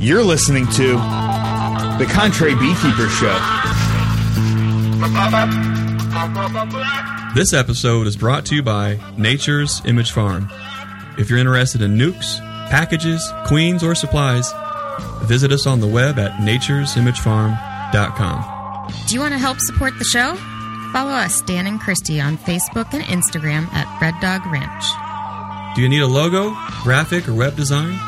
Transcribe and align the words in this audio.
You're 0.00 0.22
listening 0.22 0.64
to 0.74 0.92
the 1.98 2.06
Contrary 2.08 2.54
Beekeeper 2.54 3.08
Show. 3.08 3.36
This 7.34 7.52
episode 7.52 8.06
is 8.06 8.16
brought 8.16 8.46
to 8.46 8.54
you 8.54 8.62
by 8.62 9.00
Nature's 9.16 9.82
Image 9.84 10.12
Farm. 10.12 10.48
If 11.18 11.28
you're 11.28 11.40
interested 11.40 11.82
in 11.82 11.98
nucs, 11.98 12.38
packages, 12.70 13.28
queens, 13.46 13.82
or 13.82 13.96
supplies, 13.96 14.52
visit 15.24 15.50
us 15.50 15.66
on 15.66 15.80
the 15.80 15.88
web 15.88 16.20
at 16.20 16.30
naturesimagefarm.com. 16.40 18.92
Do 19.08 19.14
you 19.14 19.20
want 19.20 19.34
to 19.34 19.38
help 19.38 19.58
support 19.62 19.98
the 19.98 20.04
show? 20.04 20.36
Follow 20.92 21.10
us, 21.10 21.42
Dan 21.42 21.66
and 21.66 21.80
Christie, 21.80 22.20
on 22.20 22.38
Facebook 22.38 22.94
and 22.94 23.02
Instagram 23.02 23.66
at 23.72 24.00
Red 24.00 24.14
Dog 24.20 24.46
Ranch. 24.46 24.84
Do 25.74 25.82
you 25.82 25.88
need 25.88 26.02
a 26.02 26.06
logo, 26.06 26.54
graphic, 26.84 27.26
or 27.28 27.34
web 27.34 27.56
design? 27.56 27.98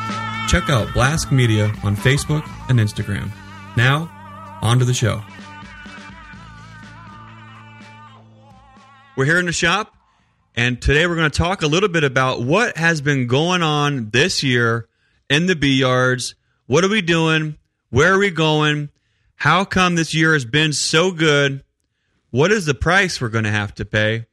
Check 0.47 0.69
out 0.69 0.87
Blask 0.89 1.31
Media 1.31 1.73
on 1.83 1.95
Facebook 1.95 2.43
and 2.69 2.77
Instagram. 2.77 3.31
Now, 3.77 4.09
on 4.61 4.79
to 4.79 4.85
the 4.85 4.93
show. 4.93 5.21
We're 9.15 9.25
here 9.25 9.39
in 9.39 9.45
the 9.45 9.53
shop, 9.53 9.93
and 10.55 10.81
today 10.81 11.07
we're 11.07 11.15
going 11.15 11.31
to 11.31 11.37
talk 11.37 11.61
a 11.61 11.67
little 11.67 11.87
bit 11.87 12.03
about 12.03 12.41
what 12.41 12.75
has 12.75 12.99
been 12.99 13.27
going 13.27 13.63
on 13.63 14.09
this 14.09 14.43
year 14.43 14.89
in 15.29 15.45
the 15.45 15.55
bee 15.55 15.79
yards. 15.79 16.35
What 16.65 16.83
are 16.83 16.89
we 16.89 17.01
doing? 17.01 17.57
Where 17.89 18.13
are 18.13 18.19
we 18.19 18.29
going? 18.29 18.89
How 19.35 19.63
come 19.63 19.95
this 19.95 20.13
year 20.13 20.33
has 20.33 20.45
been 20.45 20.73
so 20.73 21.11
good? 21.11 21.63
What 22.29 22.51
is 22.51 22.65
the 22.65 22.73
price 22.73 23.21
we're 23.21 23.29
going 23.29 23.45
to 23.45 23.51
have 23.51 23.73
to 23.75 23.85
pay? 23.85 24.25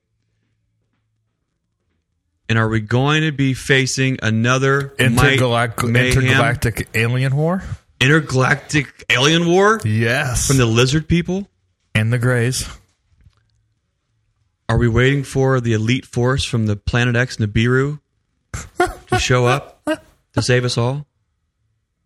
And 2.49 2.59
are 2.59 2.69
we 2.69 2.81
going 2.81 3.23
to 3.23 3.33
be 3.33 3.53
facing 3.55 4.19
another 4.23 4.95
intergalactic 4.99 6.89
alien 6.95 7.37
war? 7.37 7.63
intergalactic 8.01 9.05
alien 9.11 9.47
war 9.47 9.81
Yes. 9.85 10.47
from 10.47 10.57
the 10.57 10.67
lizard 10.67 11.09
people? 11.09 11.49
and 11.95 12.13
the 12.13 12.19
Greys. 12.19 12.69
Are 14.69 14.79
we 14.79 14.87
waiting 14.89 15.25
for 15.25 15.61
the 15.61 15.73
elite 15.73 16.07
force 16.07 16.45
from 16.45 16.67
the 16.67 16.77
Planet 16.77 17.17
X 17.17 17.39
Nibiru 17.39 17.99
to 19.09 19.19
show 19.19 19.47
up 19.47 19.83
to 20.35 20.43
save 20.43 20.65
us 20.65 20.79
all? 20.79 21.07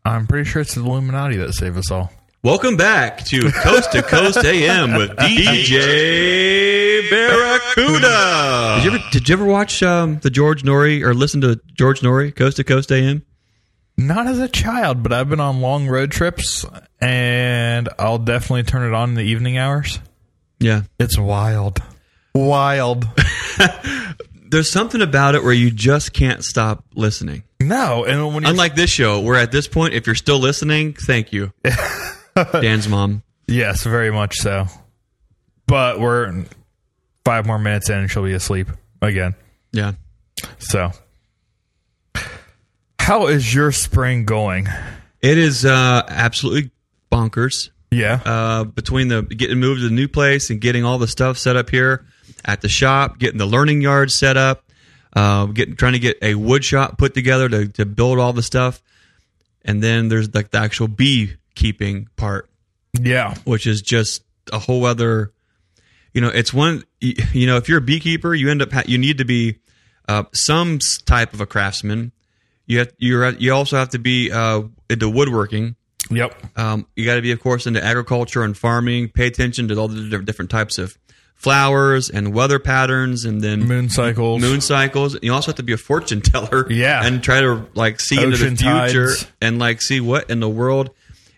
I'm 0.04 0.26
pretty 0.26 0.48
sure 0.48 0.62
it's 0.62 0.74
the 0.74 0.80
Illuminati 0.80 1.36
that 1.36 1.52
save 1.52 1.76
us 1.76 1.90
all. 1.90 2.10
Welcome 2.44 2.76
back 2.76 3.24
to 3.26 3.52
Coast 3.52 3.92
to 3.92 4.02
Coast 4.02 4.38
AM 4.44 4.94
with 4.94 5.10
DJ 5.10 7.08
Barracuda. 7.08 8.80
Did 8.80 8.84
you 8.84 8.90
ever, 8.90 9.04
did 9.12 9.28
you 9.28 9.32
ever 9.34 9.44
watch 9.44 9.80
um, 9.84 10.18
the 10.18 10.28
George 10.28 10.64
Noory 10.64 11.02
or 11.04 11.14
listen 11.14 11.40
to 11.42 11.60
George 11.74 12.00
Noory 12.00 12.34
Coast 12.34 12.56
to 12.56 12.64
Coast 12.64 12.90
AM? 12.90 13.24
Not 13.96 14.26
as 14.26 14.40
a 14.40 14.48
child, 14.48 15.04
but 15.04 15.12
I've 15.12 15.28
been 15.28 15.38
on 15.38 15.60
long 15.60 15.86
road 15.86 16.10
trips, 16.10 16.66
and 17.00 17.88
I'll 17.96 18.18
definitely 18.18 18.64
turn 18.64 18.88
it 18.88 18.92
on 18.92 19.10
in 19.10 19.14
the 19.14 19.22
evening 19.22 19.56
hours. 19.56 20.00
Yeah. 20.58 20.82
It's 20.98 21.16
wild, 21.16 21.80
wild. 22.34 23.06
There's 24.50 24.68
something 24.68 25.00
about 25.00 25.36
it 25.36 25.44
where 25.44 25.52
you 25.52 25.70
just 25.70 26.12
can't 26.12 26.42
stop 26.42 26.84
listening. 26.96 27.44
no, 27.60 28.04
and 28.04 28.34
when 28.34 28.44
Unlike 28.44 28.74
this 28.74 28.90
show, 28.90 29.20
where 29.20 29.36
at 29.36 29.52
this 29.52 29.68
point, 29.68 29.94
if 29.94 30.06
you're 30.08 30.16
still 30.16 30.40
listening, 30.40 30.94
thank 30.94 31.32
you. 31.32 31.52
Dan's 32.34 32.88
mom. 32.88 33.22
yes, 33.46 33.84
very 33.84 34.10
much 34.10 34.36
so. 34.36 34.66
But 35.66 36.00
we're 36.00 36.44
five 37.24 37.46
more 37.46 37.58
minutes 37.58 37.88
in, 37.90 37.98
and 37.98 38.10
she'll 38.10 38.24
be 38.24 38.32
asleep 38.32 38.68
again. 39.00 39.34
Yeah. 39.72 39.92
So, 40.58 40.90
how 42.98 43.26
is 43.28 43.52
your 43.54 43.72
spring 43.72 44.24
going? 44.24 44.66
It 45.20 45.38
is 45.38 45.64
uh, 45.64 46.02
absolutely 46.08 46.70
bonkers. 47.10 47.70
Yeah, 47.90 48.20
Uh, 48.24 48.64
between 48.64 49.08
the 49.08 49.22
getting 49.22 49.60
moved 49.60 49.82
to 49.82 49.88
the 49.88 49.94
new 49.94 50.08
place 50.08 50.48
and 50.48 50.62
getting 50.62 50.82
all 50.82 50.96
the 50.98 51.06
stuff 51.06 51.36
set 51.36 51.56
up 51.56 51.68
here 51.68 52.06
at 52.42 52.62
the 52.62 52.68
shop, 52.68 53.18
getting 53.18 53.36
the 53.36 53.44
learning 53.46 53.82
yard 53.82 54.10
set 54.10 54.38
up, 54.38 54.64
uh, 55.14 55.44
getting 55.46 55.76
trying 55.76 55.92
to 55.92 55.98
get 55.98 56.16
a 56.22 56.34
wood 56.34 56.64
shop 56.64 56.96
put 56.96 57.12
together 57.12 57.50
to, 57.50 57.68
to 57.68 57.84
build 57.84 58.18
all 58.18 58.32
the 58.32 58.42
stuff, 58.42 58.82
and 59.62 59.82
then 59.82 60.08
there's 60.08 60.34
like 60.34 60.50
the 60.50 60.58
actual 60.58 60.88
beekeeping 61.54 62.08
part, 62.16 62.48
yeah, 62.98 63.34
which 63.44 63.66
is 63.66 63.82
just 63.82 64.22
a 64.52 64.58
whole 64.58 64.84
other. 64.84 65.32
You 66.14 66.20
know, 66.20 66.28
it's 66.28 66.52
one. 66.52 66.84
You 67.00 67.46
know, 67.46 67.56
if 67.56 67.68
you're 67.68 67.78
a 67.78 67.82
beekeeper, 67.82 68.34
you 68.34 68.50
end 68.50 68.62
up 68.62 68.72
ha- 68.72 68.82
you 68.86 68.98
need 68.98 69.18
to 69.18 69.24
be 69.24 69.58
uh, 70.08 70.24
some 70.32 70.78
type 71.06 71.32
of 71.34 71.40
a 71.40 71.46
craftsman. 71.46 72.12
You 72.66 72.80
have, 72.80 72.92
you're 72.98 73.28
you 73.30 73.52
also 73.52 73.76
have 73.76 73.90
to 73.90 73.98
be 73.98 74.30
uh, 74.30 74.62
into 74.90 75.08
woodworking. 75.08 75.76
yep. 76.10 76.34
Um, 76.56 76.86
you 76.96 77.04
got 77.04 77.14
to 77.16 77.22
be, 77.22 77.32
of 77.32 77.40
course, 77.40 77.66
into 77.66 77.82
agriculture 77.82 78.42
and 78.42 78.56
farming. 78.56 79.08
Pay 79.08 79.26
attention 79.26 79.68
to 79.68 79.76
all 79.78 79.88
the 79.88 80.18
different 80.22 80.50
types 80.50 80.78
of 80.78 80.96
flowers 81.34 82.08
and 82.10 82.32
weather 82.34 82.58
patterns, 82.60 83.24
and 83.24 83.40
then 83.40 83.64
Moon 83.66 83.88
cycles. 83.88 84.40
moon 84.42 84.60
cycles. 84.60 85.16
You 85.22 85.32
also 85.32 85.48
have 85.50 85.56
to 85.56 85.62
be 85.64 85.72
a 85.72 85.76
fortune 85.78 86.20
teller, 86.20 86.70
Yeah. 86.70 87.04
and 87.04 87.22
try 87.22 87.40
to 87.40 87.66
like 87.74 88.00
see 88.00 88.22
into 88.22 88.36
the 88.36 88.54
future 88.54 89.06
tides. 89.08 89.26
and 89.40 89.58
like 89.58 89.80
see 89.82 90.00
what 90.00 90.30
in 90.30 90.38
the 90.40 90.48
world 90.48 90.90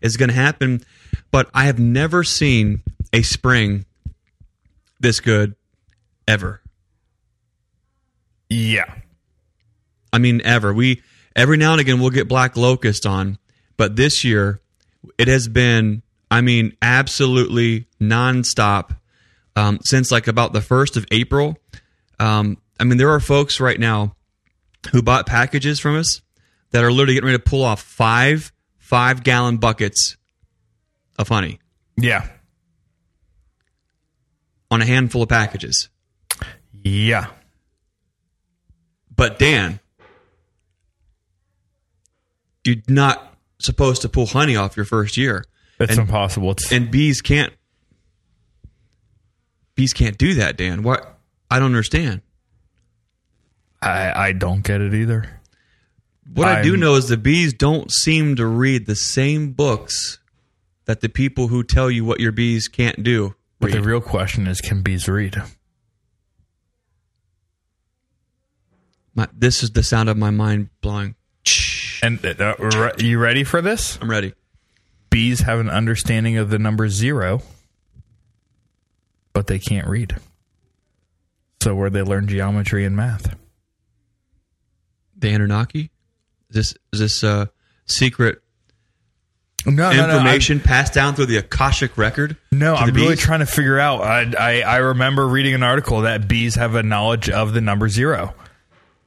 is 0.04 0.16
going 0.16 0.28
to 0.28 0.34
happen. 0.34 0.82
But 1.32 1.50
I 1.52 1.64
have 1.64 1.80
never 1.80 2.22
seen 2.22 2.82
a 3.12 3.22
spring 3.22 3.86
this 5.00 5.18
good 5.18 5.56
ever. 6.28 6.60
Yeah. 8.48 8.94
I 10.12 10.18
mean, 10.18 10.40
ever. 10.44 10.72
We 10.72 11.02
every 11.34 11.56
now 11.56 11.72
and 11.72 11.80
again 11.80 11.98
we'll 11.98 12.10
get 12.10 12.28
black 12.28 12.56
locust 12.56 13.04
on, 13.04 13.38
but 13.76 13.96
this 13.96 14.22
year 14.22 14.60
it 15.18 15.26
has 15.26 15.48
been, 15.48 16.02
I 16.30 16.40
mean, 16.40 16.76
absolutely 16.80 17.88
nonstop 18.00 18.96
um, 19.56 19.78
since 19.82 20.12
like 20.12 20.28
about 20.28 20.52
the 20.52 20.60
first 20.60 20.96
of 20.96 21.04
April. 21.10 21.58
Um, 22.20 22.58
I 22.78 22.84
mean, 22.84 22.98
there 22.98 23.10
are 23.10 23.20
folks 23.20 23.60
right 23.60 23.78
now 23.78 24.14
who 24.92 25.02
bought 25.02 25.26
packages 25.26 25.80
from 25.80 25.96
us 25.96 26.20
that 26.70 26.84
are 26.84 26.92
literally 26.92 27.14
getting 27.14 27.26
ready 27.26 27.38
to 27.38 27.44
pull 27.44 27.64
off 27.64 27.82
five 27.82 28.52
five 28.84 29.22
gallon 29.24 29.56
buckets 29.56 30.16
of 31.18 31.26
honey 31.28 31.58
Yeah. 31.96 32.28
on 34.70 34.82
a 34.82 34.84
handful 34.84 35.22
of 35.22 35.28
packages. 35.30 35.88
Yeah. 36.82 37.28
But 39.16 39.38
Dan, 39.38 39.80
you're 42.64 42.76
not 42.88 43.36
supposed 43.58 44.02
to 44.02 44.08
pull 44.10 44.26
honey 44.26 44.54
off 44.56 44.76
your 44.76 44.84
first 44.86 45.16
year. 45.16 45.44
It's 45.80 45.92
And- 45.92 46.00
impossible. 46.00 46.50
It's 46.52 46.70
and 46.70 46.90
bees 46.90 47.20
can't 47.22 47.52
bees 49.74 49.92
can't 49.92 50.16
do 50.18 50.34
that 50.34 50.56
dan 50.56 50.84
what 50.84 51.18
i 51.50 51.58
don't 51.58 51.66
understand 51.66 52.20
I, 53.82 54.28
I 54.28 54.32
don't 54.32 54.62
get 54.62 54.80
it 54.80 54.94
either. 54.94 55.40
What 56.32 56.48
i 56.48 56.62
do 56.62 56.70
I'm- 56.72 56.80
know 56.80 56.94
is 56.94 57.08
the 57.08 57.16
bees 57.16 57.52
don't 57.52 57.90
seem 57.92 58.36
to 58.36 58.46
read 58.46 58.86
the 58.86 58.94
same 58.96 59.52
books 59.52 60.18
that 60.86 61.00
the 61.00 61.08
people 61.08 61.48
who 61.48 61.62
tell 61.62 61.90
you 61.90 62.04
what 62.04 62.20
your 62.20 62.32
bees 62.32 62.68
can't 62.68 63.02
do 63.02 63.34
But 63.60 63.72
the 63.72 63.80
real 63.82 64.00
question 64.00 64.46
is, 64.46 64.60
can 64.60 64.82
bees 64.82 65.08
read? 65.08 65.42
My- 69.14 69.28
this 69.32 69.62
is 69.62 69.70
the 69.70 69.82
sound 69.82 70.08
of 70.08 70.16
my 70.16 70.30
mind 70.30 70.68
blowing 70.80 71.14
And 72.02 72.24
uh, 72.24 72.54
re- 72.58 72.92
you 72.98 73.18
ready 73.18 73.44
for 73.44 73.62
this? 73.62 73.98
i'm 74.00 74.10
ready 74.10 74.34
Bees 75.10 75.40
have 75.42 75.60
an 75.60 75.70
understanding 75.70 76.36
of 76.38 76.50
the 76.50 76.58
number 76.58 76.88
zero, 76.88 77.40
but 79.32 79.46
they 79.46 79.60
can't 79.60 79.86
read. 79.86 80.16
So 81.62 81.72
where 81.76 81.88
they 81.88 82.02
learn 82.02 82.26
geometry 82.26 82.84
and 82.84 82.96
math? 82.96 83.36
the 85.16 85.30
anunnaki 85.32 85.90
this 86.54 86.74
this 86.92 87.22
uh 87.22 87.46
secret 87.86 88.40
No, 89.66 89.90
information 89.90 90.60
passed 90.60 90.94
down 90.94 91.14
through 91.14 91.26
the 91.26 91.36
akashic 91.36 91.98
record 91.98 92.36
No, 92.50 92.74
I'm 92.74 92.86
the 92.86 92.92
really 92.94 93.16
trying 93.16 93.40
to 93.40 93.46
figure 93.46 93.78
out. 93.78 94.00
I, 94.00 94.32
I 94.38 94.62
I 94.62 94.76
remember 94.78 95.28
reading 95.28 95.54
an 95.54 95.62
article 95.62 96.00
that 96.02 96.26
bees 96.26 96.54
have 96.54 96.74
a 96.74 96.82
knowledge 96.82 97.28
of 97.28 97.52
the 97.52 97.60
number 97.60 97.88
zero 97.88 98.34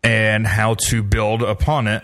and 0.03 0.45
how 0.45 0.75
to 0.89 1.01
build 1.01 1.41
upon 1.41 1.87
it, 1.87 2.03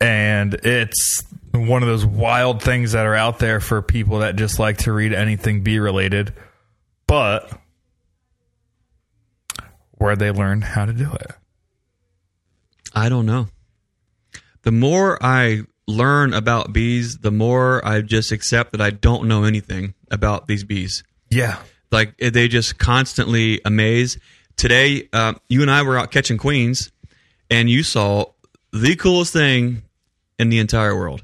and 0.00 0.54
it's 0.62 1.22
one 1.52 1.82
of 1.82 1.88
those 1.88 2.04
wild 2.06 2.62
things 2.62 2.92
that 2.92 3.06
are 3.06 3.14
out 3.14 3.38
there 3.38 3.58
for 3.60 3.82
people 3.82 4.18
that 4.20 4.36
just 4.36 4.58
like 4.58 4.78
to 4.78 4.92
read 4.92 5.12
anything 5.12 5.62
bee 5.62 5.78
related, 5.78 6.32
but 7.06 7.50
where 9.92 10.14
they 10.16 10.30
learn 10.30 10.62
how 10.62 10.84
to 10.84 10.92
do 10.92 11.10
it. 11.12 11.32
I 12.94 13.08
don't 13.08 13.26
know. 13.26 13.48
The 14.62 14.72
more 14.72 15.18
I 15.22 15.62
learn 15.86 16.34
about 16.34 16.72
bees, 16.72 17.18
the 17.18 17.30
more 17.30 17.84
I 17.86 18.00
just 18.02 18.32
accept 18.32 18.72
that 18.72 18.80
I 18.80 18.90
don't 18.90 19.26
know 19.26 19.44
anything 19.44 19.94
about 20.10 20.46
these 20.46 20.64
bees. 20.64 21.02
Yeah, 21.30 21.58
Like 21.90 22.14
eh, 22.20 22.30
they 22.30 22.48
just 22.48 22.78
constantly 22.78 23.60
amaze. 23.64 24.18
Today, 24.56 25.08
uh, 25.12 25.34
you 25.48 25.62
and 25.62 25.70
I 25.70 25.82
were 25.82 25.96
out 25.98 26.10
catching 26.10 26.36
queens, 26.38 26.90
and 27.50 27.70
you 27.70 27.82
saw 27.82 28.26
the 28.72 28.94
coolest 28.96 29.32
thing 29.32 29.82
in 30.38 30.50
the 30.50 30.58
entire 30.58 30.94
world. 30.94 31.22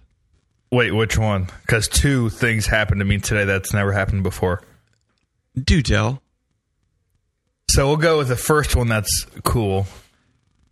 Wait, 0.72 0.90
which 0.92 1.16
one? 1.18 1.48
Because 1.62 1.86
two 1.88 2.28
things 2.30 2.66
happened 2.66 3.00
to 3.00 3.04
me 3.04 3.18
today 3.18 3.44
that's 3.44 3.72
never 3.72 3.92
happened 3.92 4.22
before. 4.22 4.62
Do 5.62 5.80
tell. 5.82 6.22
So 7.70 7.86
we'll 7.88 7.96
go 7.96 8.18
with 8.18 8.28
the 8.28 8.36
first 8.36 8.74
one 8.74 8.88
that's 8.88 9.26
cool. 9.44 9.86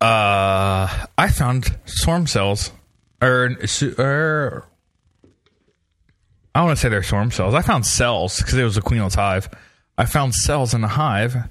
Uh, 0.05 1.06
I 1.17 1.31
found 1.31 1.79
swarm 1.87 2.27
cells, 2.27 2.73
or, 3.23 3.56
or 3.97 4.69
I 6.55 6.62
want 6.62 6.77
to 6.77 6.83
say 6.83 6.91
they're 6.91 7.03
swarm 7.03 7.31
cells. 7.31 7.55
I 7.55 7.62
found 7.62 7.87
cells 7.87 8.37
because 8.37 8.53
it 8.53 8.65
was 8.65 8.77
a 8.77 8.83
queenless 8.83 9.15
hive. 9.15 9.49
I 9.97 10.05
found 10.05 10.35
cells 10.35 10.75
in 10.75 10.83
the 10.83 10.89
hive, 10.89 11.49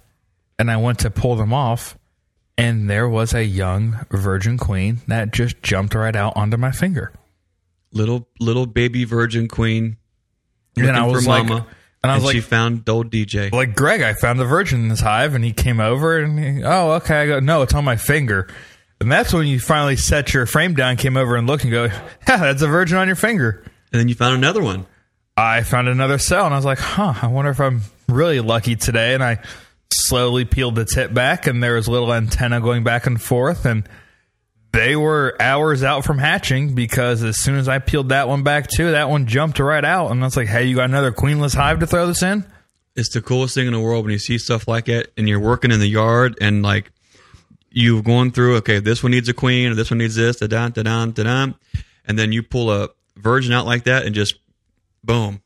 and 0.60 0.70
I 0.70 0.78
went 0.78 1.00
to 1.00 1.10
pull 1.10 1.36
them 1.36 1.52
off, 1.52 1.98
and 2.56 2.88
there 2.88 3.10
was 3.10 3.34
a 3.34 3.44
young 3.44 4.06
virgin 4.12 4.60
queen 4.60 5.02
that 5.08 5.34
just 5.34 5.64
jumped 5.64 5.96
right 5.96 6.16
out 6.16 6.34
onto 6.36 6.58
my 6.58 6.72
finger. 6.72 7.12
Little 7.92 8.28
little 8.40 8.68
baby 8.68 9.04
virgin 9.04 9.48
queen. 9.48 9.98
And 10.78 10.86
then 10.86 10.96
I 10.96 11.08
was 11.08 11.26
like, 11.26 11.48
mama. 11.48 11.66
And 12.04 12.12
I 12.12 12.16
was 12.18 12.30
she 12.32 12.40
like, 12.40 12.48
found 12.48 12.88
old 12.90 13.10
DJ. 13.12 13.52
like 13.52 13.76
Greg, 13.76 14.02
I 14.02 14.14
found 14.14 14.40
a 14.42 14.46
virgin 14.46 14.82
in 14.82 14.88
this 14.90 15.00
hive, 15.00 15.34
and 15.36 15.44
he 15.44 15.54
came 15.54 15.80
over, 15.80 16.20
and 16.20 16.38
he, 16.38 16.64
oh, 16.64 16.92
okay. 16.94 17.22
I 17.22 17.26
go, 17.28 17.40
no, 17.40 17.62
it's 17.62 17.74
on 17.74 17.86
my 17.86 17.96
finger, 17.96 18.48
and 19.00 19.12
that's 19.12 19.34
when 19.34 19.48
you 19.48 19.60
finally 19.60 19.96
set 19.96 20.34
your 20.34 20.46
frame 20.46 20.74
down, 20.74 20.98
came 20.98 21.18
over 21.18 21.36
and 21.36 21.48
looked, 21.48 21.64
and 21.64 21.72
go, 21.72 21.84
yeah, 22.28 22.38
that's 22.38 22.62
a 22.62 22.68
virgin 22.68 22.98
on 22.98 23.08
your 23.08 23.16
finger. 23.16 23.64
and 23.92 24.00
then 24.00 24.08
you 24.08 24.16
found 24.16 24.36
another 24.36 24.62
one. 24.62 24.86
I 25.36 25.64
found 25.64 25.88
another 25.88 26.18
cell, 26.20 26.46
and 26.46 26.54
I 26.54 26.58
was 26.58 26.66
like, 26.66 26.78
huh, 26.80 27.14
I 27.22 27.28
wonder 27.28 27.50
if 27.52 27.60
I'm 27.60 27.82
really 28.08 28.40
lucky 28.40 28.76
today. 28.76 29.16
And 29.16 29.24
I 29.24 29.40
slowly 29.92 30.46
peeled 30.46 30.76
the 30.76 30.86
tip 30.86 31.14
back, 31.14 31.48
and 31.48 31.64
there 31.64 31.74
was 31.74 31.88
a 31.88 31.92
little 31.92 32.14
antenna 32.14 32.62
going 32.62 32.84
back 32.84 33.08
and 33.08 33.20
forth, 33.22 33.66
and 33.66 33.88
they 34.74 34.96
were 34.96 35.38
hours 35.40 35.84
out 35.84 36.04
from 36.04 36.18
hatching 36.18 36.74
because 36.74 37.24
as 37.24 37.40
soon 37.40 37.56
as 37.56 37.70
I 37.70 37.78
peeled 37.80 38.10
that 38.10 38.28
one 38.28 38.44
back 38.44 38.68
too, 38.68 38.92
that 38.92 39.10
one 39.10 39.28
jumped 39.28 39.60
right 39.60 39.86
out, 39.86 40.12
and 40.12 40.22
I 40.22 40.26
was 40.26 40.36
like, 40.36 40.48
hey, 40.48 40.66
you 40.66 40.76
got 40.76 40.86
another 40.90 41.12
queenless 41.12 41.56
hive 41.56 41.80
to 41.80 41.88
throw 41.88 42.08
this 42.08 42.24
in? 42.24 42.44
It's 42.96 43.14
the 43.14 43.22
coolest 43.22 43.56
thing 43.56 43.68
in 43.68 43.74
the 43.74 43.80
world 43.80 44.04
when 44.04 44.12
you 44.12 44.20
see 44.20 44.38
stuff 44.38 44.68
like 44.68 44.90
it 44.90 45.14
and 45.16 45.30
you're 45.30 45.40
working 45.40 45.72
in 45.72 45.80
the 45.80 45.88
yard 45.88 46.38
and 46.42 46.64
like 46.64 46.92
you've 47.70 48.04
gone 48.04 48.32
through, 48.32 48.58
okay, 48.58 48.80
this 48.80 49.02
one 49.02 49.12
needs 49.12 49.30
a 49.30 49.34
queen 49.34 49.72
or 49.72 49.76
this 49.76 49.90
one 49.90 50.00
needs 50.00 50.16
this, 50.16 50.38
da 50.38 50.48
da 50.48 50.70
da 50.70 50.84
da 50.84 51.06
da 51.06 51.24
da. 51.24 51.54
And 52.06 52.20
then 52.20 52.32
you 52.32 52.44
pull 52.44 52.72
a 52.72 52.90
virgin 53.16 53.54
out 53.54 53.66
like 53.66 53.86
that 53.86 54.06
and 54.06 54.14
just 54.14 54.36
boom. 55.04 55.42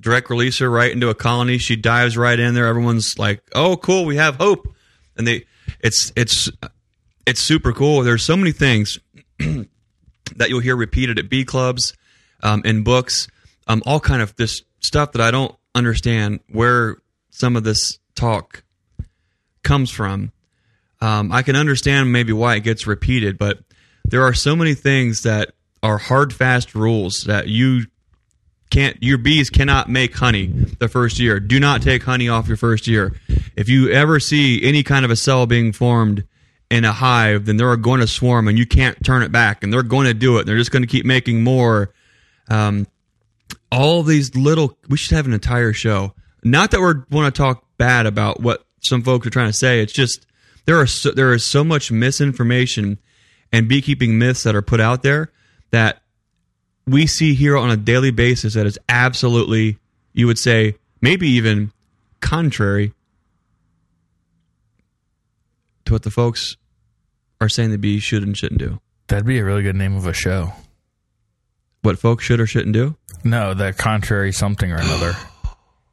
Direct 0.00 0.28
release 0.30 0.58
her 0.58 0.68
right 0.68 0.90
into 0.90 1.08
a 1.08 1.14
colony. 1.14 1.58
She 1.58 1.76
dives 1.76 2.16
right 2.16 2.38
in 2.38 2.54
there. 2.54 2.66
Everyone's 2.66 3.18
like, 3.18 3.42
"Oh, 3.54 3.76
cool, 3.76 4.04
we 4.04 4.16
have 4.16 4.34
hope." 4.36 4.68
And 5.16 5.26
they, 5.26 5.46
it's 5.80 6.12
it's 6.16 6.50
it's 7.26 7.40
super 7.40 7.72
cool. 7.72 8.02
There's 8.02 8.24
so 8.24 8.36
many 8.36 8.52
things 8.52 8.98
that 9.38 10.48
you'll 10.48 10.60
hear 10.60 10.76
repeated 10.76 11.18
at 11.18 11.28
bee 11.28 11.44
clubs, 11.44 11.94
um, 12.42 12.62
in 12.64 12.82
books, 12.82 13.28
um, 13.66 13.82
all 13.86 14.00
kind 14.00 14.22
of 14.22 14.36
this 14.36 14.62
stuff 14.80 15.12
that 15.12 15.22
I 15.22 15.30
don't 15.30 15.54
understand 15.74 16.40
where 16.50 16.96
some 17.30 17.56
of 17.56 17.64
this 17.64 17.98
talk 18.14 18.62
comes 19.62 19.90
from. 19.90 20.32
Um, 21.00 21.32
I 21.32 21.42
can 21.42 21.56
understand 21.56 22.12
maybe 22.12 22.32
why 22.32 22.56
it 22.56 22.60
gets 22.60 22.86
repeated, 22.86 23.38
but 23.38 23.58
there 24.04 24.22
are 24.22 24.34
so 24.34 24.54
many 24.54 24.74
things 24.74 25.22
that 25.22 25.52
are 25.82 25.98
hard, 25.98 26.32
fast 26.32 26.74
rules 26.74 27.24
that 27.24 27.48
you 27.48 27.86
can't. 28.70 29.02
Your 29.02 29.18
bees 29.18 29.50
cannot 29.50 29.88
make 29.88 30.14
honey 30.14 30.46
the 30.46 30.88
first 30.88 31.18
year. 31.18 31.40
Do 31.40 31.60
not 31.60 31.82
take 31.82 32.02
honey 32.02 32.28
off 32.28 32.48
your 32.48 32.56
first 32.56 32.86
year. 32.86 33.14
If 33.56 33.68
you 33.68 33.90
ever 33.90 34.20
see 34.20 34.62
any 34.62 34.82
kind 34.82 35.04
of 35.04 35.10
a 35.10 35.16
cell 35.16 35.46
being 35.46 35.72
formed 35.72 36.24
in 36.70 36.84
a 36.84 36.92
hive, 36.92 37.44
then 37.44 37.56
they're 37.56 37.76
going 37.76 38.00
to 38.00 38.06
swarm, 38.06 38.48
and 38.48 38.58
you 38.58 38.66
can't 38.66 39.02
turn 39.04 39.22
it 39.22 39.30
back, 39.30 39.62
and 39.62 39.72
they're 39.72 39.82
going 39.82 40.06
to 40.06 40.14
do 40.14 40.38
it. 40.38 40.46
They're 40.46 40.58
just 40.58 40.70
going 40.70 40.82
to 40.82 40.88
keep 40.88 41.04
making 41.04 41.42
more. 41.42 41.92
Um, 42.48 42.86
all 43.70 44.02
these 44.02 44.34
little 44.36 44.78
we 44.88 44.96
should 44.96 45.16
have 45.16 45.26
an 45.26 45.32
entire 45.32 45.72
show 45.72 46.14
not 46.42 46.70
that 46.70 46.80
we 46.80 47.16
want 47.16 47.34
to 47.34 47.38
talk 47.38 47.64
bad 47.76 48.06
about 48.06 48.40
what 48.40 48.64
some 48.82 49.02
folks 49.02 49.26
are 49.26 49.30
trying 49.30 49.48
to 49.48 49.56
say 49.56 49.80
it's 49.80 49.92
just 49.92 50.26
there 50.66 50.80
are 50.80 50.86
so, 50.86 51.10
there 51.10 51.32
is 51.32 51.44
so 51.44 51.64
much 51.64 51.90
misinformation 51.90 52.98
and 53.52 53.68
beekeeping 53.68 54.18
myths 54.18 54.42
that 54.44 54.54
are 54.54 54.62
put 54.62 54.80
out 54.80 55.02
there 55.02 55.32
that 55.70 56.02
we 56.86 57.06
see 57.06 57.34
here 57.34 57.56
on 57.56 57.70
a 57.70 57.76
daily 57.76 58.10
basis 58.10 58.54
that 58.54 58.66
is 58.66 58.78
absolutely 58.88 59.78
you 60.12 60.26
would 60.26 60.38
say 60.38 60.76
maybe 61.00 61.28
even 61.28 61.72
contrary 62.20 62.92
to 65.86 65.92
what 65.92 66.02
the 66.02 66.10
folks 66.10 66.56
are 67.40 67.48
saying 67.48 67.70
the 67.70 67.78
bees 67.78 68.02
should 68.02 68.22
and 68.22 68.36
shouldn't 68.36 68.58
do. 68.60 68.80
That'd 69.08 69.26
be 69.26 69.38
a 69.38 69.44
really 69.44 69.62
good 69.62 69.76
name 69.76 69.96
of 69.96 70.06
a 70.06 70.12
show. 70.12 70.52
what 71.82 71.98
folks 71.98 72.24
should 72.24 72.40
or 72.40 72.46
shouldn't 72.46 72.72
do? 72.72 72.96
No, 73.24 73.52
the 73.54 73.72
contrary 73.72 74.32
something 74.32 74.72
or 74.72 74.76
another. 74.76 75.14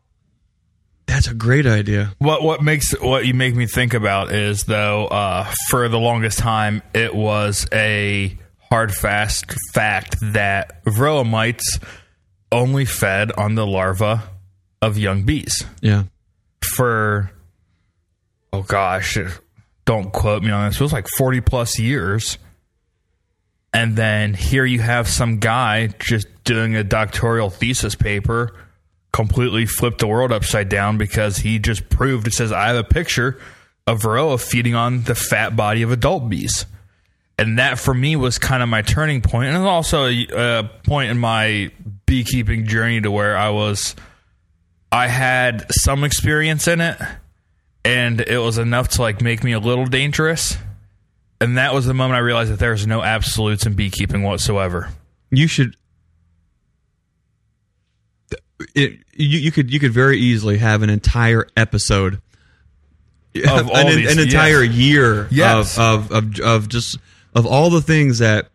that's 1.07 1.27
a 1.27 1.33
great 1.33 1.65
idea. 1.65 2.13
What 2.19 2.41
what 2.43 2.61
makes 2.63 2.93
what 2.99 3.25
you 3.25 3.33
make 3.33 3.55
me 3.55 3.65
think 3.67 3.93
about 3.93 4.31
is 4.31 4.63
though 4.63 5.07
uh, 5.07 5.51
for 5.69 5.89
the 5.89 5.99
longest 5.99 6.39
time 6.39 6.81
it 6.93 7.13
was 7.13 7.67
a 7.73 8.37
hard 8.69 8.93
fast 8.93 9.53
fact 9.73 10.15
that 10.21 10.83
varroa 10.85 11.29
mites 11.29 11.79
only 12.53 12.85
fed 12.85 13.31
on 13.33 13.55
the 13.55 13.67
larva 13.67 14.23
of 14.81 14.97
young 14.97 15.23
bees. 15.23 15.65
Yeah. 15.81 16.03
For 16.75 17.31
oh 18.53 18.63
gosh 18.63 19.17
don't 19.85 20.11
quote 20.11 20.43
me 20.43 20.51
on 20.51 20.67
this 20.67 20.75
it 20.75 20.81
was 20.81 20.93
like 20.93 21.07
40 21.17 21.41
plus 21.41 21.79
years 21.79 22.37
and 23.73 23.95
then 23.95 24.33
here 24.33 24.65
you 24.65 24.79
have 24.79 25.07
some 25.07 25.39
guy 25.39 25.87
just 25.99 26.27
doing 26.43 26.75
a 26.75 26.83
doctoral 26.83 27.49
thesis 27.49 27.95
paper 27.95 28.55
completely 29.11 29.65
flipped 29.65 29.99
the 29.99 30.07
world 30.07 30.31
upside 30.31 30.69
down 30.69 30.97
because 30.97 31.37
he 31.37 31.59
just 31.59 31.89
proved 31.89 32.27
it 32.27 32.33
says 32.33 32.51
I 32.51 32.67
have 32.67 32.77
a 32.77 32.83
picture 32.83 33.39
of 33.87 34.01
Varroa 34.01 34.39
feeding 34.39 34.75
on 34.75 35.03
the 35.03 35.15
fat 35.15 35.55
body 35.55 35.81
of 35.81 35.91
adult 35.91 36.29
bees. 36.29 36.65
And 37.37 37.57
that 37.57 37.79
for 37.79 37.93
me 37.93 38.15
was 38.15 38.37
kind 38.37 38.61
of 38.61 38.69
my 38.69 38.83
turning 38.83 39.21
point, 39.21 39.49
and 39.49 39.57
also 39.57 40.05
a, 40.05 40.27
a 40.31 40.69
point 40.85 41.09
in 41.09 41.17
my 41.17 41.71
beekeeping 42.05 42.67
journey 42.67 43.01
to 43.01 43.09
where 43.09 43.35
I 43.35 43.49
was, 43.49 43.95
I 44.91 45.07
had 45.07 45.65
some 45.71 46.03
experience 46.03 46.67
in 46.67 46.81
it, 46.81 46.97
and 47.83 48.21
it 48.21 48.37
was 48.39 48.57
enough 48.57 48.89
to 48.89 49.01
like 49.01 49.21
make 49.21 49.43
me 49.43 49.51
a 49.53 49.59
little 49.59 49.85
dangerous. 49.85 50.57
And 51.39 51.57
that 51.57 51.73
was 51.73 51.85
the 51.87 51.93
moment 51.93 52.17
I 52.17 52.19
realized 52.19 52.51
that 52.51 52.59
there's 52.59 52.85
no 52.85 53.01
absolutes 53.01 53.65
in 53.65 53.73
beekeeping 53.73 54.21
whatsoever. 54.23 54.89
you 55.31 55.47
should 55.47 55.75
it, 58.75 58.99
you, 59.13 59.39
you 59.39 59.51
could 59.51 59.71
you 59.73 59.79
could 59.79 59.91
very 59.91 60.19
easily 60.19 60.57
have 60.57 60.83
an 60.83 60.89
entire 60.89 61.47
episode 61.57 62.21
Of 63.35 63.69
all 63.69 63.75
an, 63.75 63.95
these- 63.95 64.11
an 64.11 64.19
entire 64.19 64.63
yes. 64.63 64.75
year 64.75 65.27
Yes. 65.31 65.77
of, 65.77 66.11
of 66.11 66.39
of 66.39 66.39
of 66.39 66.69
just 66.69 66.97
of 67.33 67.45
all 67.45 67.69
the 67.69 67.81
things 67.81 68.19
that 68.19 68.49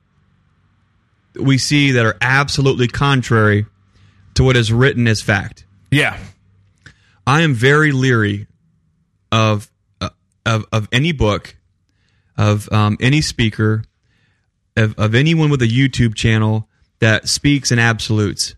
we 1.41 1.59
see 1.59 1.93
that 1.93 2.07
are 2.07 2.17
absolutely 2.21 2.87
contrary 2.89 3.67
to 4.35 4.45
what 4.45 4.57
is 4.57 4.73
written 4.73 5.07
as 5.09 5.21
fact. 5.21 5.65
Yeah. 5.91 6.19
I 7.27 7.43
am 7.43 7.53
very 7.55 7.91
leery 7.93 8.47
of 9.33 9.71
uh, 10.01 10.11
of 10.45 10.65
of 10.73 10.89
any 10.93 11.13
book, 11.13 11.57
of 12.37 12.71
um, 12.73 12.97
any 13.01 13.21
speaker, 13.21 13.85
of, 14.77 14.95
of 14.99 15.15
anyone 15.15 15.51
with 15.51 15.63
a 15.63 15.69
YouTube 15.69 16.15
channel 16.15 16.69
that 17.01 17.29
speaks 17.29 17.71
in 17.71 17.79
absolutes 17.79 18.55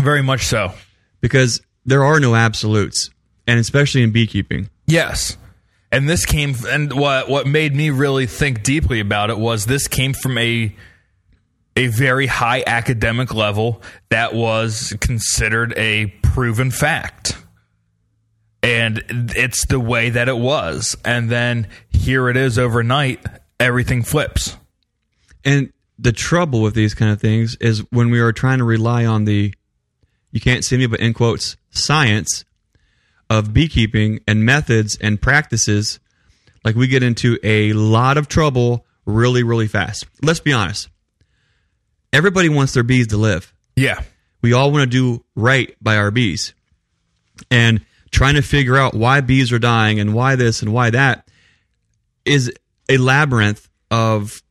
Very 0.00 0.22
much 0.22 0.42
so. 0.46 0.72
because 1.20 1.60
there 1.84 2.04
are 2.04 2.20
no 2.20 2.34
absolutes, 2.34 3.10
and 3.46 3.58
especially 3.58 4.02
in 4.02 4.10
beekeeping. 4.12 4.68
Yes. 4.86 5.36
And 5.92 6.08
this 6.08 6.24
came 6.24 6.54
and 6.68 6.92
what 6.92 7.28
what 7.28 7.46
made 7.48 7.74
me 7.74 7.90
really 7.90 8.26
think 8.26 8.62
deeply 8.62 9.00
about 9.00 9.30
it 9.30 9.38
was 9.38 9.66
this 9.66 9.88
came 9.88 10.12
from 10.12 10.38
a 10.38 10.74
a 11.76 11.86
very 11.88 12.26
high 12.28 12.62
academic 12.66 13.34
level 13.34 13.82
that 14.10 14.34
was 14.34 14.94
considered 15.00 15.72
a 15.76 16.06
proven 16.22 16.70
fact. 16.70 17.36
And 18.62 19.02
it's 19.34 19.66
the 19.66 19.80
way 19.80 20.10
that 20.10 20.28
it 20.28 20.36
was. 20.36 20.96
And 21.04 21.30
then 21.30 21.68
here 21.88 22.28
it 22.28 22.36
is 22.36 22.58
overnight, 22.58 23.24
everything 23.58 24.02
flips. 24.02 24.56
And 25.44 25.72
the 25.98 26.12
trouble 26.12 26.62
with 26.62 26.74
these 26.74 26.94
kind 26.94 27.10
of 27.10 27.20
things 27.20 27.56
is 27.56 27.80
when 27.90 28.10
we 28.10 28.20
are 28.20 28.32
trying 28.32 28.58
to 28.58 28.64
rely 28.64 29.04
on 29.06 29.24
the, 29.24 29.54
you 30.30 30.40
can't 30.40 30.64
see 30.64 30.76
me, 30.76 30.86
but 30.86 31.00
in 31.00 31.14
quotes, 31.14 31.56
science 31.70 32.44
of 33.28 33.54
beekeeping 33.54 34.20
and 34.26 34.44
methods 34.44 34.98
and 35.00 35.20
practices, 35.20 36.00
like 36.64 36.74
we 36.74 36.86
get 36.86 37.02
into 37.02 37.38
a 37.42 37.72
lot 37.72 38.18
of 38.18 38.28
trouble 38.28 38.84
really, 39.06 39.42
really 39.42 39.68
fast. 39.68 40.06
Let's 40.22 40.40
be 40.40 40.52
honest. 40.52 40.88
Everybody 42.12 42.48
wants 42.48 42.74
their 42.74 42.82
bees 42.82 43.06
to 43.08 43.16
live. 43.16 43.54
Yeah. 43.76 44.02
We 44.42 44.52
all 44.52 44.72
want 44.72 44.82
to 44.82 44.90
do 44.90 45.24
right 45.34 45.74
by 45.80 45.96
our 45.96 46.10
bees. 46.10 46.54
And 47.50 47.84
trying 48.10 48.34
to 48.34 48.42
figure 48.42 48.76
out 48.76 48.94
why 48.94 49.20
bees 49.20 49.52
are 49.52 49.58
dying 49.58 50.00
and 50.00 50.14
why 50.14 50.36
this 50.36 50.62
and 50.62 50.72
why 50.72 50.90
that 50.90 51.28
is 52.24 52.52
a 52.88 52.96
labyrinth 52.98 53.68
of 53.90 54.42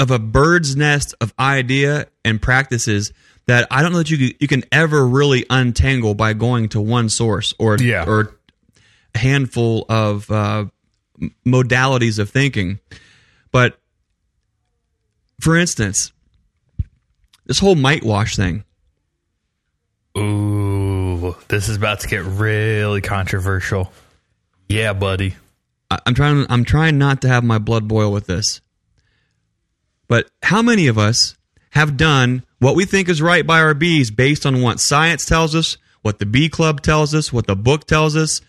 of 0.00 0.10
a 0.10 0.18
bird's 0.18 0.76
nest 0.76 1.14
of 1.20 1.34
idea 1.38 2.06
and 2.24 2.40
practices 2.40 3.12
that 3.46 3.66
I 3.70 3.82
don't 3.82 3.92
know 3.92 3.98
that 3.98 4.10
you 4.10 4.34
you 4.38 4.46
can 4.48 4.62
ever 4.70 5.06
really 5.06 5.44
untangle 5.50 6.14
by 6.14 6.32
going 6.34 6.68
to 6.70 6.80
one 6.80 7.08
source 7.08 7.52
or 7.58 7.76
Yeah. 7.78 8.04
or 8.06 8.36
a 9.14 9.18
handful 9.18 9.86
of 9.88 10.30
uh, 10.30 10.66
modalities 11.46 12.18
of 12.18 12.30
thinking. 12.30 12.78
But 13.50 13.78
for 15.40 15.56
instance, 15.56 16.12
this 17.46 17.58
whole 17.58 17.74
mite 17.74 18.04
wash 18.04 18.36
thing. 18.36 18.64
Ooh, 20.16 20.77
this 21.48 21.68
is 21.68 21.76
about 21.76 22.00
to 22.00 22.08
get 22.08 22.24
really 22.24 23.00
controversial. 23.00 23.92
Yeah, 24.68 24.92
buddy. 24.92 25.36
I- 25.90 26.00
I'm 26.06 26.14
trying. 26.14 26.46
I'm 26.48 26.64
trying 26.64 26.98
not 26.98 27.22
to 27.22 27.28
have 27.28 27.44
my 27.44 27.58
blood 27.58 27.88
boil 27.88 28.12
with 28.12 28.26
this. 28.26 28.60
But 30.08 30.30
how 30.42 30.62
many 30.62 30.86
of 30.86 30.96
us 30.98 31.34
have 31.70 31.96
done 31.96 32.42
what 32.60 32.74
we 32.74 32.84
think 32.84 33.08
is 33.08 33.20
right 33.20 33.46
by 33.46 33.60
our 33.60 33.74
bees 33.74 34.10
based 34.10 34.46
on 34.46 34.62
what 34.62 34.80
science 34.80 35.24
tells 35.24 35.54
us, 35.54 35.76
what 36.02 36.18
the 36.18 36.26
bee 36.26 36.48
club 36.48 36.80
tells 36.80 37.14
us, 37.14 37.32
what 37.32 37.46
the 37.46 37.56
book 37.56 37.86
tells 37.86 38.16
us? 38.16 38.40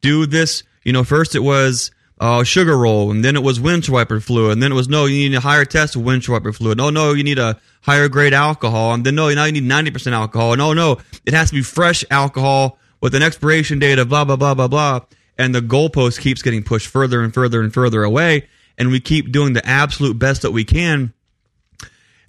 Do 0.00 0.26
this. 0.26 0.62
You 0.84 0.92
know, 0.92 1.04
first 1.04 1.34
it 1.34 1.40
was 1.40 1.90
uh, 2.18 2.42
sugar 2.44 2.76
roll, 2.76 3.10
and 3.10 3.24
then 3.24 3.36
it 3.36 3.42
was 3.42 3.60
windshield 3.60 3.94
wiper 3.94 4.20
fluid, 4.20 4.52
and 4.52 4.62
then 4.62 4.72
it 4.72 4.74
was 4.74 4.88
no, 4.88 5.04
you 5.04 5.28
need 5.28 5.36
a 5.36 5.40
higher 5.40 5.64
test 5.64 5.96
of 5.96 6.02
windshield 6.02 6.32
wiper 6.34 6.52
fluid. 6.52 6.78
No, 6.78 6.90
no, 6.90 7.12
you 7.12 7.22
need 7.22 7.38
a 7.38 7.60
higher 7.82 8.08
grade 8.08 8.32
alcohol, 8.32 8.94
and 8.94 9.04
then 9.04 9.14
no, 9.14 9.32
now 9.34 9.44
you 9.44 9.52
need 9.52 9.64
ninety 9.64 9.90
percent 9.90 10.14
alcohol. 10.14 10.56
No, 10.56 10.72
no, 10.72 10.98
it 11.24 11.34
has 11.34 11.50
to 11.50 11.56
be 11.56 11.62
fresh 11.62 12.04
alcohol 12.10 12.78
with 13.00 13.14
an 13.14 13.22
expiration 13.22 13.78
date 13.78 13.98
of 13.98 14.08
blah 14.08 14.24
blah 14.24 14.36
blah 14.36 14.54
blah 14.54 14.68
blah. 14.68 15.00
And 15.38 15.54
the 15.54 15.60
goalpost 15.60 16.20
keeps 16.20 16.40
getting 16.40 16.62
pushed 16.62 16.86
further 16.86 17.20
and 17.20 17.34
further 17.34 17.60
and 17.60 17.72
further 17.72 18.02
away, 18.02 18.48
and 18.78 18.90
we 18.90 19.00
keep 19.00 19.32
doing 19.32 19.52
the 19.52 19.66
absolute 19.66 20.18
best 20.18 20.42
that 20.42 20.52
we 20.52 20.64
can. 20.64 21.12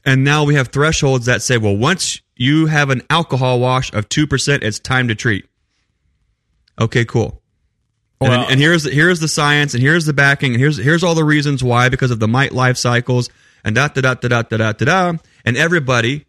And 0.04 0.24
now 0.24 0.44
we 0.44 0.56
have 0.56 0.70
thresholds 0.70 1.26
that 1.26 1.42
say, 1.42 1.58
well, 1.58 1.76
once 1.76 2.22
you 2.36 2.66
have 2.66 2.90
an 2.90 3.02
alcohol 3.10 3.62
wash 3.62 3.94
of 3.94 4.10
two 4.10 4.28
percent, 4.28 4.64
it's 4.64 4.80
time 4.80 5.08
to 5.08 5.16
treat. 5.16 5.46
Okay, 6.80 7.06
cool. 7.06 7.42
And, 8.20 8.30
Well- 8.30 8.48
and 8.50 8.60
here's 8.60 8.84
the, 8.84 8.92
here's 8.92 9.20
the 9.20 9.28
science, 9.28 9.74
and 9.74 9.82
here's 9.84 10.06
the 10.06 10.14
backing, 10.14 10.54
and 10.54 10.60
here's 10.62 10.78
here's 10.78 11.04
all 11.04 11.16
the 11.16 11.24
reasons 11.24 11.64
why 11.64 11.90
because 11.90 12.10
of 12.12 12.20
the 12.20 12.28
mite 12.28 12.52
life 12.52 12.78
cycles, 12.78 13.30
and 13.64 13.76
da 13.76 13.88
da 13.90 14.02
da 14.02 14.14
da 14.16 14.28
da 14.28 14.42
da 14.42 14.58
da 14.58 14.72
da 14.74 14.86
da, 14.86 15.14
and 15.46 15.56
everybody 15.58 16.26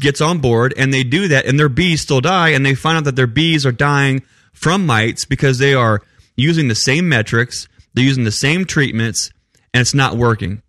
gets 0.00 0.20
on 0.20 0.38
board, 0.38 0.72
and 0.76 0.92
they 0.92 1.04
do 1.04 1.28
that, 1.28 1.46
and 1.46 1.58
their 1.58 1.68
bees 1.68 2.00
still 2.00 2.20
die, 2.20 2.48
and 2.50 2.64
they 2.64 2.74
find 2.74 2.96
out 2.98 3.04
that 3.04 3.16
their 3.16 3.26
bees 3.26 3.64
are 3.66 3.72
dying 3.72 4.22
from 4.52 4.86
mites 4.86 5.24
because 5.24 5.58
they 5.58 5.74
are 5.74 6.00
using 6.36 6.68
the 6.68 6.74
same 6.74 7.08
metrics, 7.08 7.68
they're 7.92 8.04
using 8.04 8.24
the 8.24 8.32
same 8.32 8.64
treatments, 8.64 9.30
and 9.72 9.80
it's 9.82 9.94
not 9.94 10.16
working. 10.16 10.62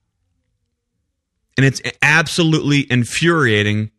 And 1.58 1.66
it's 1.66 1.82
absolutely 2.02 2.86
infuriating 2.92 3.92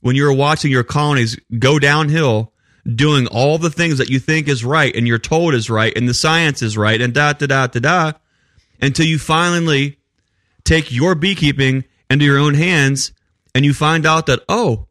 when 0.00 0.14
you're 0.16 0.32
watching 0.34 0.70
your 0.70 0.84
colonies 0.84 1.38
go 1.58 1.78
downhill 1.78 2.52
doing 2.92 3.26
all 3.28 3.58
the 3.58 3.70
things 3.70 3.98
that 3.98 4.10
you 4.10 4.18
think 4.18 4.48
is 4.48 4.64
right 4.64 4.94
and 4.94 5.06
you're 5.08 5.18
told 5.18 5.54
is 5.54 5.70
right 5.70 5.96
and 5.96 6.08
the 6.08 6.14
science 6.14 6.60
is 6.62 6.76
right 6.76 7.00
and 7.00 7.14
da 7.14 7.32
da 7.32 7.46
da 7.46 7.66
da 7.66 7.80
da 7.80 8.12
until 8.80 9.06
you 9.06 9.18
finally 9.18 9.98
take 10.64 10.92
your 10.92 11.14
beekeeping 11.14 11.84
into 12.10 12.24
your 12.24 12.38
own 12.38 12.54
hands 12.54 13.12
and 13.54 13.64
you 13.64 13.72
find 13.72 14.04
out 14.04 14.26
that 14.26 14.40
oh 14.48 14.86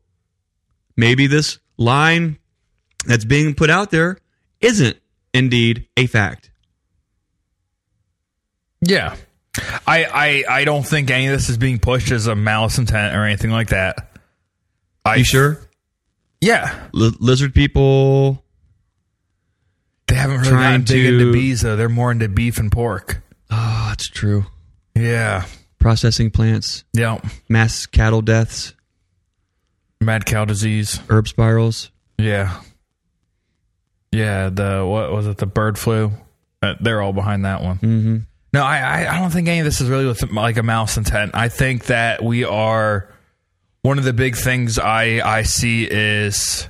maybe 0.97 1.27
this 1.27 1.59
line 1.77 2.37
that's 3.05 3.25
being 3.25 3.53
put 3.53 3.69
out 3.69 3.91
there 3.91 4.17
isn't 4.59 4.97
indeed 5.33 5.87
a 5.95 6.07
fact 6.07 6.49
Yeah. 8.85 9.15
I, 9.85 10.05
I 10.05 10.43
I 10.61 10.65
don't 10.65 10.85
think 10.85 11.11
any 11.11 11.27
of 11.27 11.33
this 11.33 11.49
is 11.49 11.57
being 11.57 11.79
pushed 11.79 12.11
as 12.11 12.27
a 12.27 12.35
malice 12.35 12.77
intent 12.77 13.15
or 13.15 13.23
anything 13.25 13.51
like 13.51 13.69
that. 13.69 14.17
I 15.05 15.17
you 15.17 15.23
sure 15.23 15.59
Yeah. 16.43 16.87
Li- 16.93 17.15
lizard 17.19 17.53
people 17.53 18.43
They 20.07 20.15
haven't 20.15 20.37
really 20.39 20.49
Trying 20.49 20.81
gotten 20.81 20.95
big 20.95 21.07
to- 21.07 21.13
into 21.19 21.31
bees 21.33 21.61
though. 21.61 21.75
They're 21.75 21.89
more 21.89 22.11
into 22.11 22.27
beef 22.29 22.57
and 22.57 22.71
pork. 22.71 23.21
oh 23.49 23.85
that's 23.89 24.09
true 24.09 24.45
Yeah. 24.95 25.45
processing 25.79 26.31
plants 26.31 26.83
Yeah. 26.93 27.19
mass 27.49 27.85
cattle 27.85 28.21
deaths 28.21 28.73
Mad 30.01 30.25
cow 30.25 30.43
disease. 30.45 30.99
herb 31.09 31.27
spirals 31.27 31.89
Yeah. 32.17 32.59
Yeah, 34.11 34.49
the 34.49 34.85
what 34.85 35.11
was 35.11 35.25
it? 35.27 35.37
The 35.37 35.45
bird 35.47 35.77
flu. 35.79 36.11
Uh, 36.61 36.75
they're 36.79 37.01
all 37.01 37.13
behind 37.13 37.45
that 37.45 37.63
one. 37.63 37.77
Mm-hmm. 37.79 38.17
No, 38.53 38.63
I, 38.63 38.77
I 38.77 39.15
I 39.15 39.19
don't 39.19 39.31
think 39.31 39.47
any 39.47 39.59
of 39.59 39.65
this 39.65 39.81
is 39.81 39.89
really 39.89 40.05
with 40.05 40.21
like 40.31 40.57
a 40.57 40.63
mouse 40.63 40.97
intent. 40.97 41.31
I 41.33 41.49
think 41.49 41.85
that 41.85 42.23
we 42.23 42.43
are 42.43 43.09
one 43.83 43.99
of 43.99 44.03
the 44.03 44.13
big 44.13 44.35
things 44.35 44.79
I 44.79 45.21
I 45.23 45.43
see 45.43 45.87
is 45.89 46.67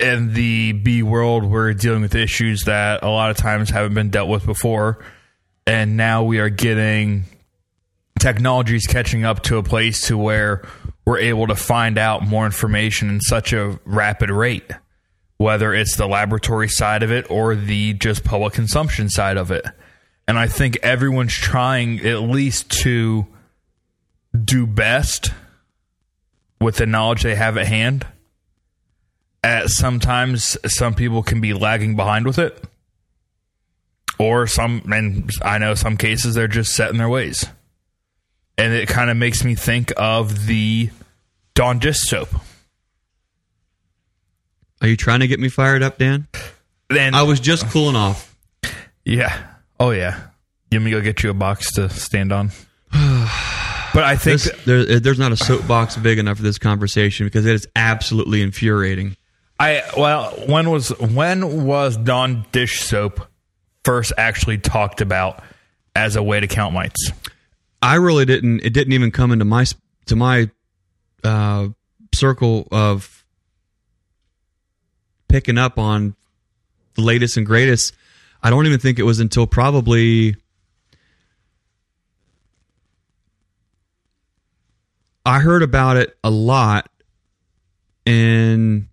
in 0.00 0.32
the 0.32 0.72
B 0.72 1.02
world 1.02 1.44
we're 1.44 1.74
dealing 1.74 2.02
with 2.02 2.14
issues 2.14 2.62
that 2.62 3.02
a 3.02 3.08
lot 3.08 3.30
of 3.30 3.36
times 3.36 3.68
haven't 3.70 3.94
been 3.94 4.10
dealt 4.10 4.28
with 4.28 4.46
before, 4.46 5.04
and 5.66 5.96
now 5.96 6.24
we 6.24 6.38
are 6.38 6.48
getting 6.48 7.24
technology 8.18 8.76
is 8.76 8.86
catching 8.86 9.24
up 9.24 9.42
to 9.42 9.58
a 9.58 9.62
place 9.62 10.06
to 10.06 10.16
where 10.16 10.66
we're 11.04 11.18
able 11.18 11.46
to 11.48 11.54
find 11.54 11.98
out 11.98 12.22
more 12.26 12.46
information 12.46 13.10
in 13.10 13.20
such 13.20 13.52
a 13.52 13.78
rapid 13.84 14.30
rate 14.30 14.72
whether 15.38 15.74
it's 15.74 15.96
the 15.96 16.06
laboratory 16.06 16.68
side 16.68 17.02
of 17.02 17.10
it 17.10 17.30
or 17.30 17.54
the 17.54 17.92
just 17.94 18.24
public 18.24 18.54
consumption 18.54 19.08
side 19.08 19.36
of 19.36 19.50
it. 19.50 19.66
And 20.28 20.38
i 20.38 20.46
think 20.48 20.78
everyone's 20.82 21.34
trying 21.34 22.00
at 22.00 22.22
least 22.22 22.70
to 22.82 23.26
do 24.44 24.66
best 24.66 25.30
with 26.60 26.76
the 26.76 26.86
knowledge 26.86 27.22
they 27.22 27.34
have 27.34 27.56
at 27.56 27.66
hand 27.66 28.06
at 29.42 29.68
sometimes 29.68 30.56
some 30.66 30.94
people 30.94 31.22
can 31.22 31.40
be 31.40 31.52
lagging 31.52 31.96
behind 31.96 32.26
with 32.26 32.38
it 32.38 32.64
or 34.18 34.46
some 34.46 34.82
and 34.92 35.30
i 35.42 35.58
know 35.58 35.74
some 35.74 35.96
cases 35.96 36.34
they're 36.34 36.48
just 36.48 36.74
set 36.74 36.90
in 36.90 36.96
their 36.96 37.08
ways 37.08 37.46
and 38.58 38.72
it 38.72 38.88
kind 38.88 39.10
of 39.10 39.16
makes 39.16 39.44
me 39.44 39.54
think 39.54 39.92
of 39.98 40.46
the 40.46 40.90
Dawn 41.54 41.78
dish 41.78 42.00
soap. 42.00 42.28
are 44.80 44.88
you 44.88 44.96
trying 44.96 45.20
to 45.20 45.26
get 45.26 45.40
me 45.40 45.48
fired 45.48 45.82
up 45.82 45.98
dan 45.98 46.26
And 46.90 47.14
i 47.14 47.22
was 47.22 47.40
just 47.40 47.68
cooling 47.70 47.96
off 47.96 48.36
yeah, 49.06 49.40
oh 49.78 49.90
yeah. 49.92 50.20
You 50.68 50.78
want 50.78 50.86
me 50.86 50.90
to 50.90 50.96
go 50.96 51.02
get 51.02 51.22
you 51.22 51.30
a 51.30 51.34
box 51.34 51.72
to 51.74 51.88
stand 51.88 52.32
on? 52.32 52.50
but 53.96 54.04
I 54.04 54.16
think 54.16 54.42
This, 54.42 54.64
there, 54.66 55.00
there's 55.00 55.18
not 55.18 55.32
a 55.32 55.38
soapbox 55.38 55.96
big 55.96 56.18
enough 56.18 56.36
for 56.36 56.42
this 56.42 56.58
conversation 56.58 57.24
because 57.24 57.46
it 57.46 57.54
is 57.54 57.66
absolutely 57.74 58.42
infuriating. 58.42 59.16
I 59.58 59.84
well, 59.96 60.32
when 60.46 60.70
was 60.70 60.90
when 61.00 61.64
was 61.64 61.96
Dawn 61.96 62.44
dish 62.52 62.80
soap 62.80 63.26
first 63.84 64.12
actually 64.18 64.58
talked 64.58 65.00
about 65.00 65.42
as 65.94 66.14
a 66.14 66.22
way 66.22 66.38
to 66.38 66.46
count 66.46 66.74
mites? 66.74 67.10
I 67.80 67.94
really 67.94 68.26
didn't. 68.26 68.60
It 68.60 68.74
didn't 68.74 68.92
even 68.92 69.12
come 69.12 69.32
into 69.32 69.46
my 69.46 69.64
to 70.08 70.14
my 70.14 70.50
uh, 71.24 71.68
circle 72.14 72.68
of 72.70 73.24
picking 75.26 75.56
up 75.56 75.78
on 75.78 76.16
the 76.96 77.00
latest 77.00 77.38
and 77.38 77.46
greatest. 77.46 77.94
I 78.42 78.50
don't 78.50 78.66
even 78.66 78.78
think 78.78 78.98
it 78.98 79.04
was 79.04 79.20
until 79.20 79.46
probably 79.46 80.36
I 85.26 85.40
heard 85.40 85.62
about 85.62 85.96
it 85.98 86.16
a 86.24 86.30
lot 86.30 86.88
in 88.06 88.88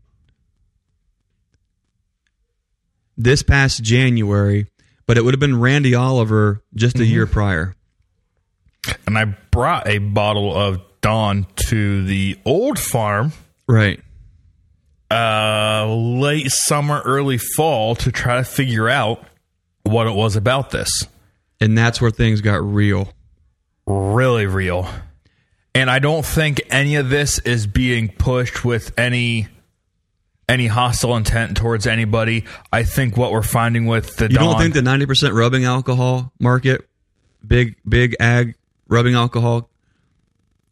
this 3.18 3.44
past 3.44 3.84
January, 3.84 4.68
but 5.06 5.18
it 5.18 5.24
would 5.24 5.34
have 5.34 5.40
been 5.40 5.60
Randy 5.60 5.94
Oliver 5.96 6.62
just 6.76 7.00
a 7.00 7.06
year 7.06 7.28
prior. 7.28 7.76
And 9.06 9.18
I 9.18 9.26
brought 9.26 9.88
a 9.88 10.00
bottle 10.00 10.56
of 10.56 10.82
Dawn 11.02 11.46
to 11.68 12.04
the 12.06 12.38
old 12.46 12.80
farm 12.80 13.32
Right. 13.68 14.02
uh, 15.12 15.86
late 15.88 16.50
summer, 16.52 17.02
early 17.06 17.38
fall 17.38 17.96
to 17.98 18.12
try 18.12 18.38
to 18.38 18.44
figure 18.44 18.90
out 18.90 19.24
what 19.84 20.08
it 20.08 20.16
was 20.16 20.36
about 20.36 20.72
this. 20.72 20.90
And 21.62 21.78
that's 21.78 22.02
where 22.02 22.12
things 22.12 22.42
got 22.42 22.62
real. 22.64 23.14
Really 23.86 24.48
real. 24.48 24.88
And 25.76 25.90
I 25.90 26.00
don't 26.00 26.26
think 26.26 26.62
any 26.70 26.96
of 26.96 27.10
this 27.10 27.40
is 27.40 27.66
being 27.66 28.10
pushed 28.10 28.64
with 28.64 28.98
any 28.98 29.48
any 30.48 30.68
hostile 30.68 31.16
intent 31.16 31.58
towards 31.58 31.88
anybody. 31.88 32.44
I 32.72 32.84
think 32.84 33.18
what 33.18 33.32
we're 33.32 33.42
finding 33.42 33.86
with 33.86 34.18
the 34.18 34.26
You 34.26 34.38
Dawn, 34.38 34.52
don't 34.52 34.62
think 34.62 34.74
the 34.74 34.82
90% 34.82 35.34
rubbing 35.34 35.66
alcohol 35.66 36.32
market, 36.40 36.88
big 37.46 37.76
big 37.88 38.16
ag 38.20 38.56
rubbing 38.88 39.16
alcohol 39.16 39.70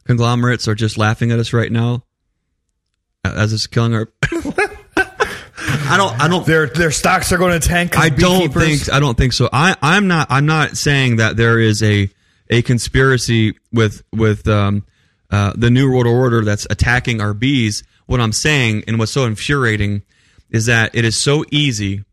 conglomerates 0.04 0.68
are 0.68 0.76
just 0.76 0.98
laughing 0.98 1.32
at 1.32 1.40
us 1.40 1.54
right 1.54 1.72
now 1.72 2.04
as 3.24 3.54
it's 3.54 3.68
killing 3.68 3.94
our 3.94 4.08
I 5.92 5.96
don't 5.98 6.20
I 6.20 6.28
don't 6.28 6.46
their 6.46 6.68
their 6.68 6.92
stocks 6.92 7.32
are 7.32 7.38
going 7.38 7.60
to 7.60 7.68
tank. 7.68 7.98
I 7.98 8.10
don't 8.10 8.54
think 8.54 8.92
I 8.92 9.00
don't 9.00 9.18
think 9.18 9.34
so. 9.34 9.50
I 9.52 9.76
I'm 9.82 10.08
not 10.08 10.28
I'm 10.30 10.46
not 10.46 10.78
saying 10.78 11.18
that 11.18 11.38
there 11.38 11.60
is 11.60 11.82
a 11.84 12.10
a 12.52 12.62
conspiracy 12.62 13.56
with 13.72 14.04
with 14.12 14.48
um, 14.48 14.86
uh, 15.32 15.54
the 15.56 15.72
New 15.72 15.90
World 15.92 16.06
Order 16.08 16.44
that's 16.44 16.68
attacking 16.70 17.22
our 17.22 17.34
bees. 17.34 17.84
What 18.06 18.20
I'm 18.20 18.34
saying 18.34 18.84
and 18.88 19.00
what's 19.00 19.12
so 19.14 19.26
infuriating 19.26 20.04
is 20.50 20.66
that 20.66 20.94
it 20.94 21.06
is 21.06 21.20
so 21.20 21.46
easy 21.50 22.04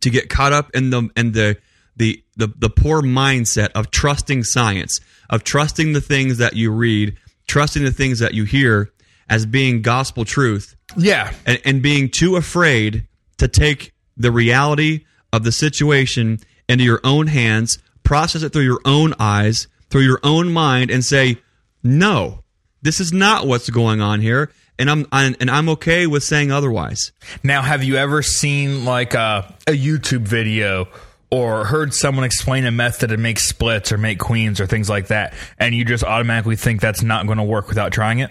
to 0.00 0.10
get 0.10 0.28
caught 0.28 0.52
up 0.52 0.70
in 0.74 0.90
the 0.90 1.08
in 1.16 1.32
the 1.32 1.56
the 1.96 2.22
the, 2.36 2.48
the 2.58 2.68
poor 2.68 3.00
mindset 3.02 3.70
of 3.74 3.90
trusting 3.90 4.44
science, 4.44 5.00
of 5.30 5.44
trusting 5.44 5.92
the 5.94 6.00
things 6.00 6.38
that 6.38 6.54
you 6.54 6.70
read, 6.70 7.16
trusting 7.46 7.84
the 7.84 7.92
things 7.92 8.18
that 8.18 8.34
you 8.34 8.44
hear 8.44 8.92
as 9.28 9.46
being 9.46 9.80
gospel 9.82 10.24
truth, 10.24 10.76
Yeah. 10.96 11.32
and, 11.46 11.60
and 11.64 11.82
being 11.82 12.10
too 12.10 12.36
afraid 12.36 13.06
to 13.38 13.48
take 13.48 13.92
the 14.16 14.30
reality 14.30 15.04
of 15.32 15.42
the 15.44 15.50
situation 15.52 16.38
into 16.68 16.84
your 16.84 17.00
own 17.04 17.26
hands, 17.28 17.78
process 18.06 18.42
it 18.42 18.52
through 18.52 18.62
your 18.62 18.80
own 18.84 19.12
eyes, 19.18 19.66
through 19.90 20.02
your 20.02 20.20
own 20.22 20.52
mind, 20.52 20.90
and 20.90 21.04
say, 21.04 21.38
"No, 21.82 22.42
this 22.80 23.00
is 23.00 23.12
not 23.12 23.46
what's 23.46 23.68
going 23.68 24.00
on 24.00 24.20
here," 24.20 24.50
and 24.78 24.88
I'm, 24.88 25.06
i 25.12 25.34
and 25.38 25.50
I'm 25.50 25.68
okay 25.70 26.06
with 26.06 26.22
saying 26.22 26.50
otherwise. 26.52 27.12
Now, 27.42 27.62
have 27.62 27.82
you 27.82 27.96
ever 27.96 28.22
seen 28.22 28.84
like 28.84 29.14
a, 29.14 29.52
a 29.66 29.72
YouTube 29.72 30.22
video 30.22 30.88
or 31.30 31.64
heard 31.64 31.92
someone 31.92 32.24
explain 32.24 32.64
a 32.64 32.70
method 32.70 33.08
to 33.08 33.16
make 33.16 33.40
splits 33.40 33.90
or 33.90 33.98
make 33.98 34.20
queens 34.20 34.60
or 34.60 34.66
things 34.66 34.88
like 34.88 35.08
that, 35.08 35.34
and 35.58 35.74
you 35.74 35.84
just 35.84 36.04
automatically 36.04 36.56
think 36.56 36.80
that's 36.80 37.02
not 37.02 37.26
going 37.26 37.38
to 37.38 37.44
work 37.44 37.68
without 37.68 37.92
trying 37.92 38.20
it? 38.20 38.30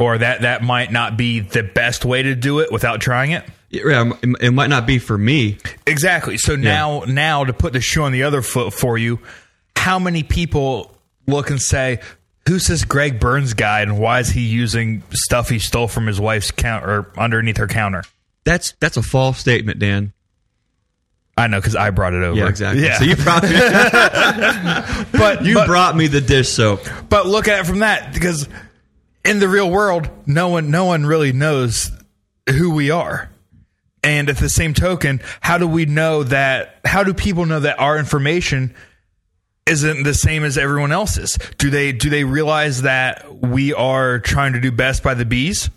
Or 0.00 0.18
that 0.18 0.40
that 0.40 0.62
might 0.62 0.90
not 0.90 1.16
be 1.16 1.38
the 1.38 1.62
best 1.62 2.04
way 2.04 2.24
to 2.24 2.34
do 2.34 2.58
it 2.58 2.72
without 2.72 3.00
trying 3.00 3.30
it? 3.30 3.44
Yeah, 3.72 4.00
um, 4.00 4.18
it 4.22 4.48
it 4.48 4.50
might 4.50 4.68
not 4.68 4.86
be 4.86 4.98
for 4.98 5.16
me. 5.16 5.56
Exactly. 5.86 6.36
So 6.36 6.56
now 6.56 7.04
now 7.06 7.44
to 7.44 7.52
put 7.52 7.72
the 7.72 7.80
shoe 7.80 8.02
on 8.02 8.12
the 8.12 8.22
other 8.22 8.42
foot 8.42 8.74
for 8.74 8.98
you, 8.98 9.18
how 9.74 9.98
many 9.98 10.22
people 10.22 10.94
look 11.26 11.50
and 11.50 11.60
say, 11.60 12.00
Who's 12.46 12.66
this 12.66 12.84
Greg 12.84 13.18
Burns 13.18 13.54
guy 13.54 13.80
and 13.80 13.98
why 13.98 14.20
is 14.20 14.28
he 14.28 14.42
using 14.42 15.02
stuff 15.12 15.48
he 15.48 15.58
stole 15.58 15.88
from 15.88 16.06
his 16.06 16.20
wife's 16.20 16.50
counter 16.50 16.90
or 16.90 17.12
underneath 17.16 17.56
her 17.56 17.66
counter? 17.66 18.04
That's 18.44 18.72
that's 18.80 18.98
a 18.98 19.02
false 19.02 19.38
statement, 19.38 19.78
Dan. 19.78 20.12
I 21.36 21.46
know 21.46 21.58
because 21.58 21.76
I 21.76 21.90
brought 21.90 22.12
it 22.12 22.22
over. 22.22 22.38
Yeah, 22.38 22.48
exactly. 22.48 22.84
Yeah. 22.84 22.98
So 22.98 23.04
you 23.04 23.16
brought 23.16 23.42
me, 23.42 23.50
but 25.18 25.44
you 25.44 25.54
but, 25.54 25.66
brought 25.66 25.96
me 25.96 26.08
the 26.08 26.20
dish 26.20 26.50
soap. 26.50 26.82
but 27.08 27.26
look 27.26 27.48
at 27.48 27.60
it 27.60 27.66
from 27.66 27.78
that 27.78 28.12
because 28.12 28.48
in 29.24 29.38
the 29.38 29.48
real 29.48 29.70
world, 29.70 30.10
no 30.26 30.48
one 30.48 30.70
no 30.70 30.84
one 30.84 31.06
really 31.06 31.32
knows 31.32 31.90
who 32.50 32.74
we 32.74 32.90
are. 32.90 33.31
And 34.04 34.28
at 34.28 34.36
the 34.36 34.48
same 34.48 34.74
token, 34.74 35.20
how 35.40 35.58
do 35.58 35.68
we 35.68 35.86
know 35.86 36.24
that 36.24 36.80
how 36.84 37.04
do 37.04 37.14
people 37.14 37.46
know 37.46 37.60
that 37.60 37.78
our 37.78 37.98
information 37.98 38.74
isn't 39.66 40.02
the 40.02 40.14
same 40.14 40.42
as 40.44 40.58
everyone 40.58 40.90
else's? 40.92 41.38
Do 41.58 41.70
they 41.70 41.92
do 41.92 42.10
they 42.10 42.24
realize 42.24 42.82
that 42.82 43.32
we 43.32 43.72
are 43.72 44.18
trying 44.18 44.54
to 44.54 44.60
do 44.60 44.72
best 44.72 45.02
by 45.02 45.14
the 45.14 45.24
bees? 45.24 45.70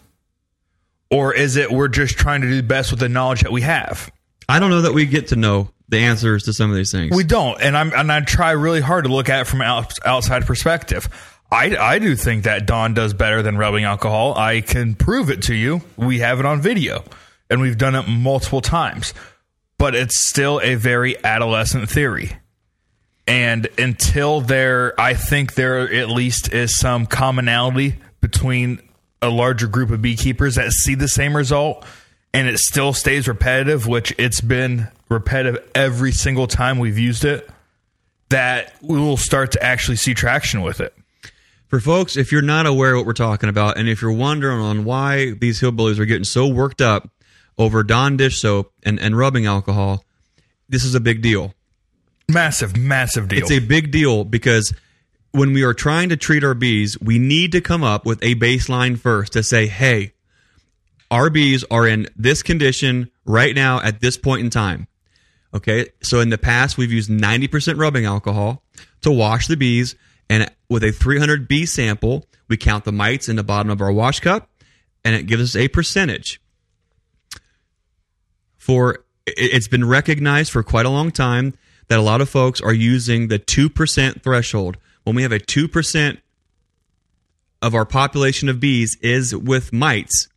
Or 1.11 1.33
is 1.33 1.55
it 1.55 1.71
we're 1.71 1.87
just 1.87 2.17
trying 2.17 2.41
to 2.41 2.49
do 2.49 2.63
best 2.63 2.91
with 2.91 2.99
the 2.99 3.09
knowledge 3.09 3.41
that 3.41 3.51
we 3.51 3.61
have? 3.61 4.11
I 4.49 4.59
don't 4.59 4.69
know 4.69 4.81
that 4.81 4.93
we 4.93 5.05
get 5.05 5.27
to 5.27 5.35
know 5.35 5.69
the 5.87 5.99
answers 5.99 6.43
to 6.43 6.53
some 6.53 6.69
of 6.69 6.75
these 6.75 6.91
things. 6.91 7.15
We 7.15 7.23
don't, 7.23 7.61
and 7.61 7.77
I'm 7.77 7.93
and 7.93 8.11
I 8.11 8.21
try 8.21 8.51
really 8.51 8.81
hard 8.81 9.05
to 9.05 9.11
look 9.11 9.29
at 9.29 9.41
it 9.41 9.47
from 9.47 9.61
out, 9.61 9.93
outside 10.05 10.45
perspective. 10.45 11.09
I, 11.51 11.75
I 11.77 11.99
do 11.99 12.15
think 12.15 12.43
that 12.43 12.65
Dawn 12.65 12.95
does 12.95 13.13
better 13.13 13.43
than 13.43 13.55
rubbing 13.57 13.83
alcohol. 13.83 14.35
I 14.35 14.61
can 14.61 14.95
prove 14.95 15.29
it 15.29 15.43
to 15.43 15.53
you. 15.53 15.81
We 15.95 16.19
have 16.19 16.39
it 16.39 16.45
on 16.45 16.59
video, 16.59 17.03
and 17.49 17.61
we've 17.61 17.77
done 17.77 17.95
it 17.95 18.07
multiple 18.07 18.61
times. 18.61 19.13
But 19.77 19.95
it's 19.95 20.27
still 20.27 20.61
a 20.63 20.75
very 20.75 21.23
adolescent 21.23 21.89
theory. 21.89 22.37
And 23.27 23.67
until 23.77 24.41
there, 24.41 24.99
I 24.99 25.15
think 25.15 25.55
there 25.55 25.91
at 25.93 26.09
least 26.09 26.53
is 26.53 26.77
some 26.77 27.05
commonality 27.05 27.95
between 28.21 28.79
a 29.21 29.29
larger 29.29 29.67
group 29.67 29.89
of 29.89 30.01
beekeepers 30.01 30.55
that 30.55 30.71
see 30.71 30.95
the 30.95 31.07
same 31.07 31.35
result 31.35 31.85
and 32.33 32.47
it 32.49 32.59
still 32.59 32.91
stays 32.91 33.27
repetitive, 33.27 33.87
which 33.87 34.13
it's 34.17 34.41
been 34.41 34.89
repetitive 35.09 35.65
every 35.73 36.11
single 36.11 36.47
time 36.47 36.79
we've 36.79 36.97
used 36.97 37.23
it, 37.23 37.49
that 38.29 38.73
we 38.81 38.99
will 38.99 39.15
start 39.15 39.53
to 39.53 39.63
actually 39.63 39.95
see 39.95 40.13
traction 40.13 40.61
with 40.61 40.81
it. 40.81 40.93
For 41.67 41.79
folks, 41.79 42.17
if 42.17 42.33
you're 42.33 42.41
not 42.41 42.65
aware 42.65 42.97
what 42.97 43.05
we're 43.05 43.13
talking 43.13 43.47
about, 43.47 43.77
and 43.77 43.87
if 43.87 44.01
you're 44.01 44.11
wondering 44.11 44.59
on 44.59 44.83
why 44.83 45.31
these 45.31 45.61
hillbillies 45.61 45.97
are 45.97 46.05
getting 46.05 46.25
so 46.25 46.45
worked 46.45 46.81
up 46.81 47.09
over 47.57 47.83
Dawn 47.83 48.17
dish 48.17 48.39
soap 48.39 48.73
and, 48.83 48.99
and 48.99 49.17
rubbing 49.17 49.45
alcohol, 49.45 50.03
this 50.67 50.83
is 50.83 50.95
a 50.95 50.99
big 50.99 51.21
deal. 51.21 51.53
Massive, 52.27 52.75
massive 52.75 53.27
deal. 53.27 53.39
It's 53.39 53.51
a 53.51 53.59
big 53.59 53.91
deal 53.91 54.23
because 54.23 54.73
when 55.31 55.53
we 55.53 55.63
are 55.63 55.73
trying 55.73 56.09
to 56.09 56.17
treat 56.17 56.43
our 56.43 56.53
bees, 56.53 56.99
we 56.99 57.19
need 57.19 57.51
to 57.51 57.61
come 57.61 57.83
up 57.83 58.05
with 58.05 58.23
a 58.23 58.35
baseline 58.35 58.97
first 58.97 59.33
to 59.33 59.43
say, 59.43 59.67
hey, 59.67 60.13
our 61.11 61.29
bees 61.29 61.63
are 61.69 61.87
in 61.87 62.07
this 62.15 62.41
condition 62.41 63.11
right 63.25 63.53
now 63.53 63.81
at 63.81 64.01
this 64.01 64.17
point 64.17 64.41
in 64.41 64.49
time. 64.49 64.87
Okay, 65.53 65.87
so 66.01 66.19
in 66.19 66.29
the 66.29 66.37
past, 66.37 66.77
we've 66.77 66.91
used 66.91 67.09
90% 67.09 67.79
rubbing 67.79 68.05
alcohol 68.05 68.63
to 69.01 69.11
wash 69.11 69.47
the 69.47 69.55
bees, 69.55 69.95
and 70.29 70.51
with 70.69 70.83
a 70.83 70.91
300 70.91 71.47
bee 71.47 71.65
sample, 71.65 72.25
we 72.49 72.57
count 72.57 72.83
the 72.83 72.91
mites 72.91 73.29
in 73.29 73.37
the 73.37 73.43
bottom 73.43 73.69
of 73.69 73.81
our 73.81 73.91
wash 73.91 74.19
cup, 74.19 74.49
and 75.05 75.15
it 75.15 75.27
gives 75.27 75.55
us 75.55 75.61
a 75.61 75.69
percentage. 75.69 76.41
For 78.65 78.95
it- 79.27 79.33
it's 79.37 79.67
been 79.67 79.85
recognized 79.85 80.51
for 80.51 80.63
quite 80.63 80.85
a 80.85 80.89
long 80.89 81.11
time 81.11 81.53
that 81.87 81.99
a 81.99 82.01
lot 82.01 82.19
of 82.21 82.29
folks 82.29 82.59
are 82.61 82.73
using 82.73 83.27
the 83.27 83.37
2% 83.37 84.23
threshold. 84.23 84.77
When 85.03 85.15
we 85.15 85.21
have 85.21 85.31
a 85.31 85.39
2% 85.39 86.17
of 87.61 87.75
our 87.75 87.85
population 87.85 88.49
of 88.49 88.59
bees 88.59 88.97
is 89.01 89.35
with 89.35 89.71
mites, 89.71 90.27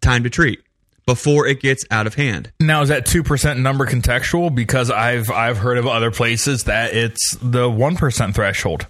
time 0.00 0.24
to 0.24 0.30
treat 0.30 0.60
before 1.06 1.46
it 1.46 1.60
gets 1.60 1.84
out 1.90 2.06
of 2.08 2.14
hand. 2.14 2.50
now 2.60 2.82
is 2.82 2.88
that 2.88 3.06
two 3.06 3.22
percent 3.22 3.58
number 3.60 3.86
contextual? 3.86 4.52
Because 4.54 4.90
I've 4.90 5.30
I've 5.30 5.58
heard 5.58 5.78
of 5.78 5.86
other 5.86 6.10
places 6.10 6.64
that 6.64 6.92
it's 6.94 7.36
the 7.42 7.68
one 7.70 7.96
percent 7.96 8.34
threshold. 8.34 8.86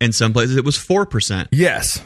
In 0.00 0.12
some 0.12 0.32
places, 0.32 0.56
it 0.56 0.64
was 0.64 0.76
4%. 0.76 1.46
Yes, 1.52 2.00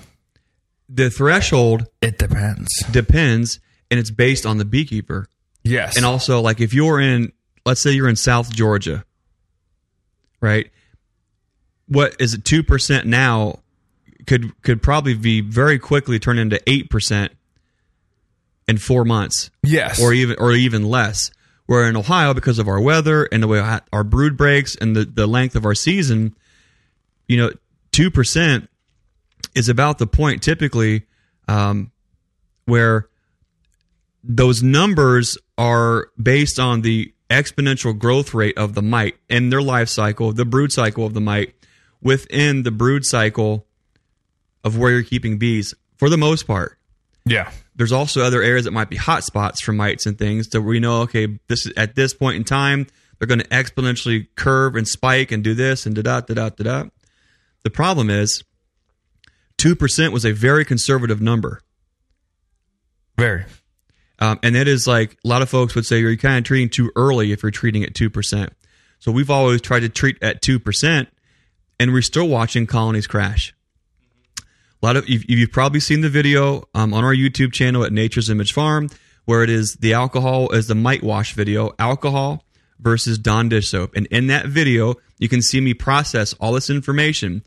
The 0.88 1.08
threshold 1.08 1.86
it 2.02 2.18
depends. 2.18 2.68
depends, 2.90 3.58
and 3.90 3.98
it's 3.98 4.10
based 4.10 4.44
on 4.44 4.58
the 4.58 4.64
beekeeper. 4.66 5.26
Yes, 5.66 5.96
And 5.96 6.04
also, 6.04 6.40
like 6.40 6.60
if 6.60 6.74
you're 6.74 7.00
in, 7.00 7.32
let's 7.64 7.80
say 7.80 7.92
you're 7.92 8.08
in 8.08 8.16
South 8.16 8.52
Georgia, 8.52 9.04
right? 10.40 10.70
What 11.88 12.16
is 12.20 12.34
it? 12.34 12.44
Two 12.44 12.62
percent 12.62 13.06
now 13.06 13.60
could 14.26 14.60
could 14.62 14.82
probably 14.82 15.14
be 15.14 15.40
very 15.40 15.78
quickly 15.78 16.18
turn 16.18 16.38
into 16.38 16.60
eight 16.68 16.90
percent 16.90 17.32
in 18.68 18.78
four 18.78 19.04
months, 19.04 19.50
yes, 19.62 20.00
or 20.00 20.12
even 20.12 20.36
or 20.38 20.52
even 20.52 20.84
less. 20.84 21.30
Where 21.66 21.88
in 21.88 21.96
Ohio, 21.96 22.32
because 22.32 22.60
of 22.60 22.68
our 22.68 22.80
weather 22.80 23.24
and 23.32 23.42
the 23.42 23.48
way 23.48 23.78
our 23.92 24.04
brood 24.04 24.36
breaks 24.36 24.76
and 24.76 24.94
the, 24.94 25.04
the 25.04 25.26
length 25.26 25.56
of 25.56 25.64
our 25.64 25.74
season, 25.74 26.36
you 27.26 27.36
know, 27.36 27.50
two 27.90 28.10
percent 28.10 28.68
is 29.56 29.68
about 29.68 29.98
the 29.98 30.06
point 30.06 30.42
typically 30.42 31.06
um, 31.48 31.90
where 32.66 33.08
those 34.22 34.62
numbers 34.62 35.38
are 35.58 36.08
based 36.20 36.58
on 36.58 36.82
the 36.82 37.12
exponential 37.30 37.98
growth 37.98 38.34
rate 38.34 38.56
of 38.56 38.74
the 38.74 38.82
mite 38.82 39.16
and 39.28 39.52
their 39.52 39.62
life 39.62 39.88
cycle, 39.88 40.32
the 40.32 40.44
brood 40.44 40.72
cycle 40.72 41.04
of 41.06 41.14
the 41.14 41.20
mite 41.20 41.54
within 42.00 42.62
the 42.62 42.70
brood 42.70 43.04
cycle 43.04 43.66
of 44.62 44.78
where 44.78 44.92
you're 44.92 45.02
keeping 45.02 45.38
bees 45.38 45.74
for 45.96 46.08
the 46.08 46.16
most 46.18 46.46
part. 46.46 46.78
yeah, 47.24 47.50
There's 47.74 47.92
also 47.92 48.22
other 48.22 48.42
areas 48.42 48.64
that 48.64 48.72
might 48.72 48.90
be 48.90 48.96
hot 48.96 49.24
spots 49.24 49.60
for 49.62 49.72
mites 49.72 50.06
and 50.06 50.18
things 50.18 50.48
that 50.48 50.62
we 50.62 50.78
know, 50.78 51.02
okay, 51.02 51.38
this 51.48 51.66
is 51.66 51.72
at 51.76 51.94
this 51.94 52.14
point 52.14 52.36
in 52.36 52.44
time, 52.44 52.86
they're 53.18 53.26
going 53.26 53.40
to 53.40 53.48
exponentially 53.48 54.28
curve 54.36 54.76
and 54.76 54.86
spike 54.86 55.32
and 55.32 55.42
do 55.42 55.54
this 55.54 55.86
and 55.86 55.94
da 55.96 56.02
da 56.02 56.20
da 56.20 56.34
da 56.34 56.48
da 56.50 56.64
da. 56.64 56.88
The 57.64 57.70
problem 57.70 58.10
is 58.10 58.44
2% 59.58 60.12
was 60.12 60.24
a 60.26 60.32
very 60.32 60.64
conservative 60.64 61.20
number. 61.20 61.60
very. 63.16 63.46
Um, 64.18 64.38
and 64.42 64.54
that 64.54 64.66
is 64.68 64.86
like 64.86 65.18
a 65.24 65.28
lot 65.28 65.42
of 65.42 65.48
folks 65.48 65.74
would 65.74 65.86
say 65.86 66.00
you're 66.00 66.16
kind 66.16 66.38
of 66.38 66.44
treating 66.44 66.70
too 66.70 66.90
early 66.96 67.32
if 67.32 67.42
you're 67.42 67.50
treating 67.50 67.84
at 67.84 67.92
2%. 67.92 68.50
So 68.98 69.12
we've 69.12 69.30
always 69.30 69.60
tried 69.60 69.80
to 69.80 69.88
treat 69.88 70.16
at 70.22 70.42
2%, 70.42 71.06
and 71.78 71.92
we're 71.92 72.02
still 72.02 72.28
watching 72.28 72.66
colonies 72.66 73.06
crash. 73.06 73.54
A 74.82 74.86
lot 74.86 74.96
of 74.96 75.08
you've, 75.08 75.52
probably 75.52 75.80
seen 75.80 76.00
the 76.00 76.08
video 76.08 76.64
um, 76.74 76.94
on 76.94 77.04
our 77.04 77.14
YouTube 77.14 77.52
channel 77.52 77.84
at 77.84 77.92
Nature's 77.92 78.30
Image 78.30 78.52
Farm, 78.52 78.88
where 79.24 79.42
it 79.42 79.50
is 79.50 79.74
the 79.76 79.94
alcohol 79.94 80.50
is 80.50 80.66
the 80.66 80.74
mite 80.74 81.02
wash 81.02 81.34
video, 81.34 81.72
alcohol 81.78 82.44
versus 82.78 83.18
Dawn 83.18 83.48
dish 83.48 83.70
soap. 83.70 83.96
And 83.96 84.06
in 84.06 84.26
that 84.28 84.46
video, 84.46 84.94
you 85.18 85.28
can 85.28 85.42
see 85.42 85.60
me 85.60 85.74
process 85.74 86.34
all 86.34 86.52
this 86.52 86.70
information. 86.70 87.42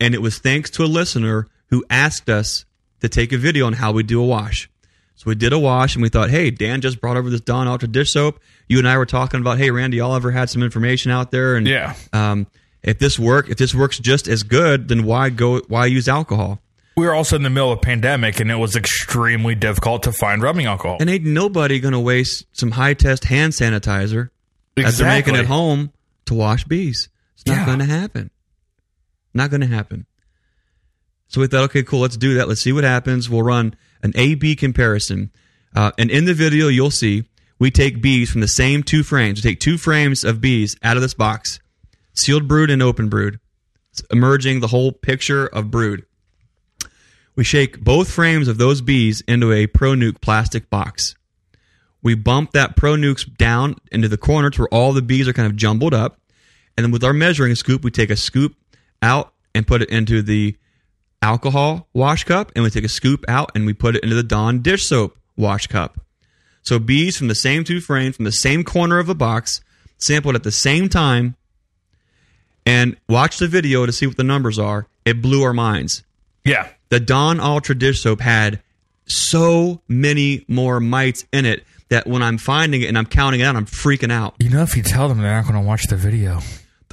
And 0.00 0.14
it 0.14 0.22
was 0.22 0.38
thanks 0.38 0.70
to 0.70 0.84
a 0.84 0.86
listener 0.86 1.46
who 1.68 1.84
asked 1.90 2.28
us 2.28 2.64
to 3.00 3.08
take 3.08 3.32
a 3.32 3.38
video 3.38 3.66
on 3.66 3.74
how 3.74 3.92
we 3.92 4.02
do 4.02 4.22
a 4.22 4.26
wash. 4.26 4.70
So 5.20 5.24
we 5.28 5.34
did 5.34 5.52
a 5.52 5.58
wash 5.58 5.96
and 5.96 6.02
we 6.02 6.08
thought, 6.08 6.30
hey, 6.30 6.50
Dan 6.50 6.80
just 6.80 6.98
brought 6.98 7.18
over 7.18 7.28
this 7.28 7.42
Dawn 7.42 7.68
Ultra 7.68 7.88
dish 7.88 8.10
soap. 8.14 8.40
You 8.68 8.78
and 8.78 8.88
I 8.88 8.96
were 8.96 9.04
talking 9.04 9.38
about, 9.40 9.58
hey, 9.58 9.70
Randy, 9.70 10.00
Oliver 10.00 10.30
had 10.30 10.48
some 10.48 10.62
information 10.62 11.10
out 11.10 11.30
there? 11.30 11.56
And 11.56 11.66
Yeah. 11.66 11.94
um, 12.14 12.46
if 12.82 12.98
this 12.98 13.18
work, 13.18 13.50
if 13.50 13.58
this 13.58 13.74
works 13.74 13.98
just 13.98 14.28
as 14.28 14.42
good, 14.44 14.88
then 14.88 15.04
why 15.04 15.28
go? 15.28 15.58
Why 15.68 15.84
use 15.84 16.08
alcohol? 16.08 16.62
We 16.96 17.04
were 17.04 17.12
also 17.14 17.36
in 17.36 17.42
the 17.42 17.50
middle 17.50 17.70
of 17.70 17.76
a 17.76 17.80
pandemic, 17.82 18.40
and 18.40 18.50
it 18.50 18.54
was 18.54 18.74
extremely 18.76 19.54
difficult 19.54 20.04
to 20.04 20.12
find 20.12 20.40
rubbing 20.42 20.64
alcohol. 20.64 20.96
And 21.00 21.10
ain't 21.10 21.26
nobody 21.26 21.80
gonna 21.80 22.00
waste 22.00 22.46
some 22.52 22.70
high 22.70 22.94
test 22.94 23.24
hand 23.24 23.52
sanitizer 23.52 24.30
as 24.78 24.96
they're 24.96 25.06
making 25.06 25.34
Exactly. 25.34 25.40
it 25.40 25.46
home 25.48 25.92
to 26.24 26.32
wash 26.34 26.64
bees. 26.64 27.10
It's 27.34 27.44
not 27.44 27.58
Yeah. 27.58 27.66
gonna 27.66 27.84
happen. 27.84 28.30
Not 29.34 29.50
gonna 29.50 29.66
happen. 29.66 30.06
So 31.28 31.42
we 31.42 31.46
thought, 31.46 31.64
okay, 31.64 31.82
cool, 31.82 32.00
let's 32.00 32.16
do 32.16 32.36
that. 32.36 32.48
Let's 32.48 32.62
see 32.62 32.72
what 32.72 32.84
happens. 32.84 33.28
We'll 33.28 33.42
run 33.42 33.74
an 34.02 34.12
A 34.14 34.34
B 34.34 34.56
comparison. 34.56 35.30
Uh, 35.74 35.92
and 35.98 36.10
in 36.10 36.24
the 36.24 36.34
video, 36.34 36.68
you'll 36.68 36.90
see 36.90 37.24
we 37.58 37.70
take 37.70 38.00
bees 38.00 38.30
from 38.30 38.40
the 38.40 38.48
same 38.48 38.82
two 38.82 39.02
frames. 39.02 39.38
We 39.38 39.50
take 39.50 39.60
two 39.60 39.76
frames 39.76 40.24
of 40.24 40.40
bees 40.40 40.76
out 40.82 40.96
of 40.96 41.02
this 41.02 41.14
box, 41.14 41.60
sealed 42.14 42.48
brood 42.48 42.70
and 42.70 42.82
open 42.82 43.08
brood, 43.08 43.38
It's 43.92 44.02
emerging 44.10 44.60
the 44.60 44.68
whole 44.68 44.92
picture 44.92 45.46
of 45.46 45.70
brood. 45.70 46.04
We 47.36 47.44
shake 47.44 47.80
both 47.80 48.10
frames 48.10 48.48
of 48.48 48.58
those 48.58 48.80
bees 48.80 49.22
into 49.26 49.52
a 49.52 49.66
Pro 49.66 49.92
Nuc 49.92 50.20
plastic 50.20 50.70
box. 50.70 51.14
We 52.02 52.14
bump 52.14 52.52
that 52.52 52.76
Pro 52.76 52.94
Nucs 52.94 53.24
down 53.36 53.76
into 53.92 54.08
the 54.08 54.16
corner 54.16 54.50
to 54.50 54.62
where 54.62 54.68
all 54.68 54.92
the 54.92 55.02
bees 55.02 55.28
are 55.28 55.32
kind 55.32 55.46
of 55.46 55.56
jumbled 55.56 55.94
up. 55.94 56.18
And 56.76 56.84
then 56.84 56.92
with 56.92 57.04
our 57.04 57.12
measuring 57.12 57.54
scoop, 57.56 57.84
we 57.84 57.90
take 57.90 58.10
a 58.10 58.16
scoop 58.16 58.54
out 59.02 59.32
and 59.54 59.66
put 59.66 59.82
it 59.82 59.90
into 59.90 60.22
the 60.22 60.56
alcohol 61.22 61.88
wash 61.92 62.24
cup. 62.24 62.52
And 62.54 62.64
we 62.64 62.70
take 62.70 62.84
a 62.84 62.88
scoop 62.88 63.24
out 63.28 63.52
and 63.54 63.66
we 63.66 63.72
put 63.72 63.96
it 63.96 64.02
into 64.02 64.16
the 64.16 64.22
Dawn 64.22 64.62
dish 64.62 64.86
soap 64.86 65.16
wash 65.36 65.66
cup. 65.66 66.00
So 66.62 66.78
bees 66.78 67.16
from 67.16 67.28
the 67.28 67.34
same 67.34 67.64
two 67.64 67.80
frames, 67.80 68.16
from 68.16 68.26
the 68.26 68.32
same 68.32 68.64
corner 68.64 68.98
of 68.98 69.06
the 69.06 69.14
box, 69.14 69.60
sampled 69.98 70.34
at 70.34 70.42
the 70.42 70.52
same 70.52 70.88
time, 70.88 71.36
and 72.66 72.96
watch 73.08 73.38
the 73.38 73.48
video 73.48 73.86
to 73.86 73.92
see 73.92 74.06
what 74.06 74.16
the 74.16 74.24
numbers 74.24 74.58
are. 74.58 74.86
It 75.04 75.22
blew 75.22 75.42
our 75.42 75.54
minds 75.54 76.04
yeah. 76.44 76.68
the 76.88 77.00
Dawn 77.00 77.40
Ultra 77.40 77.74
dish 77.74 78.02
soap 78.02 78.20
had 78.20 78.62
so 79.06 79.80
many 79.88 80.44
more 80.48 80.80
mites 80.80 81.26
in 81.32 81.46
it 81.46 81.64
that 81.88 82.06
when 82.06 82.22
I'm 82.22 82.38
finding 82.38 82.82
it 82.82 82.86
and 82.86 82.96
I'm 82.96 83.06
counting 83.06 83.40
it 83.40 83.44
out, 83.44 83.56
I'm 83.56 83.66
freaking 83.66 84.12
out. 84.12 84.34
You 84.38 84.50
know, 84.50 84.62
if 84.62 84.76
you 84.76 84.82
tell 84.82 85.08
them 85.08 85.20
they're 85.20 85.34
not 85.34 85.42
going 85.42 85.60
to 85.60 85.66
watch 85.66 85.86
the 85.88 85.96
video, 85.96 86.40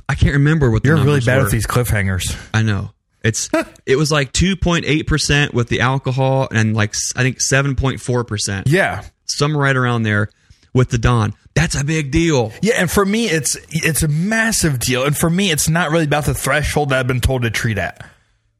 I 0.09 0.15
can't 0.15 0.33
remember 0.33 0.71
what 0.71 0.83
the 0.83 0.89
you're 0.89 0.97
really 0.97 1.21
bad 1.21 1.37
were. 1.37 1.43
with 1.43 1.51
these 1.51 1.67
cliffhangers. 1.67 2.35
I 2.53 2.63
know 2.63 2.91
it's 3.23 3.49
it 3.86 3.95
was 3.97 4.12
like 4.12 4.34
2.8 4.34 5.08
percent 5.08 5.53
with 5.53 5.69
the 5.69 5.82
alcohol 5.82 6.47
and 6.51 6.75
like 6.75 6.93
I 7.15 7.23
think 7.23 7.39
7.4 7.39 8.27
percent, 8.27 8.67
Yeah. 8.67 9.03
some 9.25 9.56
right 9.56 9.75
around 9.75 10.03
there 10.03 10.30
with 10.73 10.89
the 10.89 10.97
Dawn. 10.97 11.34
That's 11.56 11.73
a 11.80 11.84
big 11.84 12.12
deal. 12.12 12.51
Yeah, 12.62 12.75
and 12.77 12.89
for 12.91 13.03
me, 13.06 13.25
it's 13.27 13.58
it's 13.69 14.03
a 14.03 14.08
massive 14.08 14.77
deal. 14.80 15.03
And 15.06 15.17
for 15.17 15.30
me, 15.30 15.49
it's 15.51 15.67
not 15.67 15.89
really 15.89 16.06
about 16.06 16.25
the 16.25 16.36
threshold 16.36 16.89
that 16.89 16.99
I've 16.99 17.08
been 17.08 17.19
told 17.21 17.41
to 17.41 17.49
treat 17.49 17.77
at. 17.80 18.08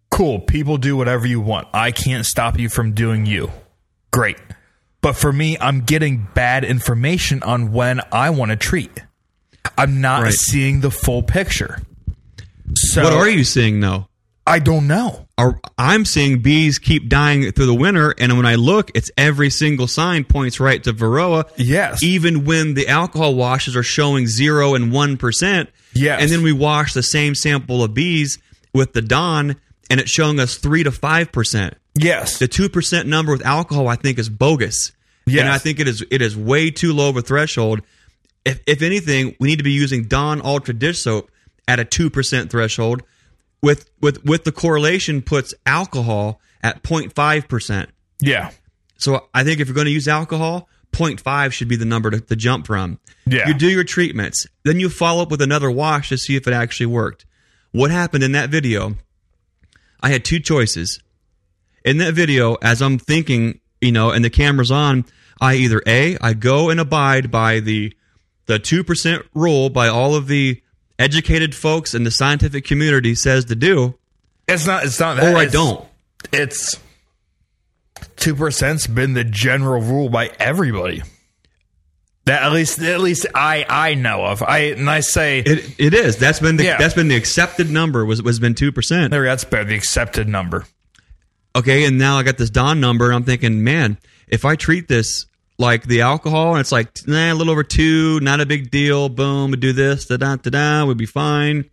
Cool, 0.10 0.40
people 0.40 0.78
do 0.78 0.98
whatever 0.98 1.28
you 1.28 1.40
want. 1.40 1.68
I 1.74 1.92
can't 1.92 2.26
stop 2.26 2.58
you 2.58 2.70
from 2.70 2.94
doing 2.94 3.26
you. 3.28 3.52
Great. 4.12 4.38
But 5.02 5.14
for 5.14 5.32
me, 5.32 5.58
I'm 5.62 5.82
getting 5.82 6.28
bad 6.34 6.64
information 6.66 7.44
on 7.44 7.72
when 7.72 8.02
I 8.12 8.32
want 8.32 8.50
to 8.50 8.56
treat. 8.58 9.04
I'm 9.78 10.02
not 10.02 10.24
Right. 10.24 10.34
seeing 10.34 10.80
the 10.82 10.90
full 10.90 11.22
picture. 11.22 11.82
So 12.74 13.04
what 13.04 13.14
are 13.14 13.30
you 13.30 13.44
seeing 13.44 13.80
though? 13.80 14.07
I 14.48 14.60
don't 14.60 14.88
know. 14.88 15.28
Are, 15.38 15.60
I'm 15.78 16.06
seeing 16.06 16.42
bees 16.42 16.80
keep 16.80 17.10
dying 17.10 17.52
through 17.52 17.66
the 17.66 17.76
winter, 17.76 18.16
and 18.18 18.38
when 18.38 18.46
I 18.46 18.56
look, 18.56 18.92
it's 18.96 19.12
every 19.18 19.50
single 19.50 19.88
sign 19.88 20.24
points 20.24 20.60
right 20.60 20.82
to 20.86 20.94
Varroa. 20.94 21.52
Yes. 21.58 22.02
Even 22.02 22.46
when 22.46 22.74
the 22.74 22.88
alcohol 22.88 23.36
washes 23.36 23.76
are 23.76 23.84
showing 23.84 24.26
zero 24.26 24.74
and 24.74 24.92
one 24.92 25.18
percent. 25.18 25.70
Yes. 25.94 26.22
And 26.22 26.32
then 26.32 26.44
we 26.44 26.54
wash 26.54 26.94
the 26.94 27.04
same 27.04 27.36
sample 27.36 27.84
of 27.84 27.94
bees 27.94 28.40
with 28.74 28.94
the 28.94 29.02
Dawn, 29.02 29.58
and 29.90 30.00
it's 30.00 30.10
showing 30.10 30.40
us 30.40 30.56
three 30.56 30.84
to 30.84 30.92
five 30.92 31.32
percent. 31.32 31.76
Yes. 31.94 32.40
The 32.40 32.48
two 32.48 32.70
percent 32.70 33.08
number 33.08 33.34
with 33.34 33.46
alcohol, 33.46 33.88
I 33.88 33.96
think, 33.96 34.18
is 34.18 34.30
bogus. 34.30 34.94
Yes. 35.26 35.42
And 35.42 35.50
I 35.50 35.58
think 35.58 35.82
it 35.82 35.90
is 35.90 36.06
it 36.10 36.22
is 36.22 36.38
way 36.38 36.72
too 36.72 36.94
low 36.94 37.10
of 37.10 37.18
a 37.18 37.22
threshold. 37.22 37.82
If 38.46 38.62
if 38.66 38.82
anything, 38.82 39.36
we 39.40 39.50
need 39.50 39.58
to 39.58 39.64
be 39.64 39.72
using 39.72 40.06
Dawn 40.06 40.42
Ultra 40.42 40.74
dish 40.74 41.00
soap 41.00 41.30
at 41.68 41.80
a 41.80 41.86
two 41.86 42.10
percent 42.10 42.50
threshold. 42.50 43.04
With 43.62 43.90
with 44.00 44.24
with 44.24 44.44
the 44.44 44.52
correlation 44.52 45.22
puts 45.22 45.54
alcohol 45.66 46.40
at 46.62 46.84
0.5 46.84 47.48
percent. 47.48 47.90
yeah. 48.20 48.52
So 49.00 49.28
I 49.34 49.44
think 49.44 49.60
if 49.60 49.68
you're 49.68 49.76
going 49.76 49.86
to 49.86 49.92
use 49.92 50.08
alcohol, 50.08 50.68
0.5 50.92 51.52
should 51.52 51.68
be 51.68 51.76
the 51.76 51.86
number 51.86 52.10
to, 52.10 52.20
to 52.20 52.36
jump 52.36 52.66
from. 52.66 53.00
Yeah. 53.28 53.48
You 53.48 53.54
do 53.54 53.70
your 53.70 53.84
treatments, 53.84 54.48
then 54.64 54.80
you 54.80 54.90
follow 54.90 55.22
up 55.22 55.30
with 55.30 55.42
another 55.42 55.70
wash 55.70 56.10
to 56.10 56.18
see 56.18 56.36
if 56.36 56.48
it 56.48 56.54
actually 56.54 56.88
worked. 56.88 57.26
What 57.72 57.92
happened 57.92 58.24
in 58.24 58.32
that 58.32 58.50
video? 58.50 58.96
I 60.02 60.10
had 60.10 60.26
two 60.26 60.40
choices. 60.40 61.00
In 61.86 61.98
that 61.98 62.16
video, 62.16 62.56
as 62.56 62.82
I'm 62.82 62.98
thinking, 62.98 63.60
you 63.82 63.92
know, 63.92 64.10
and 64.10 64.26
the 64.26 64.30
camera's 64.32 64.72
on, 64.72 65.06
I 65.40 65.56
either 65.56 65.82
A, 65.86 66.18
I 66.20 66.34
go 66.34 66.70
and 66.70 66.80
abide 66.80 67.30
by 67.30 67.60
the 67.60 67.94
the 68.48 68.60
2% 68.60 69.24
rule 69.36 69.70
by 69.70 69.90
all 69.90 70.16
of 70.16 70.28
the 70.28 70.62
educated 71.00 71.54
folks 71.56 71.94
in 71.94 72.04
the 72.04 72.12
scientific 72.12 72.66
community 72.66 73.16
says 73.16 73.46
to 73.46 73.56
do, 73.56 73.96
It's 74.48 74.66
not. 74.66 74.86
It's 74.86 75.00
not 75.00 75.18
that. 75.18 75.34
or 75.34 75.38
I 75.38 75.46
don't. 75.46 75.86
It's 76.32 76.80
two 78.16 78.36
percent's 78.36 78.88
been 78.88 79.14
the 79.14 79.24
general 79.24 79.82
rule 79.82 80.10
by 80.10 80.32
everybody. 80.40 81.04
That 82.26 82.44
at 82.44 82.52
least 82.52 82.82
at 82.82 83.00
least 83.00 83.26
I 83.34 83.66
I 83.70 83.94
know 83.94 84.26
of. 84.26 84.44
I 84.44 84.58
and 84.76 84.90
I 84.90 85.00
say 85.00 85.40
It, 85.40 85.76
it 85.80 85.94
is. 85.94 86.18
That's 86.18 86.40
been 86.42 86.58
the 86.58 86.66
Yeah. 86.66 86.78
that's 86.78 86.94
been 86.94 87.08
the 87.08 87.16
accepted 87.16 87.70
number 87.70 88.04
was 88.06 88.22
was 88.22 88.40
been 88.40 88.54
two 88.54 88.72
percent. 88.74 89.12
there 89.12 89.24
that's 89.24 89.46
better 89.46 89.64
the 89.64 89.76
accepted 89.76 90.28
number. 90.28 90.66
Okay, 91.56 91.86
and 91.86 91.98
now 91.98 92.18
I 92.18 92.24
got 92.24 92.38
this 92.38 92.50
Dawn 92.52 92.80
number, 92.80 93.06
and 93.06 93.16
I'm 93.16 93.24
thinking, 93.24 93.64
man, 93.64 93.98
if 94.28 94.44
I 94.46 94.56
treat 94.56 94.88
this 94.88 95.26
like 95.60 95.84
the 95.84 96.02
alcohol, 96.02 96.52
and 96.52 96.60
it's 96.60 96.72
like 96.72 96.92
nah, 97.08 97.32
a 97.32 97.34
little 97.34 97.52
over 97.52 97.64
two, 97.64 98.20
not 98.20 98.42
a 98.42 98.46
big 98.46 98.70
deal. 98.70 99.10
Boom, 99.10 99.52
we 99.52 99.58
do 99.58 99.74
this, 99.74 100.06
da 100.06 100.18
da 100.18 100.36
da 100.36 100.50
da, 100.50 100.86
we'd 100.86 100.98
be 100.98 101.06
fine. 101.06 101.66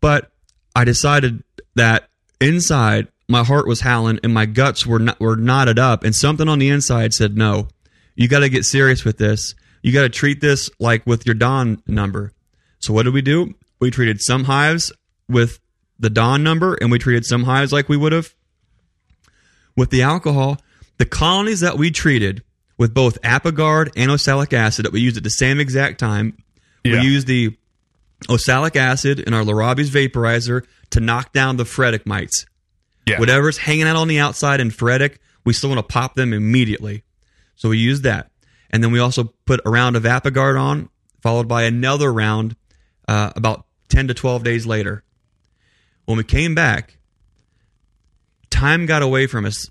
But 0.00 0.30
I 0.74 0.84
decided 0.84 1.42
that 1.74 2.08
inside 2.40 3.08
my 3.28 3.44
heart 3.44 3.66
was 3.66 3.80
howling 3.80 4.20
and 4.22 4.34
my 4.34 4.46
guts 4.46 4.86
were 4.86 4.98
not, 4.98 5.18
were 5.20 5.36
knotted 5.36 5.78
up, 5.78 6.04
and 6.04 6.14
something 6.14 6.48
on 6.48 6.58
the 6.58 6.68
inside 6.68 7.14
said, 7.14 7.36
no, 7.36 7.68
you 8.14 8.28
got 8.28 8.40
to 8.40 8.48
get 8.48 8.64
serious 8.64 9.04
with 9.04 9.18
this. 9.18 9.54
You 9.82 9.92
got 9.92 10.02
to 10.02 10.08
treat 10.08 10.40
this 10.40 10.70
like 10.78 11.04
with 11.06 11.26
your 11.26 11.34
Dawn 11.34 11.82
number. 11.86 12.32
So 12.78 12.92
what 12.92 13.04
did 13.04 13.14
we 13.14 13.22
do? 13.22 13.54
We 13.80 13.90
treated 13.90 14.20
some 14.20 14.44
hives 14.44 14.92
with 15.28 15.58
the 15.98 16.10
Dawn 16.10 16.42
number, 16.42 16.74
and 16.74 16.90
we 16.90 16.98
treated 16.98 17.24
some 17.24 17.44
hives 17.44 17.72
like 17.72 17.88
we 17.88 17.96
would 17.96 18.12
have 18.12 18.34
with 19.76 19.90
the 19.90 20.02
alcohol, 20.02 20.58
the 20.98 21.06
colonies 21.06 21.60
that 21.60 21.78
we 21.78 21.90
treated 21.90 22.42
with 22.82 22.92
both 22.92 23.16
Apiguard 23.22 23.92
and 23.94 24.10
oxalic 24.10 24.52
acid 24.52 24.84
that 24.84 24.92
we 24.92 24.98
used 25.00 25.16
at 25.16 25.22
the 25.22 25.30
same 25.30 25.60
exact 25.60 26.00
time, 26.00 26.36
Yeah. 26.82 27.00
we 27.00 27.06
used 27.06 27.28
the 27.28 27.56
oxalic 28.28 28.74
acid 28.74 29.20
in 29.20 29.32
our 29.32 29.44
Larabi's 29.44 29.88
vaporizer 29.88 30.64
to 30.90 30.98
knock 30.98 31.32
down 31.32 31.58
the 31.58 31.64
phoretic 31.64 32.08
mites. 32.08 32.44
Yeah. 33.06 33.20
Whatever's 33.20 33.58
hanging 33.58 33.84
out 33.84 33.94
on 33.94 34.08
the 34.08 34.18
outside 34.18 34.60
in 34.60 34.72
phoretic, 34.72 35.20
we 35.44 35.52
still 35.52 35.70
want 35.70 35.78
to 35.78 35.92
pop 35.92 36.16
them 36.16 36.32
immediately. 36.32 37.04
So 37.54 37.68
we 37.68 37.78
used 37.78 38.02
that. 38.02 38.32
And 38.70 38.82
then 38.82 38.90
we 38.90 38.98
also 38.98 39.32
put 39.46 39.60
a 39.64 39.70
round 39.70 39.94
of 39.94 40.02
Apiguard 40.02 40.60
on, 40.60 40.88
followed 41.22 41.46
by 41.46 41.62
another 41.62 42.12
round 42.12 42.56
uh, 43.06 43.30
about 43.36 43.64
10 43.90 44.08
to 44.08 44.14
12 44.14 44.42
days 44.42 44.66
later. 44.66 45.04
When 46.06 46.18
we 46.18 46.24
came 46.24 46.56
back, 46.56 46.96
time 48.50 48.86
got 48.86 49.02
away 49.02 49.28
from 49.28 49.44
us 49.44 49.70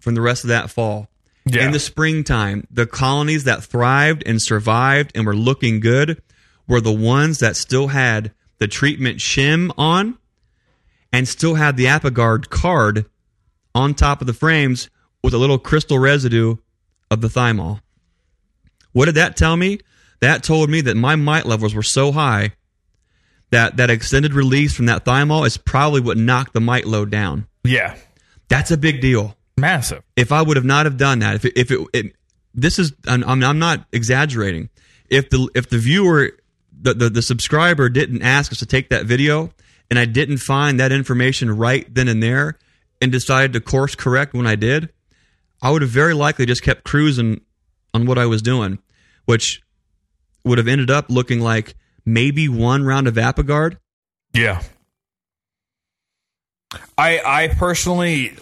from 0.00 0.16
the 0.16 0.20
rest 0.20 0.42
of 0.42 0.48
that 0.48 0.68
fall. 0.68 1.08
Yeah. 1.46 1.66
In 1.66 1.72
the 1.72 1.78
springtime, 1.78 2.66
the 2.70 2.86
colonies 2.86 3.44
that 3.44 3.64
thrived 3.64 4.22
and 4.24 4.40
survived 4.40 5.12
and 5.14 5.26
were 5.26 5.36
looking 5.36 5.80
good 5.80 6.22
were 6.66 6.80
the 6.80 6.92
ones 6.92 7.40
that 7.40 7.56
still 7.56 7.88
had 7.88 8.32
the 8.58 8.66
treatment 8.66 9.18
shim 9.18 9.70
on 9.76 10.16
and 11.12 11.28
still 11.28 11.54
had 11.54 11.76
the 11.76 11.84
Apiguard 11.84 12.48
card 12.48 13.06
on 13.74 13.94
top 13.94 14.20
of 14.20 14.26
the 14.26 14.32
frames 14.32 14.88
with 15.22 15.34
a 15.34 15.38
little 15.38 15.58
crystal 15.58 15.98
residue 15.98 16.56
of 17.10 17.20
the 17.20 17.28
thymol. 17.28 17.80
What 18.92 19.06
did 19.06 19.16
that 19.16 19.36
tell 19.36 19.56
me? 19.56 19.80
That 20.20 20.42
told 20.42 20.70
me 20.70 20.80
that 20.82 20.96
my 20.96 21.16
mite 21.16 21.44
levels 21.44 21.74
were 21.74 21.82
so 21.82 22.12
high 22.12 22.52
that 23.50 23.76
that 23.76 23.90
extended 23.90 24.32
release 24.32 24.74
from 24.74 24.86
that 24.86 25.04
thymol 25.04 25.46
is 25.46 25.56
probably 25.56 26.00
what 26.00 26.16
knocked 26.16 26.54
the 26.54 26.60
mite 26.60 26.86
load 26.86 27.10
down. 27.10 27.46
Yeah. 27.62 27.96
That's 28.48 28.70
a 28.70 28.76
big 28.76 29.00
deal. 29.00 29.36
Massive. 29.56 30.02
If 30.16 30.32
I 30.32 30.42
would 30.42 30.56
have 30.56 30.64
not 30.64 30.86
have 30.86 30.96
done 30.96 31.20
that, 31.20 31.36
if 31.36 31.44
it, 31.44 31.52
if 31.56 31.70
it, 31.70 31.80
it 31.92 32.16
this 32.54 32.78
is, 32.78 32.92
I'm, 33.06 33.24
I'm 33.24 33.58
not 33.58 33.86
exaggerating. 33.92 34.70
If 35.08 35.30
the 35.30 35.48
if 35.54 35.68
the 35.68 35.78
viewer, 35.78 36.32
the, 36.80 36.94
the 36.94 37.10
the 37.10 37.22
subscriber 37.22 37.88
didn't 37.88 38.22
ask 38.22 38.50
us 38.52 38.58
to 38.58 38.66
take 38.66 38.88
that 38.90 39.06
video, 39.06 39.50
and 39.90 39.98
I 39.98 40.06
didn't 40.06 40.38
find 40.38 40.80
that 40.80 40.92
information 40.92 41.56
right 41.56 41.92
then 41.92 42.08
and 42.08 42.22
there, 42.22 42.58
and 43.00 43.12
decided 43.12 43.52
to 43.52 43.60
course 43.60 43.94
correct 43.94 44.34
when 44.34 44.46
I 44.46 44.56
did, 44.56 44.92
I 45.62 45.70
would 45.70 45.82
have 45.82 45.90
very 45.90 46.14
likely 46.14 46.46
just 46.46 46.62
kept 46.62 46.84
cruising 46.84 47.40
on 47.92 48.06
what 48.06 48.18
I 48.18 48.26
was 48.26 48.42
doing, 48.42 48.78
which 49.24 49.62
would 50.44 50.58
have 50.58 50.68
ended 50.68 50.90
up 50.90 51.10
looking 51.10 51.40
like 51.40 51.74
maybe 52.04 52.48
one 52.48 52.84
round 52.84 53.06
of 53.06 53.14
Apiguard. 53.14 53.78
Yeah. 54.32 54.62
I 56.98 57.20
I 57.24 57.48
personally 57.48 58.36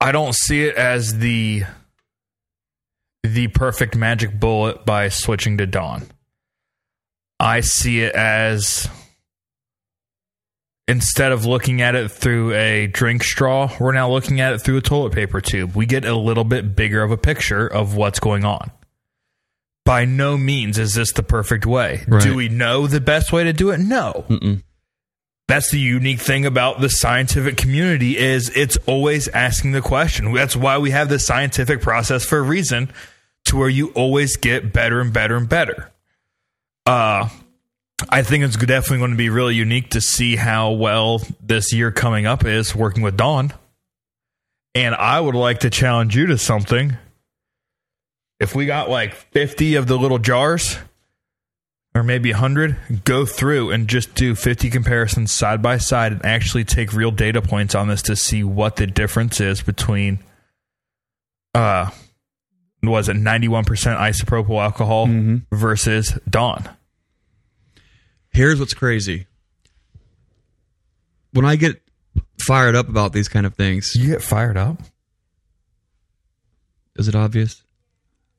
I 0.00 0.12
don't 0.12 0.34
see 0.34 0.64
it 0.64 0.76
as 0.76 1.18
the 1.18 1.64
the 3.24 3.48
perfect 3.48 3.96
magic 3.96 4.38
bullet 4.38 4.86
by 4.86 5.08
switching 5.08 5.58
to 5.58 5.66
Dawn. 5.66 6.06
I 7.40 7.60
see 7.60 8.00
it 8.00 8.14
as 8.14 8.88
instead 10.86 11.32
of 11.32 11.44
looking 11.44 11.82
at 11.82 11.94
it 11.94 12.10
through 12.10 12.54
a 12.54 12.86
drink 12.86 13.22
straw, 13.22 13.70
we're 13.78 13.92
now 13.92 14.10
looking 14.10 14.40
at 14.40 14.54
it 14.54 14.58
through 14.60 14.78
a 14.78 14.82
toilet 14.82 15.12
paper 15.12 15.40
tube. 15.40 15.74
We 15.74 15.86
get 15.86 16.04
a 16.04 16.16
little 16.16 16.44
bit 16.44 16.74
bigger 16.74 17.02
of 17.02 17.10
a 17.10 17.16
picture 17.16 17.66
of 17.66 17.94
what's 17.94 18.18
going 18.18 18.44
on. 18.44 18.70
By 19.84 20.04
no 20.04 20.36
means 20.36 20.78
is 20.78 20.94
this 20.94 21.12
the 21.12 21.22
perfect 21.22 21.64
way. 21.64 22.04
Right. 22.06 22.22
Do 22.22 22.34
we 22.34 22.48
know 22.48 22.86
the 22.86 23.00
best 23.00 23.32
way 23.32 23.44
to 23.44 23.52
do 23.52 23.70
it? 23.70 23.78
No. 23.78 24.26
That's 25.48 25.70
the 25.70 25.80
unique 25.80 26.20
thing 26.20 26.44
about 26.44 26.80
the 26.80 26.90
scientific 26.90 27.56
community 27.56 28.18
is 28.18 28.50
it's 28.54 28.76
always 28.86 29.28
asking 29.28 29.72
the 29.72 29.80
question. 29.80 30.32
That's 30.34 30.54
why 30.54 30.76
we 30.76 30.90
have 30.90 31.08
the 31.08 31.18
scientific 31.18 31.80
process 31.80 32.24
for 32.24 32.38
a 32.38 32.42
reason 32.42 32.92
to 33.46 33.56
where 33.56 33.70
you 33.70 33.88
always 33.94 34.36
get 34.36 34.74
better 34.74 35.00
and 35.00 35.10
better 35.10 35.36
and 35.36 35.48
better. 35.48 35.90
Uh 36.84 37.30
I 38.10 38.22
think 38.22 38.44
it's 38.44 38.56
definitely 38.56 38.98
going 38.98 39.10
to 39.10 39.16
be 39.16 39.28
really 39.28 39.56
unique 39.56 39.90
to 39.90 40.00
see 40.00 40.36
how 40.36 40.70
well 40.70 41.20
this 41.42 41.72
year 41.72 41.90
coming 41.90 42.26
up 42.26 42.44
is 42.44 42.74
working 42.74 43.02
with 43.02 43.16
Dawn. 43.16 43.52
And 44.74 44.94
I 44.94 45.18
would 45.18 45.34
like 45.34 45.60
to 45.60 45.70
challenge 45.70 46.14
you 46.14 46.26
to 46.26 46.38
something. 46.38 46.96
If 48.38 48.54
we 48.54 48.66
got 48.66 48.88
like 48.88 49.14
50 49.14 49.74
of 49.74 49.88
the 49.88 49.98
little 49.98 50.18
jars, 50.18 50.78
or 51.98 52.04
maybe 52.04 52.30
100, 52.30 53.02
go 53.04 53.26
through 53.26 53.70
and 53.72 53.88
just 53.88 54.14
do 54.14 54.34
50 54.36 54.70
comparisons 54.70 55.32
side 55.32 55.60
by 55.60 55.78
side 55.78 56.12
and 56.12 56.24
actually 56.24 56.64
take 56.64 56.92
real 56.92 57.10
data 57.10 57.42
points 57.42 57.74
on 57.74 57.88
this 57.88 58.02
to 58.02 58.14
see 58.14 58.44
what 58.44 58.76
the 58.76 58.86
difference 58.86 59.40
is 59.40 59.60
between, 59.62 60.20
uh, 61.54 61.90
was 62.84 63.08
it 63.08 63.16
91% 63.16 63.64
isopropyl 63.98 64.62
alcohol 64.62 65.08
versus 65.50 66.16
Dawn. 66.30 66.68
Here's 68.30 68.60
what's 68.60 68.74
crazy. 68.74 69.26
When 71.32 71.44
I 71.44 71.56
get 71.56 71.82
fired 72.40 72.76
up 72.76 72.88
about 72.88 73.12
these 73.12 73.28
kind 73.28 73.44
of 73.44 73.54
things, 73.54 73.96
You 73.96 74.08
get 74.12 74.22
fired 74.22 74.56
up? 74.56 74.80
is 76.96 77.08
it 77.08 77.14
obvious? 77.14 77.62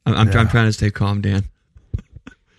I'm, 0.06 0.14
I'm, 0.14 0.28
I'm 0.38 0.48
trying 0.48 0.68
to 0.68 0.74
stay 0.74 0.92
calm, 0.92 1.22
Dan. 1.22 1.44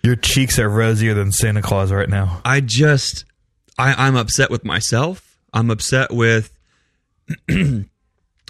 Your 0.03 0.17
cheeks 0.17 0.59
are 0.59 0.69
rosier 0.69 1.15
than 1.15 1.31
Santa 1.33 1.61
Claus 1.63 1.93
right 1.93 2.09
now. 2.09 2.41
I 2.45 2.61
just 2.61 3.25
I, 3.79 4.07
I'm 4.07 4.17
upset 4.17 4.51
with 4.51 4.65
myself. 4.65 5.39
I'm 5.53 5.71
upset 5.71 6.11
with 6.13 6.53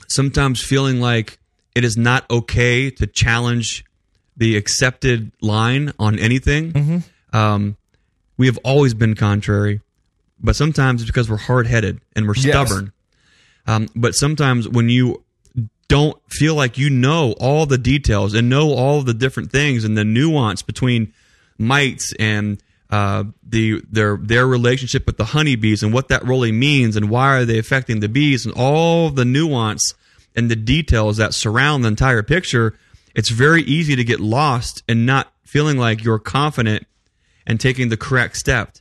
sometimes 0.08 0.62
feeling 0.62 1.00
like 1.00 1.38
it 1.74 1.84
is 1.84 1.96
not 1.96 2.28
okay 2.30 2.90
to 2.90 3.06
challenge 3.06 3.84
the 4.36 4.56
accepted 4.56 5.32
line 5.40 5.92
on 5.98 6.18
anything. 6.18 7.04
Um, 7.32 7.76
we 8.36 8.46
have 8.46 8.58
always 8.64 8.94
been 8.94 9.14
contrary, 9.14 9.80
but 10.40 10.56
sometimes 10.56 11.02
it's 11.02 11.10
because 11.10 11.28
we're 11.30 11.36
hard 11.36 11.66
headed 11.66 12.00
and 12.16 12.26
we're 12.26 12.34
Yes. 12.36 12.68
stubborn. 12.68 12.92
Um, 13.66 13.88
but 13.94 14.14
sometimes 14.14 14.68
when 14.68 14.88
you 14.88 15.22
don't 15.88 16.18
feel 16.30 16.54
like 16.54 16.78
you 16.78 16.88
know 16.88 17.32
all 17.40 17.66
the 17.66 17.76
details 17.78 18.34
and 18.34 18.48
know 18.48 18.70
all 18.72 19.02
the 19.02 19.12
different 19.14 19.50
things 19.52 19.84
and 19.84 19.96
the 19.98 20.04
nuance 20.04 20.62
between 20.62 21.12
mites 21.60 22.12
and 22.18 22.62
uh, 22.90 23.24
the 23.42 23.82
their 23.88 24.16
their 24.16 24.46
relationship 24.46 25.06
with 25.06 25.16
the 25.16 25.26
honeybees 25.26 25.82
and 25.82 25.92
what 25.92 26.08
that 26.08 26.24
really 26.24 26.50
means 26.50 26.96
and 26.96 27.08
why 27.08 27.36
are 27.36 27.44
they 27.44 27.58
affecting 27.58 28.00
the 28.00 28.08
bees 28.08 28.46
and 28.46 28.54
all 28.56 29.10
the 29.10 29.24
nuance 29.24 29.94
and 30.34 30.50
the 30.50 30.56
details 30.56 31.18
that 31.18 31.34
surround 31.34 31.84
the 31.84 31.88
entire 31.88 32.22
picture, 32.22 32.76
it's 33.14 33.28
very 33.28 33.62
easy 33.62 33.94
to 33.94 34.04
get 34.04 34.18
lost 34.18 34.82
and 34.88 35.06
not 35.06 35.32
feeling 35.44 35.76
like 35.76 36.02
you're 36.02 36.18
confident 36.18 36.86
and 37.46 37.60
taking 37.60 37.88
the 37.88 37.96
correct 37.96 38.36
step 38.36 38.76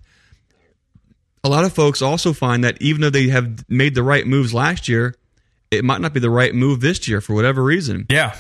a 1.43 1.49
lot 1.49 1.65
of 1.65 1.73
folks 1.73 2.01
also 2.01 2.33
find 2.33 2.63
that 2.63 2.81
even 2.81 3.01
though 3.01 3.09
they 3.09 3.27
have 3.29 3.69
made 3.69 3.95
the 3.95 4.03
right 4.03 4.25
moves 4.25 4.53
last 4.53 4.87
year, 4.87 5.15
it 5.71 5.83
might 5.83 6.01
not 6.01 6.13
be 6.13 6.19
the 6.19 6.29
right 6.29 6.53
move 6.53 6.81
this 6.81 7.07
year 7.07 7.21
for 7.21 7.33
whatever 7.33 7.63
reason. 7.63 8.05
Yeah. 8.09 8.35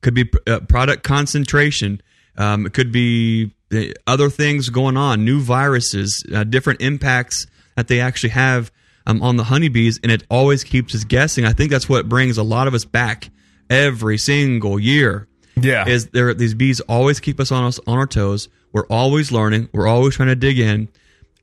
Could 0.00 0.14
be 0.14 0.30
uh, 0.46 0.60
product 0.60 1.02
concentration. 1.02 2.02
Um, 2.36 2.66
it 2.66 2.72
could 2.72 2.92
be 2.92 3.52
uh, 3.72 3.86
other 4.06 4.30
things 4.30 4.68
going 4.68 4.96
on, 4.96 5.24
new 5.24 5.40
viruses, 5.40 6.24
uh, 6.34 6.44
different 6.44 6.80
impacts 6.80 7.46
that 7.76 7.88
they 7.88 8.00
actually 8.00 8.30
have 8.30 8.72
um, 9.06 9.22
on 9.22 9.36
the 9.36 9.44
honeybees, 9.44 10.00
and 10.02 10.10
it 10.10 10.24
always 10.30 10.64
keeps 10.64 10.94
us 10.94 11.04
guessing. 11.04 11.44
I 11.44 11.52
think 11.52 11.70
that's 11.70 11.88
what 11.88 12.08
brings 12.08 12.38
a 12.38 12.42
lot 12.42 12.66
of 12.66 12.74
us 12.74 12.84
back 12.84 13.30
every 13.70 14.18
single 14.18 14.78
year. 14.78 15.28
Yeah. 15.60 15.86
is 15.86 16.08
there 16.08 16.34
these 16.34 16.54
bees 16.54 16.80
always 16.80 17.20
keep 17.20 17.38
us 17.38 17.52
on 17.52 17.64
us 17.64 17.78
on 17.86 17.98
our 17.98 18.06
toes. 18.06 18.48
We're 18.72 18.86
always 18.88 19.30
learning. 19.30 19.68
We're 19.72 19.86
always 19.86 20.16
trying 20.16 20.30
to 20.30 20.34
dig 20.34 20.58
in. 20.58 20.88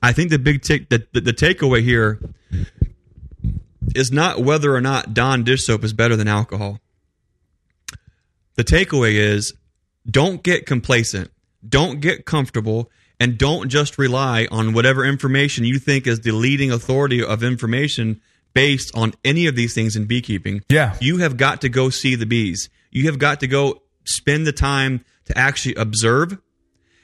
I 0.04 0.12
think 0.12 0.32
the 0.32 0.40
big 0.40 0.62
take 0.62 0.90
the, 0.90 1.08
the, 1.14 1.22
the 1.22 1.34
takeaway 1.34 1.82
here 1.82 2.20
is 3.96 4.12
not 4.12 4.44
whether 4.44 4.76
or 4.76 4.82
not 4.82 5.14
Dawn 5.14 5.44
dish 5.44 5.66
soap 5.66 5.84
is 5.84 5.94
better 5.94 6.16
than 6.16 6.28
alcohol. 6.28 6.80
The 8.56 8.64
takeaway 8.64 9.14
is 9.14 9.54
don't 10.10 10.44
get 10.44 10.66
complacent, 10.66 11.32
don't 11.68 12.00
get 12.00 12.26
comfortable, 12.26 12.90
and 13.20 13.38
don't 13.38 13.70
just 13.70 13.98
rely 13.98 14.48
on 14.52 14.74
whatever 14.74 15.06
information 15.06 15.64
you 15.64 15.78
think 15.78 16.08
is 16.08 16.22
the 16.22 16.32
leading 16.32 16.72
authority 16.72 17.24
of 17.24 17.44
information 17.44 18.20
based 18.54 18.92
on 18.96 19.14
any 19.24 19.46
of 19.48 19.56
these 19.56 19.74
things 19.74 19.96
in 19.96 20.06
beekeeping. 20.06 20.64
Yeah. 20.70 20.96
You 21.00 21.18
have 21.18 21.38
got 21.38 21.62
to 21.62 21.70
go 21.70 21.90
see 21.90 22.16
the 22.16 22.26
bees. 22.26 22.70
You 22.90 23.06
have 23.06 23.20
got 23.20 23.40
to 23.42 23.48
go 23.48 23.84
spend 24.06 24.48
the 24.48 24.52
time 24.52 25.06
to 25.26 25.38
actually 25.38 25.76
observe 25.76 26.38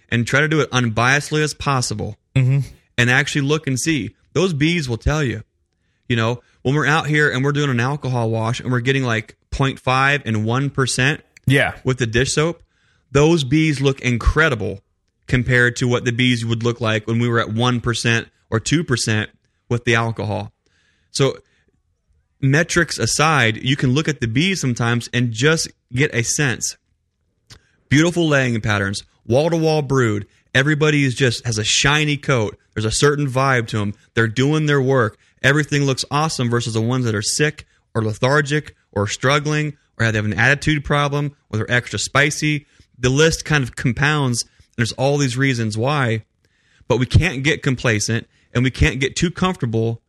and 0.10 0.25
try 0.25 0.41
to 0.41 0.47
do 0.47 0.60
it 0.62 0.71
unbiasedly 0.71 1.41
as 1.41 1.53
possible 1.53 2.17
mm-hmm. 2.36 2.67
and 2.97 3.10
actually 3.10 3.41
look 3.41 3.67
and 3.67 3.79
see. 3.79 4.15
Those 4.33 4.53
bees 4.53 4.89
will 4.89 4.97
tell 4.97 5.23
you. 5.23 5.43
You 6.10 6.15
know, 6.15 6.41
when 6.63 6.73
we're 6.73 6.88
out 6.88 7.07
here 7.07 7.29
and 7.29 7.43
we're 7.43 7.51
doing 7.51 7.69
an 7.69 7.79
alcohol 7.79 8.29
wash 8.29 8.60
and 8.60 8.71
we're 8.71 8.79
getting 8.79 9.03
like 9.03 9.38
0.5 9.51 10.21
and 10.25 10.38
1% 10.38 11.21
Yeah. 11.45 11.75
with 11.83 11.99
the 11.99 12.07
dish 12.07 12.33
soap, 12.33 12.63
those 13.12 13.43
bees 13.43 13.82
look 13.82 14.02
incredible 14.02 14.82
compared 15.28 15.76
to 15.78 15.88
what 15.88 16.06
the 16.06 16.12
bees 16.12 16.46
would 16.46 16.63
look 16.63 16.82
like 16.82 17.08
when 17.08 17.20
we 17.20 17.28
were 17.28 17.39
at 17.39 17.48
1% 17.48 18.30
or 18.50 18.60
2% 18.60 19.28
with 19.70 19.84
the 19.84 19.96
alcohol. 19.96 20.52
So, 21.12 21.38
metrics 22.39 22.98
aside, 22.98 23.58
you 23.58 23.76
can 23.76 23.91
look 23.91 24.08
at 24.08 24.22
the 24.22 24.28
bees 24.28 24.62
sometimes 24.62 25.10
and 25.13 25.32
just 25.32 25.70
get 25.91 26.13
a 26.13 26.24
sense. 26.24 26.78
Beautiful 27.89 28.28
laying 28.28 28.60
patterns, 28.62 29.04
wall 29.26 29.50
to 29.50 29.58
wall 29.58 29.82
brood. 29.82 30.28
Everybody 30.54 31.04
is 31.04 31.15
just 31.15 31.46
has 31.46 31.58
a 31.58 31.63
shiny 31.63 32.17
coat. 32.17 32.58
There's 32.74 32.86
a 32.86 32.91
certain 32.91 33.28
vibe 33.28 33.67
to 33.67 33.78
them. 33.78 33.93
They're 34.13 34.28
doing 34.28 34.65
their 34.65 34.82
work. 34.82 35.17
Everything 35.43 35.84
looks 35.84 36.06
awesome 36.10 36.50
versus 36.50 36.74
the 36.74 36.82
ones 36.82 37.06
that 37.06 37.15
are 37.15 37.22
sick 37.22 37.65
or 37.93 38.04
lethargic 38.04 38.76
or 38.91 39.08
struggling 39.08 39.78
or 40.00 40.12
they 40.12 40.17
have 40.17 40.26
an 40.26 40.34
attitude 40.34 40.84
problem 40.84 41.36
or 41.50 41.58
they're 41.58 41.72
extra 41.72 42.00
spicy. 42.00 42.65
The 42.97 43.10
list 43.10 43.45
kind 43.45 43.63
of 43.63 43.75
compounds. 43.75 44.43
And 44.43 44.51
there's 44.77 44.91
all 44.93 45.17
these 45.17 45.38
reasons 45.38 45.77
why, 45.77 46.25
but 46.88 46.97
we 46.97 47.05
can't 47.05 47.43
get 47.43 47.63
complacent 47.63 48.27
and 48.53 48.63
we 48.63 48.71
can't 48.71 48.99
get 48.99 49.15
too 49.15 49.31
comfortable 49.31 50.01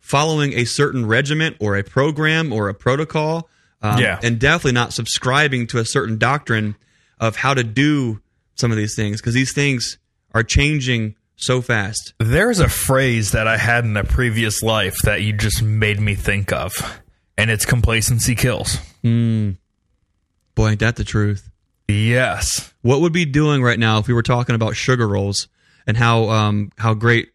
following 0.00 0.52
a 0.54 0.64
certain 0.64 1.06
regiment 1.06 1.56
or 1.60 1.76
a 1.76 1.82
program 1.82 2.52
or 2.52 2.68
a 2.68 2.74
protocol. 2.74 3.48
Um, 3.82 4.00
Yeah. 4.00 4.18
And 4.22 4.38
definitely 4.38 4.72
not 4.72 4.92
subscribing 4.92 5.66
to 5.68 5.78
a 5.78 5.84
certain 5.84 6.18
doctrine 6.18 6.76
of 7.18 7.36
how 7.36 7.54
to 7.54 7.64
do 7.64 8.20
some 8.54 8.70
of 8.70 8.76
these 8.76 8.94
things 8.96 9.20
because 9.20 9.34
these 9.34 9.52
things 9.52 9.98
are 10.32 10.42
changing 10.42 11.14
so 11.36 11.60
fast. 11.60 12.14
There's 12.18 12.60
a 12.60 12.68
phrase 12.68 13.32
that 13.32 13.46
I 13.46 13.56
had 13.58 13.84
in 13.84 13.96
a 13.96 14.04
previous 14.04 14.62
life 14.62 14.96
that 15.04 15.22
you 15.22 15.32
just 15.32 15.62
made 15.62 16.00
me 16.00 16.14
think 16.14 16.52
of, 16.52 17.00
and 17.36 17.50
it's 17.50 17.66
complacency 17.66 18.34
kills. 18.34 18.78
Boy, 19.02 20.68
ain't 20.70 20.80
that 20.80 20.96
the 20.96 21.04
truth. 21.04 21.50
Yes. 21.88 22.72
What 22.82 23.00
would 23.00 23.12
be 23.12 23.24
doing 23.24 23.62
right 23.62 23.78
now 23.78 23.98
if 23.98 24.08
we 24.08 24.14
were 24.14 24.22
talking 24.22 24.54
about 24.54 24.76
sugar 24.76 25.06
rolls 25.06 25.48
and 25.86 25.96
how 25.96 26.28
um, 26.30 26.72
how 26.78 26.94
great 26.94 27.30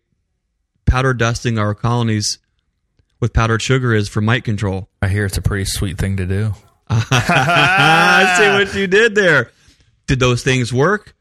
powder 0.85 1.13
dusting 1.13 1.57
our 1.57 1.73
colonies 1.73 2.39
with 3.19 3.33
powdered 3.33 3.61
sugar 3.61 3.93
is 3.93 4.09
for 4.09 4.21
mite 4.21 4.43
control? 4.43 4.89
I 5.01 5.07
hear 5.07 5.25
it's 5.25 5.37
a 5.37 5.41
pretty 5.41 5.65
sweet 5.65 5.97
thing 5.97 6.17
to 6.17 6.25
do. 6.25 6.53
I 6.89 8.35
see 8.37 8.49
what 8.49 8.75
you 8.75 8.87
did 8.87 9.15
there. 9.15 9.51
Did 10.07 10.19
those 10.19 10.43
things 10.43 10.73
work? 10.73 11.15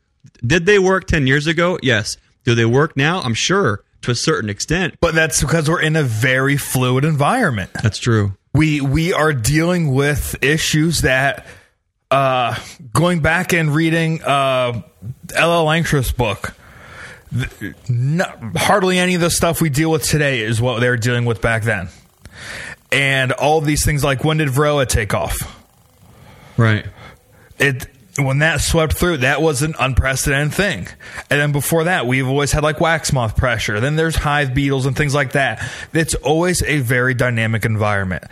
Did 0.45 0.67
they 0.67 0.79
work 0.79 1.07
10 1.07 1.27
years 1.27 1.47
ago? 1.47 1.79
Yes. 1.83 2.17
Do 2.45 2.55
they 2.55 2.65
work 2.65 2.97
now? 2.97 3.21
I'm 3.21 3.35
sure. 3.35 3.85
to 4.03 4.11
a 4.11 4.15
certain 4.15 4.51
extent. 4.51 4.95
But 5.01 5.15
that's 5.15 5.41
because 5.41 5.69
we're 5.69 5.83
in 5.83 5.95
a 5.95 6.03
very 6.03 6.57
fluid 6.57 7.05
environment. 7.05 7.71
That's 7.83 7.99
true. 7.99 8.33
We 8.55 8.81
we 8.81 9.13
are 9.13 9.33
dealing 9.33 9.93
with 9.95 10.35
issues 10.43 11.03
that 11.03 11.47
uh 12.11 12.59
going 12.93 13.21
back 13.21 13.53
and 13.53 13.75
reading 13.75 14.23
uh 14.23 14.83
L.L. 15.35 15.65
Langstroth's 15.65 16.13
book 16.13 16.55
th- 17.33 17.75
no, 17.89 18.25
hardly 18.57 18.99
any 18.99 19.15
of 19.15 19.21
the 19.21 19.31
stuff 19.31 19.61
we 19.61 19.71
deal 19.71 19.91
with 19.91 20.03
today 20.05 20.41
is 20.41 20.61
what 20.61 20.81
they 20.81 20.89
were 20.89 20.97
dealing 20.97 21.25
with 21.25 21.41
back 21.41 21.63
then. 21.63 21.89
And 22.93 23.33
all 23.33 23.61
these 23.61 23.85
things 23.85 24.03
like 24.03 24.25
when 24.25 24.39
did 24.39 24.49
Varroa 24.49 24.87
take 24.87 25.15
off? 25.15 25.37
Right. 26.57 26.87
it 27.59 27.87
when 28.17 28.41
that 28.41 28.61
swept 28.61 28.95
through, 28.95 29.19
that 29.19 29.41
was 29.41 29.63
an 29.63 29.75
unprecedented 29.79 30.53
thing. 30.53 30.89
And 31.31 31.41
then 31.41 31.53
before 31.53 31.85
that, 31.85 32.07
we've 32.07 32.27
always 32.27 32.53
had 32.53 32.63
like 32.63 32.81
wax 32.81 33.13
moth 33.13 33.37
pressure. 33.37 33.79
Then 33.81 33.97
there's 33.97 34.17
hive 34.17 34.53
beetles 34.53 34.87
and 34.87 34.97
things 34.97 35.15
like 35.15 35.33
that. 35.33 35.63
It's 35.93 36.15
always 36.17 36.63
a 36.63 36.81
very 36.81 37.15
dynamic 37.15 37.65
environment. 37.65 38.25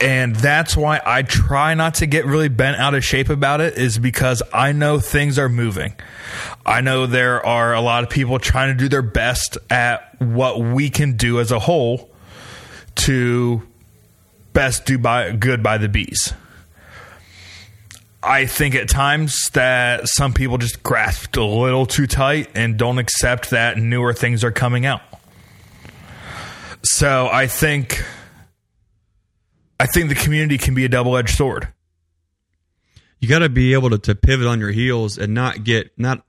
And 0.00 0.34
that's 0.34 0.76
why 0.76 1.00
I 1.04 1.22
try 1.22 1.74
not 1.74 1.96
to 1.96 2.06
get 2.06 2.24
really 2.24 2.48
bent 2.48 2.78
out 2.78 2.94
of 2.94 3.04
shape 3.04 3.28
about 3.28 3.60
it 3.60 3.76
is 3.76 3.98
because 3.98 4.42
I 4.52 4.72
know 4.72 4.98
things 4.98 5.38
are 5.38 5.48
moving. 5.48 5.94
I 6.64 6.80
know 6.80 7.06
there 7.06 7.44
are 7.44 7.74
a 7.74 7.80
lot 7.80 8.02
of 8.02 8.10
people 8.10 8.38
trying 8.38 8.76
to 8.76 8.82
do 8.82 8.88
their 8.88 9.02
best 9.02 9.58
at 9.68 10.20
what 10.20 10.58
we 10.60 10.90
can 10.90 11.16
do 11.16 11.38
as 11.38 11.52
a 11.52 11.58
whole 11.58 12.10
to 12.96 13.62
best 14.52 14.86
do 14.86 14.98
by 14.98 15.32
good 15.32 15.62
by 15.62 15.78
the 15.78 15.88
bees. 15.88 16.32
I 18.22 18.46
think 18.46 18.74
at 18.74 18.88
times 18.88 19.50
that 19.54 20.06
some 20.08 20.34
people 20.34 20.58
just 20.58 20.82
grasped 20.82 21.36
a 21.36 21.44
little 21.44 21.86
too 21.86 22.06
tight 22.06 22.50
and 22.54 22.76
don't 22.76 22.98
accept 22.98 23.50
that 23.50 23.78
newer 23.78 24.12
things 24.12 24.44
are 24.44 24.52
coming 24.52 24.84
out. 24.84 25.00
So 26.82 27.28
I 27.30 27.46
think 27.46 28.04
I 29.78 29.86
think 29.86 30.10
the 30.10 30.14
community 30.14 30.58
can 30.58 30.74
be 30.74 30.84
a 30.84 30.88
double-edged 30.88 31.34
sword. 31.34 31.68
You 33.18 33.28
got 33.28 33.40
to 33.40 33.48
be 33.48 33.72
able 33.72 33.90
to, 33.90 33.98
to 33.98 34.14
pivot 34.14 34.46
on 34.46 34.60
your 34.60 34.70
heels 34.70 35.16
and 35.18 35.34
not 35.34 35.64
get 35.64 35.90
not. 35.98 36.24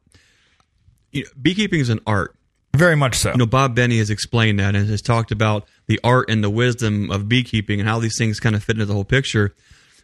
You 1.12 1.24
know, 1.24 1.30
beekeeping 1.42 1.82
is 1.82 1.90
an 1.90 2.00
art. 2.08 2.36
Very 2.74 2.96
much 2.96 3.16
so. 3.16 3.32
You 3.32 3.38
know, 3.38 3.46
Bob 3.46 3.76
Binnie 3.76 3.98
has 3.98 4.10
explained 4.10 4.60
that 4.62 4.76
and 4.76 4.88
has 4.90 5.02
talked 5.02 5.32
about 5.32 5.68
the 5.88 6.00
art 6.06 6.30
and 6.30 6.42
the 6.42 6.50
wisdom 6.50 7.12
of 7.12 7.28
beekeeping 7.28 7.82
and 7.82 7.90
how 7.90 8.00
these 8.00 8.18
things 8.18 8.40
kind 8.40 8.56
of 8.56 8.64
fit 8.64 8.78
into 8.78 8.86
the 8.86 8.94
whole 8.94 9.04
picture. 9.04 9.54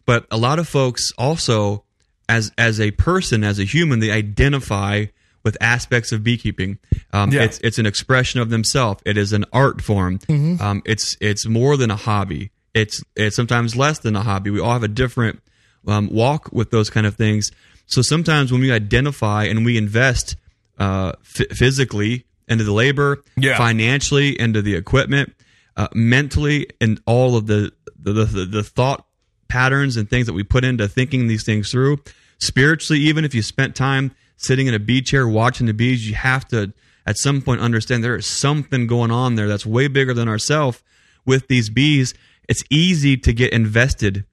But 0.07 0.25
a 0.31 0.37
lot 0.37 0.57
of 0.57 0.67
folks 0.67 1.11
also, 1.19 1.83
as 2.27 2.51
as 2.57 2.79
a 2.79 2.89
person, 2.91 3.43
as 3.43 3.59
a 3.59 3.63
human, 3.65 3.99
they 3.99 4.09
identify 4.11 5.05
with 5.43 5.55
aspects 5.61 6.11
of 6.11 6.23
beekeeping. 6.23 6.79
Um, 7.13 7.31
Yeah. 7.31 7.43
It's 7.43 7.59
it's 7.59 7.77
an 7.77 7.85
expression 7.85 8.39
of 8.41 8.49
themselves. 8.49 9.01
It 9.05 9.17
is 9.17 9.33
an 9.33 9.45
art 9.53 9.81
form. 9.81 10.17
Mm-hmm. 10.19 10.61
Um, 10.61 10.81
it's 10.85 11.15
it's 11.21 11.45
more 11.45 11.77
than 11.77 11.91
a 11.91 11.95
hobby. 11.95 12.49
It's 12.73 13.03
it's 13.15 13.35
sometimes 13.35 13.75
less 13.75 13.99
than 13.99 14.15
a 14.15 14.23
hobby. 14.23 14.49
We 14.49 14.59
all 14.59 14.73
have 14.73 14.83
a 14.83 14.87
different 15.03 15.39
um, 15.87 16.09
walk 16.11 16.49
with 16.51 16.71
those 16.71 16.89
kind 16.89 17.05
of 17.05 17.15
things. 17.15 17.51
So 17.85 18.01
sometimes 18.01 18.51
when 18.51 18.59
we 18.61 18.71
identify 18.71 19.45
and 19.45 19.63
we 19.65 19.77
invest 19.77 20.35
uh, 20.79 21.13
f- 21.39 21.47
physically 21.57 22.25
into 22.47 22.63
the 22.63 22.73
labor, 22.73 23.23
Yeah. 23.37 23.57
financially 23.57 24.39
into 24.39 24.61
the 24.61 24.75
equipment, 24.75 25.33
uh, 25.77 25.87
mentally, 25.93 26.67
and 26.81 27.01
all 27.05 27.35
of 27.37 27.47
the 27.47 27.71
the, 27.99 28.13
the 28.13 28.45
the 28.45 28.63
thought 28.63 29.05
patterns 29.47 29.97
and 29.97 30.10
things 30.10 30.27
that 30.27 30.33
we 30.33 30.43
put 30.43 30.63
into 30.63 30.88
thinking 30.88 31.27
these 31.27 31.43
things 31.43 31.71
through. 31.71 31.97
Spiritually, 32.39 33.01
even 33.01 33.25
if 33.25 33.33
you 33.33 33.41
spent 33.41 33.75
time 33.75 34.15
sitting 34.36 34.67
in 34.67 34.73
a 34.73 34.79
bee 34.79 35.01
chair 35.01 35.27
watching 35.27 35.67
the 35.67 35.73
bees, 35.73 36.07
you 36.07 36.15
have 36.15 36.47
to 36.49 36.73
at 37.05 37.17
some 37.17 37.41
point 37.41 37.62
understand 37.62 38.03
there 38.03 38.15
is 38.15 38.27
something 38.27 38.86
going 38.86 39.12
on 39.12 39.36
there 39.36 39.47
that's 39.47 39.65
way 39.65 39.88
bigger 39.88 40.13
than 40.13 40.27
ourselves 40.27 40.83
with 41.25 41.47
these 41.47 41.69
bees. 41.69 42.13
It's 42.47 42.63
easy 42.69 43.17
to 43.17 43.33
get 43.33 43.53
invested 43.53 44.25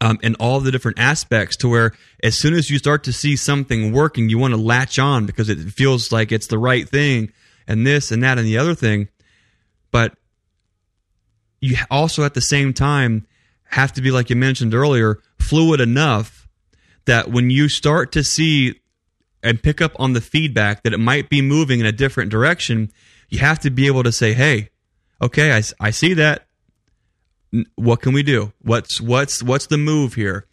um, 0.00 0.18
in 0.22 0.34
all 0.36 0.60
the 0.60 0.72
different 0.72 0.98
aspects 0.98 1.56
to 1.58 1.68
where 1.68 1.92
as 2.22 2.38
soon 2.38 2.54
as 2.54 2.70
you 2.70 2.78
start 2.78 3.04
to 3.04 3.12
see 3.12 3.36
something 3.36 3.92
working, 3.92 4.28
you 4.28 4.38
want 4.38 4.52
to 4.52 4.60
latch 4.60 4.98
on 4.98 5.26
because 5.26 5.48
it 5.48 5.58
feels 5.58 6.12
like 6.12 6.32
it's 6.32 6.48
the 6.48 6.58
right 6.58 6.88
thing 6.88 7.32
and 7.66 7.86
this 7.86 8.10
and 8.10 8.22
that 8.22 8.38
and 8.38 8.46
the 8.46 8.58
other 8.58 8.74
thing. 8.74 9.08
But 9.90 10.14
you 11.60 11.76
also 11.90 12.24
at 12.24 12.34
the 12.34 12.40
same 12.40 12.72
time 12.74 13.26
have 13.66 13.92
to 13.94 14.00
be, 14.02 14.10
like 14.10 14.30
you 14.30 14.36
mentioned 14.36 14.74
earlier, 14.74 15.20
fluid 15.38 15.80
enough 15.80 16.48
that 17.06 17.30
when 17.30 17.50
you 17.50 17.68
start 17.68 18.12
to 18.12 18.24
see 18.24 18.80
and 19.42 19.62
pick 19.62 19.80
up 19.82 19.92
on 19.98 20.12
the 20.14 20.20
feedback 20.20 20.82
that 20.82 20.92
it 20.94 20.98
might 21.00 21.28
be 21.28 21.42
moving 21.42 21.80
in 21.80 21.86
a 21.86 21.92
different 21.92 22.30
direction, 22.30 22.90
you 23.28 23.38
have 23.40 23.58
to 23.60 23.70
be 23.70 23.86
able 23.86 24.02
to 24.02 24.12
say, 24.12 24.32
hey, 24.32 24.70
okay, 25.20 25.52
I, 25.56 25.62
I 25.80 25.90
see 25.90 26.14
that 26.14 26.46
what 27.76 28.00
can 28.00 28.12
we 28.12 28.22
do? 28.22 28.52
What's 28.62 29.00
what's 29.00 29.42
what's 29.42 29.66
the 29.68 29.78
move 29.78 30.14
here? 30.14 30.46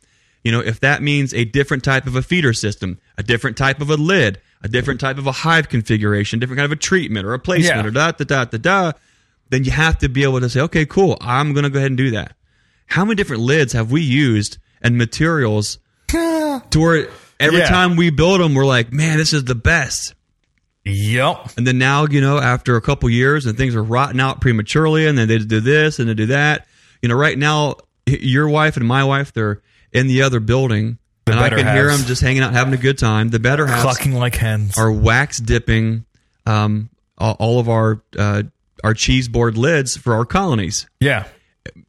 You 0.43 0.51
know, 0.51 0.59
if 0.59 0.79
that 0.81 1.01
means 1.01 1.33
a 1.33 1.45
different 1.45 1.83
type 1.83 2.05
of 2.05 2.15
a 2.15 2.21
feeder 2.21 2.53
system, 2.53 2.99
a 3.17 3.23
different 3.23 3.57
type 3.57 3.81
of 3.81 3.89
a 3.89 3.95
lid, 3.95 4.39
a 4.63 4.67
different 4.67 4.99
type 4.99 5.17
of 5.17 5.25
a 5.27 5.31
hive 5.31 5.67
configuration, 5.69 6.39
different 6.39 6.57
kind 6.59 6.65
of 6.65 6.71
a 6.77 6.79
treatment 6.81 7.25
or 7.25 7.33
a 7.33 7.39
placement 7.39 7.77
Yeah. 7.81 7.87
or 7.87 7.91
da 7.91 8.11
da 8.11 8.23
da 8.23 8.45
da 8.45 8.57
da, 8.57 8.91
then 9.49 9.63
you 9.63 9.71
have 9.71 9.97
to 9.99 10.09
be 10.09 10.23
able 10.23 10.39
to 10.41 10.49
say, 10.49 10.61
okay, 10.61 10.85
cool, 10.85 11.17
I'm 11.21 11.53
going 11.53 11.63
to 11.63 11.69
go 11.69 11.77
ahead 11.79 11.91
and 11.91 11.97
do 11.97 12.11
that. 12.11 12.35
How 12.91 13.05
many 13.05 13.15
different 13.15 13.41
lids 13.43 13.73
have 13.73 13.91
we 13.91 14.01
used 14.01 14.57
and 14.81 14.97
materials 14.97 15.79
to 16.09 16.61
where 16.75 17.07
every 17.39 17.59
Yeah. 17.59 17.69
time 17.69 17.95
we 17.95 18.09
build 18.09 18.41
them, 18.41 18.53
we're 18.53 18.65
like, 18.65 18.91
man, 18.91 19.17
this 19.17 19.33
is 19.33 19.45
the 19.45 19.55
best. 19.55 20.13
Yep. 20.83 21.51
And 21.57 21.65
then 21.67 21.77
now, 21.77 22.05
you 22.07 22.21
know, 22.21 22.39
after 22.39 22.75
a 22.75 22.81
couple 22.81 23.09
years 23.09 23.45
and 23.45 23.57
things 23.57 23.75
are 23.75 23.83
rotting 23.83 24.19
out 24.19 24.41
prematurely, 24.41 25.05
and 25.07 25.17
then 25.17 25.27
they 25.27 25.37
do 25.37 25.59
this 25.59 25.99
and 25.99 26.09
they 26.09 26.13
do 26.15 26.25
that. 26.27 26.67
You 27.01 27.09
know, 27.09 27.15
right 27.15 27.37
now, 27.37 27.75
your 28.07 28.49
wife 28.49 28.77
and 28.77 28.87
my 28.87 29.03
wife, 29.03 29.31
they're 29.31 29.61
in 29.91 30.07
the 30.07 30.23
other 30.23 30.39
building, 30.39 30.97
The 31.25 31.33
and 31.33 31.39
I 31.41 31.49
can 31.49 31.59
hear 31.67 31.87
them 31.95 32.05
just 32.05 32.21
hanging 32.21 32.41
out, 32.41 32.53
having 32.53 32.73
a 32.73 32.77
good 32.77 32.97
time. 32.97 33.29
The 33.29 33.39
better 33.39 33.67
halves 33.67 33.83
Clucking 33.83 34.13
like 34.13 34.35
hens. 34.35 34.77
are 34.77 34.91
wax 34.91 35.39
dipping 35.39 36.05
um, 36.47 36.89
all, 37.17 37.35
all 37.39 37.59
of 37.59 37.69
our 37.69 38.01
uh, 38.17 38.43
our 38.83 38.93
cheese 38.95 39.27
board 39.27 39.57
lids 39.57 39.95
for 39.95 40.15
our 40.15 40.25
colonies 40.25 40.87
yeah. 40.99 41.25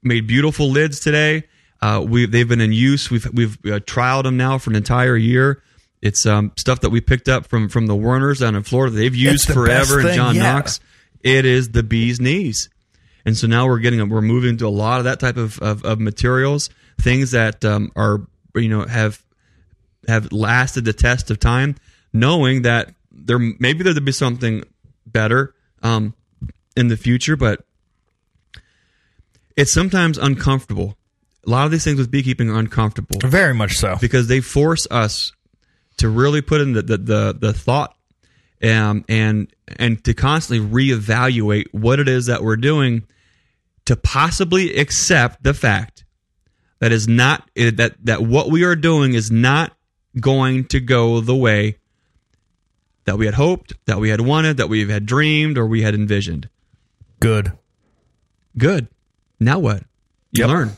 Made 0.02 0.26
beautiful 0.26 0.70
lids 0.70 1.00
today. 1.00 1.44
Uh, 1.80 2.04
we 2.06 2.26
they've 2.26 2.48
been 2.48 2.60
in 2.60 2.72
use. 2.72 3.10
We've 3.10 3.26
we've 3.32 3.58
uh, 3.64 3.80
trialed 3.80 4.24
them 4.24 4.36
now 4.36 4.58
for 4.58 4.70
an 4.70 4.76
entire 4.76 5.16
year. 5.16 5.62
It's 6.00 6.26
um, 6.26 6.52
stuff 6.56 6.80
that 6.80 6.90
we 6.90 7.00
picked 7.00 7.28
up 7.28 7.46
from 7.46 7.68
from 7.68 7.86
the 7.86 7.96
Werners 7.96 8.40
down 8.40 8.54
in 8.54 8.62
Florida. 8.62 8.94
They've 8.94 9.14
used 9.14 9.48
the 9.48 9.54
forever. 9.54 10.00
And 10.00 10.14
John 10.14 10.34
yeah. 10.36 10.54
Knox, 10.54 10.80
it 11.20 11.44
is 11.44 11.70
the 11.70 11.82
bee's 11.82 12.20
knees. 12.20 12.68
And 13.24 13.36
so 13.36 13.46
now 13.46 13.66
we're 13.66 13.78
getting 13.78 14.08
we're 14.08 14.20
moving 14.20 14.56
to 14.58 14.66
a 14.66 14.68
lot 14.68 14.98
of 14.98 15.04
that 15.04 15.20
type 15.20 15.36
of 15.36 15.58
of, 15.60 15.84
of 15.84 16.00
materials, 16.00 16.70
things 17.00 17.32
that 17.32 17.64
um, 17.64 17.90
are 17.96 18.26
you 18.54 18.68
know 18.68 18.84
have 18.84 19.24
have 20.08 20.32
lasted 20.32 20.84
the 20.84 20.92
test 20.92 21.30
of 21.30 21.38
time, 21.38 21.76
knowing 22.12 22.62
that 22.62 22.94
there 23.10 23.38
maybe 23.38 23.84
there'll 23.84 24.00
be 24.00 24.12
something 24.12 24.64
better 25.06 25.54
um, 25.82 26.14
in 26.76 26.88
the 26.88 26.96
future, 26.96 27.36
but 27.36 27.64
it's 29.56 29.72
sometimes 29.72 30.18
uncomfortable. 30.18 30.96
A 31.46 31.50
lot 31.50 31.64
of 31.66 31.72
these 31.72 31.84
things 31.84 31.98
with 31.98 32.10
beekeeping 32.10 32.50
are 32.50 32.58
uncomfortable 32.58 33.18
Very 33.24 33.52
much 33.54 33.76
so. 33.76 33.96
because 34.00 34.28
they 34.28 34.40
force 34.40 34.86
us 34.90 35.32
to 35.96 36.08
really 36.08 36.40
put 36.40 36.60
in 36.60 36.72
the 36.72 36.82
the 36.82 36.96
the, 36.96 37.36
the 37.38 37.52
thought 37.52 37.96
um, 38.62 39.04
and 39.08 39.52
and 39.78 40.02
to 40.04 40.14
constantly 40.14 40.66
reevaluate 40.66 41.66
what 41.72 41.98
it 41.98 42.08
is 42.08 42.26
that 42.26 42.42
we're 42.42 42.56
doing 42.56 43.04
to 43.86 43.96
possibly 43.96 44.76
accept 44.76 45.42
the 45.42 45.52
fact 45.52 46.04
that 46.78 46.92
is 46.92 47.08
not 47.08 47.50
eh, 47.56 47.72
that 47.74 47.94
that 48.04 48.22
what 48.22 48.50
we 48.50 48.62
are 48.64 48.76
doing 48.76 49.14
is 49.14 49.30
not 49.30 49.76
going 50.20 50.64
to 50.66 50.78
go 50.78 51.20
the 51.20 51.34
way 51.34 51.78
that 53.04 53.18
we 53.18 53.26
had 53.26 53.34
hoped, 53.34 53.72
that 53.86 53.98
we 53.98 54.10
had 54.10 54.20
wanted, 54.20 54.58
that 54.58 54.68
we 54.68 54.88
had 54.88 55.06
dreamed, 55.06 55.58
or 55.58 55.66
we 55.66 55.82
had 55.82 55.92
envisioned. 55.94 56.48
Good. 57.18 57.52
Good. 58.56 58.86
Now 59.44 59.58
what? 59.58 59.82
You 60.32 60.40
Yep. 60.44 60.48
learn, 60.48 60.76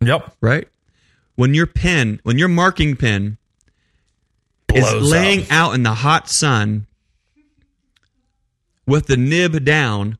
Yep. 0.00 0.36
right? 0.40 0.68
When 1.36 1.54
your 1.54 1.66
pen, 1.66 2.20
when 2.22 2.38
your 2.38 2.48
marking 2.48 2.96
pen 2.96 3.38
is 4.74 4.92
laying 4.94 5.42
up. 5.44 5.52
out 5.52 5.74
in 5.74 5.82
the 5.82 5.94
hot 5.94 6.28
sun 6.28 6.86
with 8.86 9.06
the 9.06 9.16
nib 9.16 9.64
down. 9.64 10.18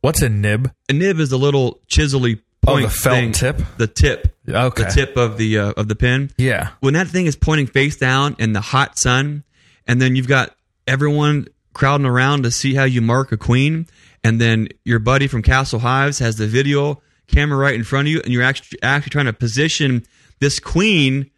What's 0.02 0.22
a 0.22 0.30
nib? 0.30 0.72
A 0.90 0.94
nib 0.94 1.20
is 1.20 1.32
a 1.32 1.38
little 1.38 1.80
chisely 1.88 2.42
Oh, 2.66 2.74
point 2.74 2.84
the 2.86 2.90
felt 2.90 3.16
thing. 3.16 3.32
tip? 3.32 3.62
The 3.78 3.88
tip. 3.88 4.36
Okay. 4.48 4.84
The 4.84 4.90
tip 4.90 5.16
of 5.18 5.38
the 5.38 5.58
uh, 5.58 5.72
of 5.78 5.88
the 5.88 5.96
pen. 5.96 6.32
Yeah. 6.38 6.70
When 6.82 6.94
that 6.96 7.08
thing 7.08 7.26
is 7.26 7.36
pointing 7.36 7.68
face 7.68 7.96
down 7.98 8.36
in 8.40 8.54
the 8.54 8.62
hot 8.62 8.98
sun, 9.00 9.44
and 9.88 10.02
then 10.02 10.16
you've 10.16 10.28
got 10.28 10.56
everyone 10.88 11.48
crowding 11.74 12.06
around 12.06 12.44
to 12.44 12.52
see 12.52 12.74
how 12.74 12.84
you 12.84 13.02
mark 13.02 13.32
a 13.32 13.38
queen, 13.38 13.88
and 14.24 14.42
then 14.42 14.68
your 14.84 15.00
buddy 15.00 15.28
from 15.28 15.42
Castle 15.42 15.80
Hives 15.80 16.20
has 16.20 16.38
the 16.38 16.48
video 16.48 17.02
camera 17.28 17.58
right 17.58 17.76
in 17.76 17.84
front 17.84 18.08
of 18.08 18.12
you, 18.12 18.22
and 18.22 18.34
you're 18.34 18.44
actually 18.44 18.82
actually 18.82 19.12
trying 19.12 19.26
to 19.26 19.34
position 19.34 20.04
this 20.40 20.60
queen. 20.60 21.32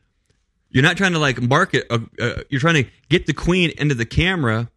You're 0.70 0.84
not 0.84 0.98
trying 0.98 1.14
to 1.14 1.20
like 1.20 1.42
mark 1.42 1.74
it. 1.74 1.88
Uh, 1.90 2.00
uh, 2.20 2.42
you're 2.50 2.62
trying 2.62 2.84
to 2.84 2.90
get 3.10 3.26
the 3.26 3.34
queen 3.34 3.72
into 3.78 3.96
the 3.96 4.06
camera 4.06 4.70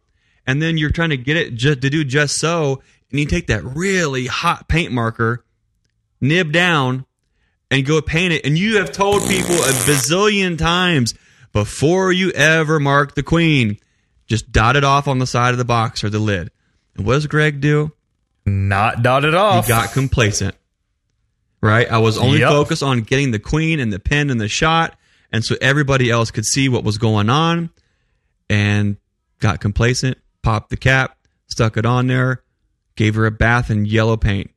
and 0.45 0.61
then 0.61 0.77
you're 0.77 0.89
trying 0.89 1.09
to 1.09 1.17
get 1.17 1.37
it 1.37 1.55
just 1.55 1.81
to 1.81 1.89
do 1.89 2.03
just 2.03 2.39
so, 2.39 2.81
and 3.09 3.19
you 3.19 3.25
take 3.25 3.47
that 3.47 3.63
really 3.63 4.27
hot 4.27 4.67
paint 4.67 4.91
marker, 4.91 5.45
nib 6.19 6.51
down, 6.51 7.05
and 7.71 7.85
go 7.85 8.01
paint 8.01 8.33
it. 8.33 8.45
And 8.45 8.57
you 8.57 8.77
have 8.77 8.91
told 8.91 9.21
people 9.23 9.55
a 9.55 9.73
bazillion 9.85 10.57
times 10.57 11.13
before 11.51 12.11
you 12.11 12.31
ever 12.31 12.79
mark 12.79 13.15
the 13.15 13.23
queen, 13.23 13.77
just 14.27 14.51
dot 14.51 14.75
it 14.75 14.83
off 14.83 15.07
on 15.07 15.19
the 15.19 15.27
side 15.27 15.51
of 15.51 15.57
the 15.57 15.65
box 15.65 16.03
or 16.03 16.09
the 16.09 16.19
lid. 16.19 16.51
And 16.95 17.05
what 17.05 17.13
does 17.15 17.27
Greg 17.27 17.59
do? 17.61 17.91
Not 18.45 19.01
dot 19.03 19.23
He 19.23 19.33
off. 19.33 19.65
He 19.65 19.69
got 19.69 19.91
complacent. 19.91 20.55
Right? 21.61 21.89
I 21.89 21.97
was 21.99 22.17
only 22.17 22.39
Yep. 22.39 22.49
focused 22.49 22.83
on 22.83 23.01
getting 23.01 23.31
the 23.31 23.39
queen 23.39 23.79
and 23.79 23.91
the 23.93 23.99
pin 23.99 24.29
and 24.29 24.39
the 24.41 24.49
shot, 24.49 24.97
and 25.31 25.45
so 25.45 25.55
everybody 25.61 26.09
else 26.09 26.29
could 26.29 26.45
see 26.45 26.67
what 26.67 26.83
was 26.83 26.97
going 26.97 27.29
on 27.29 27.69
and 28.49 28.97
got 29.39 29.61
complacent, 29.61 30.17
popped 30.41 30.69
the 30.69 30.77
cap, 30.77 31.17
stuck 31.47 31.77
it 31.77 31.85
on 31.85 32.07
there, 32.07 32.43
gave 32.95 33.15
her 33.15 33.25
a 33.25 33.31
bath 33.31 33.69
in 33.71 33.85
yellow 33.85 34.17
paint. 34.17 34.51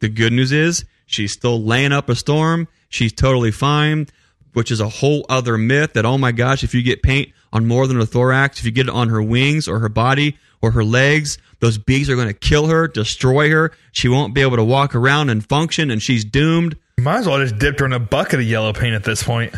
The 0.00 0.08
good 0.08 0.32
news 0.32 0.52
is 0.52 0.84
she's 1.06 1.32
still 1.32 1.62
laying 1.62 1.92
up 1.92 2.08
a 2.08 2.14
storm. 2.14 2.68
She's 2.88 3.12
totally 3.12 3.50
fine, 3.50 4.06
which 4.52 4.70
is 4.70 4.80
a 4.80 4.88
whole 4.88 5.26
other 5.28 5.58
myth 5.58 5.94
that, 5.94 6.06
oh 6.06 6.18
my 6.18 6.30
gosh, 6.32 6.62
if 6.62 6.72
you 6.74 6.82
get 6.82 7.02
paint 7.02 7.32
on 7.52 7.66
more 7.66 7.86
than 7.86 8.00
a 8.00 8.06
thorax, 8.06 8.58
if 8.58 8.64
you 8.64 8.70
get 8.70 8.88
it 8.88 8.94
on 8.94 9.08
her 9.08 9.22
wings 9.22 9.68
or 9.68 9.78
her 9.80 9.88
body 9.88 10.38
or 10.60 10.70
her 10.72 10.84
legs, 10.84 11.38
those 11.60 11.78
bees 11.78 12.08
are 12.08 12.16
going 12.16 12.28
to 12.28 12.34
kill 12.34 12.66
her, 12.66 12.88
destroy 12.88 13.50
her. 13.50 13.72
She 13.92 14.08
won't 14.08 14.34
be 14.34 14.40
able 14.40 14.56
to 14.56 14.64
walk 14.64 14.94
around 14.94 15.30
and 15.30 15.46
function, 15.46 15.90
and 15.90 16.02
she's 16.02 16.24
doomed. 16.24 16.76
Might 16.98 17.18
as 17.18 17.26
well 17.26 17.38
just 17.38 17.58
dipped 17.58 17.80
her 17.80 17.86
in 17.86 17.92
a 17.92 18.00
bucket 18.00 18.40
of 18.40 18.46
yellow 18.46 18.72
paint 18.72 18.94
at 18.94 19.04
this 19.04 19.22
point. 19.22 19.54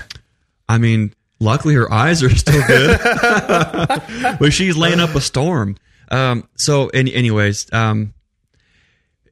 I 0.69 0.79
mean, 0.79 1.15
luckily 1.41 1.75
her 1.75 1.91
eyes 1.93 2.23
are 2.23 2.35
still 2.35 2.67
good, 2.67 2.99
but 4.39 4.53
she's 4.53 4.77
laying 4.77 5.01
up 5.01 5.15
a 5.15 5.21
storm. 5.21 5.77
Um, 6.11 6.49
so, 6.57 6.89
any, 6.89 7.15
anyways, 7.15 7.73
um, 7.73 8.15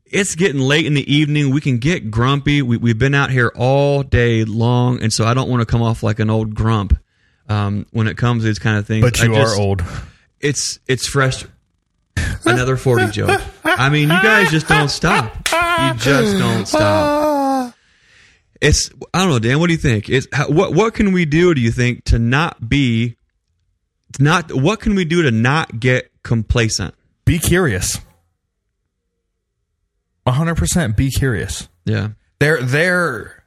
it's 0.07 0.35
getting 0.35 0.61
late 0.61 0.87
in 0.87 0.95
the 0.95 1.13
evening. 1.13 1.51
We 1.51 1.61
can 1.61 1.79
get 1.79 2.11
grumpy. 2.11 2.63
We, 2.63 2.77
we've 2.77 2.99
been 2.99 3.15
out 3.15 3.31
here 3.31 3.53
all 3.57 4.03
day 4.03 4.45
long, 4.45 5.03
and 5.03 5.13
so 5.13 5.25
I 5.25 5.35
don't 5.35 5.49
want 5.49 5.61
to 5.61 5.67
come 5.67 5.83
off 5.83 6.03
like 6.03 6.19
an 6.19 6.31
old 6.31 6.55
grump 6.55 6.97
um, 7.53 7.87
when 7.91 8.07
it 8.07 8.17
comes 8.17 8.43
to 8.43 8.47
these 8.47 8.59
kind 8.59 8.79
of 8.79 8.87
things. 8.87 9.05
But 9.05 9.21
you 9.21 9.35
just- 9.35 9.57
are 9.57 9.61
old. 9.61 9.83
It's 10.41 10.81
it's 10.89 11.07
fresh. 11.07 11.45
Another 12.45 12.77
forty 12.77 13.07
joke. 13.11 13.41
I 13.65 13.89
mean, 13.89 14.03
you 14.05 14.09
guys 14.23 14.51
just 14.51 14.67
don't 14.69 14.89
stop. 14.91 15.35
You 15.37 15.95
just 15.95 16.39
don't 16.39 16.67
stop. 16.67 17.75
It's 18.61 18.91
I 19.15 19.21
don't 19.21 19.31
know, 19.31 19.39
Dan. 19.39 19.61
What 19.61 19.69
do 19.69 19.73
you 19.73 19.79
think? 19.79 20.09
Is 20.09 20.29
how, 20.33 20.49
what 20.49 20.75
what 20.75 20.95
can 20.95 21.13
we 21.13 21.25
do? 21.25 21.55
Do 21.55 21.61
you 21.61 21.71
think 21.71 22.05
to 22.07 22.19
not 22.19 22.69
be 22.69 23.17
to 24.15 24.23
not 24.23 24.53
what 24.53 24.81
can 24.81 24.95
we 24.95 25.05
do 25.05 25.23
to 25.23 25.31
not 25.31 25.79
get 25.81 26.11
complacent? 26.23 26.95
Be 27.25 27.39
curious. 27.39 27.99
100% 30.27 30.97
be 30.97 31.11
curious. 31.11 31.69
Yeah, 31.85 32.11
There 32.39 32.63
there 32.63 33.42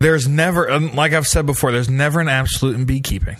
there's 0.00 0.26
never 0.26 0.70
um, 0.70 0.94
like 0.94 1.12
I've 1.12 1.26
said 1.26 1.46
before, 1.46 1.70
there's 1.72 1.88
never 1.90 2.20
an 2.20 2.28
absolute 2.28 2.74
in 2.76 2.84
beekeeping. 2.84 3.36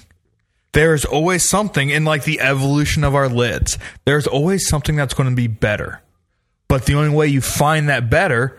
There's 0.73 1.05
always 1.05 1.49
something 1.49 1.91
in 1.91 2.05
like 2.05 2.23
the 2.25 2.41
evolution 2.41 3.03
of 3.03 3.15
our 3.17 3.29
lids. 3.29 3.77
There's 4.05 4.27
always 4.29 4.69
something 4.69 4.95
that's 4.95 5.15
going 5.15 5.29
to 5.29 5.35
be 5.35 5.49
better. 5.49 6.01
But 6.69 6.87
the 6.87 6.95
only 6.95 7.11
way 7.11 7.27
you 7.27 7.41
find 7.41 7.89
that 7.89 8.09
better 8.09 8.57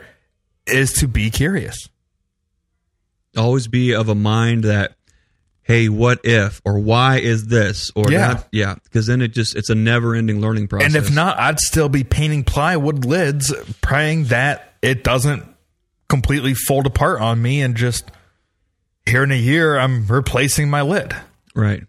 is 0.67 0.91
to 0.93 1.07
be 1.07 1.29
curious. 1.29 1.87
always 3.37 3.67
be 3.69 3.93
of 3.93 4.09
a 4.09 4.15
mind 4.15 4.65
that 4.65 4.95
hey, 5.63 5.87
what 5.87 6.19
if 6.25 6.59
or 6.65 6.79
why 6.79 7.19
is 7.19 7.45
this 7.47 7.91
or 7.95 8.11
Yeah. 8.11 8.33
that? 8.33 8.47
Yeah, 8.51 8.75
because 8.83 9.07
then 9.07 9.21
it 9.21 9.29
just 9.29 9.55
it's 9.55 9.69
a 9.69 9.75
never 9.75 10.13
ending 10.15 10.41
learning 10.41 10.67
process. 10.67 10.87
And 10.93 10.95
if 10.97 11.13
not, 11.13 11.39
I'd 11.39 11.59
still 11.59 11.87
be 11.87 12.03
painting 12.03 12.43
plywood 12.43 13.05
lids, 13.05 13.53
praying 13.79 14.25
that 14.25 14.73
it 14.81 15.03
doesn't 15.05 15.45
completely 16.11 16.53
fold 16.53 16.85
apart 16.85 17.21
on 17.21 17.41
me 17.41 17.61
and 17.61 17.77
just 17.77 18.11
here 19.05 19.23
in 19.23 19.31
a 19.31 19.35
year 19.35 19.79
I'm 19.79 20.05
replacing 20.07 20.69
my 20.69 20.81
lid. 20.81 21.15
right? 21.55 21.85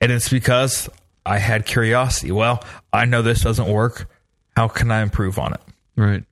And 0.00 0.12
it's 0.12 0.28
because 0.28 0.88
I 1.26 1.38
had 1.38 1.66
curiosity. 1.66 2.30
Well, 2.30 2.64
I 2.92 3.06
know 3.06 3.20
this 3.20 3.42
doesn't 3.42 3.66
work. 3.68 4.08
How 4.56 4.68
can 4.68 4.92
I 4.92 5.02
improve 5.02 5.40
on 5.40 5.54
it? 5.54 5.60
Right. 5.96 6.22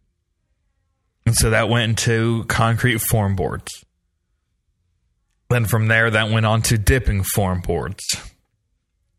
And 1.26 1.35
so 1.35 1.51
that 1.51 1.68
went 1.68 1.91
into 1.91 2.45
concrete 2.45 2.99
form 3.01 3.35
boards. 3.35 3.85
Then 5.51 5.64
from 5.66 5.89
there, 5.89 6.11
that 6.12 6.31
went 6.31 6.47
on 6.47 6.62
to 6.62 6.79
dipping 6.79 7.24
form 7.24 7.61
boards. 7.61 8.05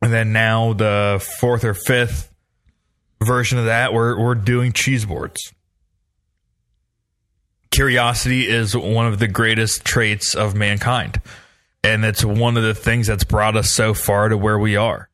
And 0.02 0.14
then 0.14 0.32
now 0.32 0.72
the 0.72 1.22
fourth 1.42 1.66
or 1.66 1.74
fifth 1.74 2.32
version 3.22 3.60
of 3.60 3.66
that, 3.66 3.94
we're, 3.94 4.18
we're 4.18 4.36
doing 4.36 4.72
cheese 4.72 5.06
boards. 5.06 5.54
Curiosity 7.72 8.48
is 8.48 8.76
one 8.76 9.06
of 9.08 9.20
the 9.20 9.28
greatest 9.28 9.86
traits 9.86 10.34
of 10.36 10.56
mankind. 10.56 11.22
And 11.84 12.04
it's 12.04 12.26
one 12.26 12.58
of 12.58 12.64
the 12.64 12.74
things 12.74 13.08
that's 13.08 13.24
brought 13.24 13.56
us 13.56 13.72
so 13.72 13.94
far 13.94 14.28
to 14.30 14.38
where 14.38 14.60
we 14.60 14.76
are. 14.76 15.10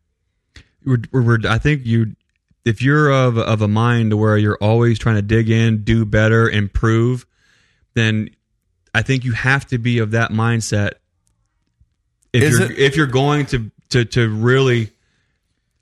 we're, 0.84 0.97
we're, 1.12 1.39
I 1.47 1.58
think 1.60 1.86
you, 1.86 2.16
if 2.64 2.82
you're 2.82 3.12
of 3.12 3.38
of 3.38 3.62
a 3.62 3.68
mind 3.68 4.18
where 4.18 4.38
you're 4.38 4.58
always 4.60 4.97
trying 4.97 5.16
to 5.18 5.22
dig 5.22 5.49
in, 5.49 5.84
do 5.84 6.06
better, 6.06 6.49
improve, 6.49 7.26
then 7.93 8.30
I 8.95 9.03
think 9.03 9.24
you 9.26 9.34
have 9.34 9.68
to 9.68 9.78
be 9.78 9.99
of 9.99 10.12
that 10.12 10.32
mindset. 10.32 10.93
If 12.34 12.41
Is 12.43 12.60
you're 12.60 12.72
it- 12.72 12.80
if 12.80 12.95
you're 12.97 13.06
going 13.08 13.45
to 13.47 13.70
to 13.89 14.06
to 14.06 14.28
really 14.30 14.89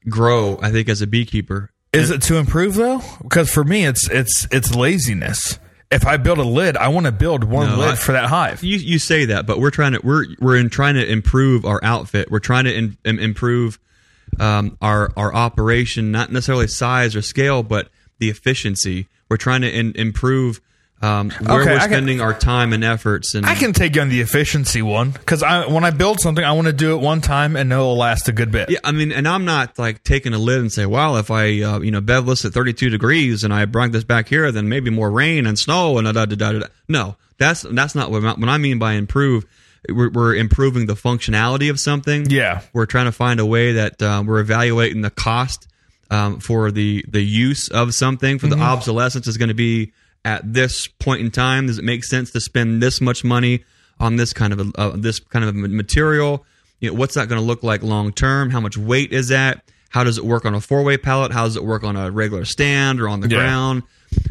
grow, 0.09 0.59
I 0.61 0.71
think 0.71 0.89
as 0.89 1.01
a 1.01 1.07
beekeeper, 1.07 1.71
Is 1.93 2.09
it 2.11 2.21
to 2.23 2.35
improve 2.35 2.73
though? 2.75 3.01
Because 3.21 3.49
for 3.49 3.63
me, 3.63 3.85
it's 3.85 4.09
it's 4.09 4.45
it's 4.51 4.75
laziness. 4.75 5.57
If 5.93 6.05
I 6.07 6.17
build 6.17 6.39
a 6.39 6.43
lid, 6.43 6.75
I 6.77 6.87
want 6.89 7.05
to 7.05 7.11
build 7.11 7.43
one 7.43 7.69
No, 7.69 7.77
lid 7.77 7.89
I- 7.89 7.95
for 7.95 8.11
that 8.13 8.25
hive. 8.25 8.63
you 8.63 8.77
you 8.77 8.99
say 8.99 9.25
that, 9.25 9.45
but 9.45 9.59
we're 9.59 9.71
trying 9.71 9.93
to 9.93 9.99
we're 10.03 10.25
we're 10.39 10.57
in 10.57 10.69
trying 10.69 10.95
to 10.95 11.05
improve 11.09 11.65
our 11.65 11.79
outfit. 11.83 12.29
We're 12.31 12.39
trying 12.39 12.65
to 12.65 12.73
in, 12.73 12.97
im- 13.05 13.19
improve 13.19 13.79
um, 14.39 14.77
our 14.81 15.11
our 15.15 15.33
operation, 15.33 16.11
not 16.11 16.31
necessarily 16.31 16.67
size 16.67 17.15
or 17.15 17.21
scale, 17.21 17.63
but 17.63 17.89
the 18.19 18.29
efficiency. 18.29 19.07
We're 19.29 19.37
trying 19.37 19.61
to 19.61 19.69
in, 19.71 19.93
improve 19.95 20.59
um, 21.03 21.29
where 21.31 21.61
Okay, 21.61 21.71
we're 21.71 21.75
I 21.77 21.79
can- 21.81 21.89
spending 21.89 22.21
our 22.21 22.33
time 22.33 22.71
and 22.73 22.83
efforts. 22.83 23.35
And 23.35 23.45
I 23.45 23.55
can 23.55 23.73
take 23.73 23.95
you 23.95 24.01
on 24.01 24.09
the 24.09 24.21
efficiency 24.21 24.81
one 24.81 25.11
because 25.11 25.43
I 25.43 25.67
when 25.67 25.83
I 25.83 25.91
build 25.91 26.19
something, 26.21 26.43
I 26.43 26.53
want 26.53 26.67
to 26.67 26.73
do 26.73 26.95
it 26.95 27.01
one 27.01 27.19
time 27.21 27.55
and 27.55 27.69
know 27.69 27.81
it'll 27.81 27.97
last 27.97 28.27
a 28.29 28.31
good 28.31 28.51
bit. 28.51 28.69
Yeah, 28.69 28.79
I 28.83 28.91
mean, 28.93 29.11
and 29.11 29.27
I'm 29.27 29.45
not 29.45 29.77
like 29.77 30.03
taking 30.03 30.33
a 30.33 30.37
lid 30.39 30.59
and 30.59 30.71
say, 30.71 30.85
well, 30.85 31.17
if 31.17 31.29
I, 31.29 31.61
uh, 31.61 31.79
you 31.81 31.91
know, 31.91 32.01
bev 32.01 32.25
this 32.25 32.45
at 32.45 32.53
32 32.53 32.89
degrees 32.89 33.43
and 33.43 33.53
I 33.53 33.65
bring 33.65 33.91
this 33.91 34.03
back 34.05 34.29
here, 34.29 34.51
then 34.51 34.69
maybe 34.69 34.89
more 34.89 35.11
rain 35.11 35.45
and 35.45 35.59
snow 35.59 35.97
and 35.97 36.05
da 36.05 36.11
da 36.13 36.25
da 36.25 36.35
da. 36.35 36.59
da. 36.59 36.67
No, 36.87 37.17
that's 37.37 37.63
that's 37.63 37.95
not 37.95 38.09
what 38.09 38.23
I, 38.23 38.33
what 38.33 38.49
I 38.49 38.57
mean 38.57 38.79
by 38.79 38.93
improve. 38.93 39.45
We're, 39.89 40.09
we're 40.11 40.35
improving 40.35 40.85
the 40.85 40.93
functionality 40.93 41.69
of 41.69 41.77
something. 41.77 42.29
Yeah. 42.29 42.61
we're 42.71 42.85
trying 42.85 43.05
to 43.05 43.11
find 43.11 43.41
a 43.41 43.45
way 43.45 43.73
that 43.73 44.01
um, 44.01 44.25
we're 44.27 44.39
evaluating 44.39 45.01
the 45.01 45.09
cost 45.09 45.67
um, 46.09 46.39
for 46.39 46.71
the 46.71 47.03
the 47.09 47.21
use 47.21 47.67
of 47.67 47.93
something 47.93 48.39
for 48.39 48.47
the 48.47 48.57
obsolescence 48.57 49.27
is 49.27 49.35
going 49.35 49.49
to 49.49 49.53
be 49.53 49.91
at 50.25 50.53
this 50.53 50.87
point 50.87 51.21
in 51.21 51.31
time. 51.31 51.67
Does 51.67 51.77
it 51.79 51.83
make 51.85 52.03
sense 52.03 52.31
to 52.31 52.41
spend 52.41 52.81
this 52.81 53.01
much 53.01 53.23
money 53.23 53.63
on 53.99 54.15
this 54.15 54.33
kind 54.33 54.53
of 54.53 54.59
a, 54.59 54.71
uh, 54.79 54.95
this 54.95 55.19
kind 55.19 55.43
of 55.45 55.55
a 55.55 55.67
material? 55.67 56.45
You 56.79 56.89
know, 56.91 56.95
what's 56.97 57.15
that 57.15 57.29
going 57.29 57.39
to 57.39 57.45
look 57.45 57.63
like 57.63 57.83
long 57.83 58.11
term? 58.11 58.49
How 58.49 58.59
much 58.59 58.77
weight 58.77 59.13
is 59.13 59.29
that? 59.29 59.63
How 59.89 60.03
does 60.03 60.17
it 60.17 60.25
work 60.25 60.45
on 60.45 60.55
a 60.55 60.61
four 60.61 60.83
way 60.83 60.97
pallet? 60.97 61.31
How 61.31 61.43
does 61.43 61.55
it 61.55 61.63
work 61.63 61.83
on 61.83 61.95
a 61.95 62.09
regular 62.11 62.45
stand 62.45 62.99
or 62.99 63.07
on 63.07 63.19
the 63.21 63.29
Yeah. 63.29 63.37
ground? 63.37 63.83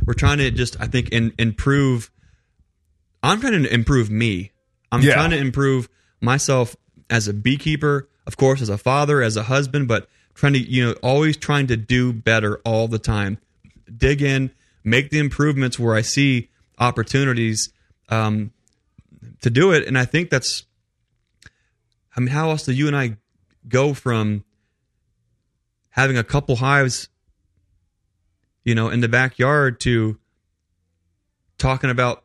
We're 0.07 0.14
trying 0.14 0.38
to 0.38 0.51
just, 0.51 0.76
I 0.80 0.86
think, 0.86 1.09
in, 1.11 1.32
improve. 1.38 2.11
I'm 3.22 3.40
trying 3.40 3.62
to 3.62 3.72
improve 3.72 4.11
me. 4.11 4.51
I'm 4.90 5.01
Yeah. 5.03 5.14
trying 5.14 5.30
to 5.30 5.38
improve 5.38 5.88
myself 6.20 6.76
as 7.09 7.28
a 7.28 7.32
beekeeper, 7.32 8.09
of 8.26 8.36
course, 8.36 8.61
as 8.61 8.68
a 8.68 8.78
father, 8.78 9.22
as 9.22 9.36
a 9.36 9.45
husband, 9.45 9.88
but 9.88 10.09
trying 10.34 10.55
to, 10.55 10.59
you 10.59 10.84
know, 10.84 10.93
always 11.03 11.36
trying 11.36 11.66
to 11.68 11.76
do 11.76 12.12
better 12.12 12.57
all 12.64 12.88
the 12.88 12.99
time. 12.99 13.38
Dig 13.97 14.22
in, 14.22 14.51
make 14.85 15.11
the 15.11 15.18
improvements 15.18 15.78
where 15.78 15.95
I 15.95 16.03
see 16.03 16.51
opportunities 16.78 17.72
um, 18.09 18.53
to 19.43 19.51
do 19.51 19.72
it. 19.72 19.87
And 19.87 19.99
I 19.99 20.05
think 20.05 20.30
that's, 20.30 20.64
I 22.16 22.20
mean, 22.20 22.28
how 22.28 22.51
else 22.51 22.64
do 22.64 22.72
you 22.72 22.87
and 22.87 22.97
I 22.97 23.16
go 23.68 23.95
from 23.95 24.45
having 25.91 26.16
a 26.16 26.24
couple 26.24 26.57
hives, 26.57 27.09
you 28.64 28.74
know, 28.74 28.89
in 28.89 29.01
the 29.01 29.09
backyard 29.09 29.80
to 29.80 30.18
talking 31.59 31.91
about 31.91 32.24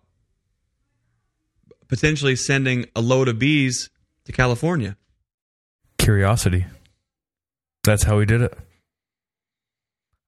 potentially 1.87 2.35
sending 2.35 2.85
a 2.95 3.01
load 3.01 3.27
of 3.27 3.39
bees 3.39 3.89
to 4.25 4.31
California. 4.31 4.97
Curiosity. 5.97 6.65
That's 7.83 8.03
how 8.03 8.17
we 8.17 8.25
did 8.25 8.41
it. 8.41 8.57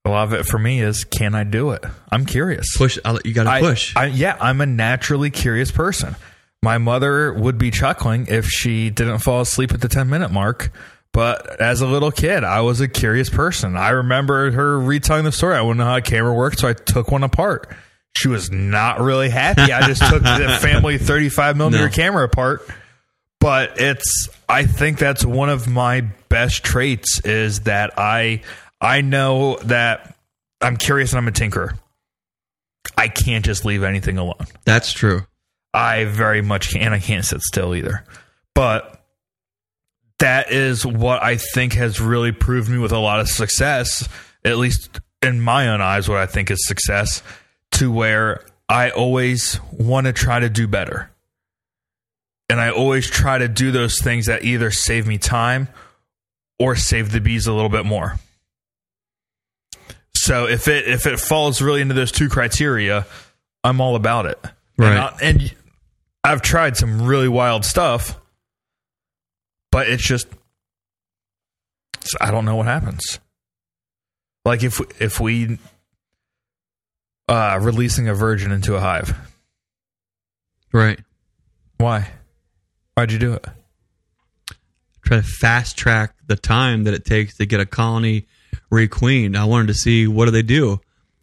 A 0.06 0.10
lot 0.10 0.24
of 0.24 0.34
it 0.34 0.46
for 0.46 0.58
me 0.58 0.82
is 0.82 1.04
can 1.04 1.36
I 1.36 1.44
do 1.44 1.72
it? 1.72 1.84
I'm 2.12 2.26
curious. 2.26 2.78
Push, 2.78 2.98
I'll- 3.04 3.20
you 3.26 3.34
got 3.34 3.44
to 3.54 3.60
push. 3.60 3.96
I, 3.96 4.06
yeah, 4.06 4.38
I'm 4.40 4.62
a 4.62 4.66
naturally 4.66 5.30
curious 5.30 5.72
person. 5.72 6.16
My 6.64 6.78
mother 6.78 7.34
would 7.34 7.58
be 7.58 7.72
chuckling 7.72 8.28
if 8.28 8.46
she 8.48 8.90
didn't 8.90 9.20
fall 9.20 9.42
asleep 9.42 9.74
at 9.74 9.82
the 9.82 9.88
10 9.88 10.10
minute 10.10 10.32
mark, 10.32 10.72
but 11.14 11.60
as 11.62 11.82
a 11.82 11.88
little 11.88 12.12
kid, 12.12 12.44
I 12.44 12.62
was 12.62 12.82
a 12.82 12.88
curious 12.88 13.30
person. 13.30 13.76
I 13.78 13.90
remember 13.90 14.52
her 14.52 14.80
retelling 14.80 15.24
the 15.26 15.32
story. 15.32 15.56
I 15.56 15.62
wouldn't 15.62 15.78
know 15.80 15.86
how 15.86 15.98
a 15.98 16.02
camera 16.02 16.34
worked, 16.34 16.60
so 16.60 16.68
I 16.68 16.74
took 16.74 17.12
one 17.12 17.24
apart. 17.24 17.74
She 18.18 18.28
was 18.28 18.52
not 18.52 19.00
really 19.00 19.30
happy. 19.30 19.72
I 19.72 19.86
just 19.88 20.02
took 20.10 20.22
the 20.24 20.58
family 20.62 20.98
35 20.98 21.56
millimeter 21.56 21.86
No. 21.86 21.92
camera 21.92 22.26
apart. 22.26 22.62
But 23.40 23.80
it's, 23.80 24.28
I 24.50 24.66
think 24.66 24.98
that's 24.98 25.24
one 25.24 25.50
of 25.50 25.68
my 25.68 26.02
best 26.28 26.64
traits 26.66 27.22
is 27.24 27.62
that 27.62 27.98
I, 27.98 28.42
I 28.82 29.02
know 29.02 29.58
that 29.64 30.16
I'm 30.62 30.78
curious 30.78 31.12
and 31.12 31.18
I'm 31.20 31.28
a 31.28 31.32
tinker. 31.32 31.74
I 32.98 33.08
can't 33.08 33.46
just 33.46 33.66
leave 33.66 33.84
anything 33.84 34.18
alone. 34.18 34.46
That's 34.66 34.92
true. 34.94 35.26
I 35.74 36.06
very 36.06 36.42
much 36.42 36.72
can. 36.72 36.94
I 36.94 37.00
can't 37.00 37.26
sit 37.26 37.42
still 37.42 37.76
either. 37.76 38.04
But 38.56 39.04
that 40.20 40.52
is 40.52 40.86
what 40.86 41.24
I 41.24 41.38
think 41.38 41.74
has 41.74 42.00
really 42.00 42.32
proved 42.32 42.70
me 42.70 42.78
with 42.78 42.92
a 42.92 43.00
lot 43.00 43.20
of 43.20 43.30
success, 43.30 44.08
at 44.44 44.58
least 44.58 45.00
in 45.22 45.40
my 45.40 45.70
own 45.70 45.82
eyes, 45.82 46.10
what 46.10 46.18
I 46.18 46.26
think 46.26 46.52
is 46.52 46.68
success, 46.68 47.24
to 47.74 47.92
where 47.92 48.46
I 48.68 48.90
always 48.90 49.60
want 49.72 50.08
to 50.08 50.14
try 50.14 50.40
to 50.40 50.50
do 50.50 50.68
better. 50.68 51.10
And 52.50 52.60
I 52.60 52.72
always 52.72 53.08
try 53.08 53.38
to 53.38 53.48
do 53.48 53.72
those 53.72 54.02
things 54.02 54.26
that 54.26 54.44
either 54.44 54.72
save 54.72 55.08
me 55.08 55.18
time 55.18 55.70
or 56.58 56.76
save 56.76 57.12
the 57.12 57.22
bees 57.22 57.48
a 57.48 57.54
little 57.54 57.70
bit 57.70 57.86
more. 57.86 58.16
So 60.24 60.48
if 60.48 60.68
it 60.68 60.88
if 60.88 61.06
it 61.06 61.20
falls 61.20 61.62
really 61.62 61.82
into 61.82 61.94
those 61.94 62.12
two 62.12 62.30
criteria, 62.30 63.06
I'm 63.64 63.80
all 63.82 63.96
about 63.96 64.26
it. 64.26 64.40
Right. 64.78 64.90
And, 64.92 65.00
I, 65.00 65.18
and 65.22 65.56
I've 66.24 66.42
tried 66.42 66.78
some 66.78 67.04
really 67.06 67.28
wild 67.28 67.64
stuff, 67.66 68.20
but 69.72 69.88
it's 69.90 70.04
just 70.04 70.28
it's- 71.98 72.16
I 72.20 72.32
don't 72.32 72.46
know 72.46 72.56
what 72.56 72.66
happens. 72.66 73.20
Like 74.46 74.64
if 74.64 74.80
if 75.02 75.20
we 75.20 75.58
uh 77.28 77.60
releasing 77.62 78.08
a 78.08 78.14
virgin 78.14 78.52
into 78.52 78.76
a 78.76 78.80
hive, 78.80 79.16
Right. 80.74 81.00
why? 81.78 82.10
Why'd 82.96 83.12
you 83.12 83.20
do 83.20 83.34
it? 83.34 83.46
Try 85.06 85.18
to 85.18 85.24
fast 85.24 85.78
track 85.78 86.14
the 86.28 86.36
time 86.36 86.84
that 86.84 86.94
it 86.94 87.06
takes 87.06 87.38
to 87.38 87.46
get 87.46 87.60
a 87.60 87.66
colony 87.66 88.28
requeened. 88.70 89.38
I 89.38 89.46
wanted 89.46 89.68
to 89.68 89.74
see 89.74 90.08
what 90.08 90.26
do 90.26 90.32
they 90.32 90.42
do? 90.42 90.80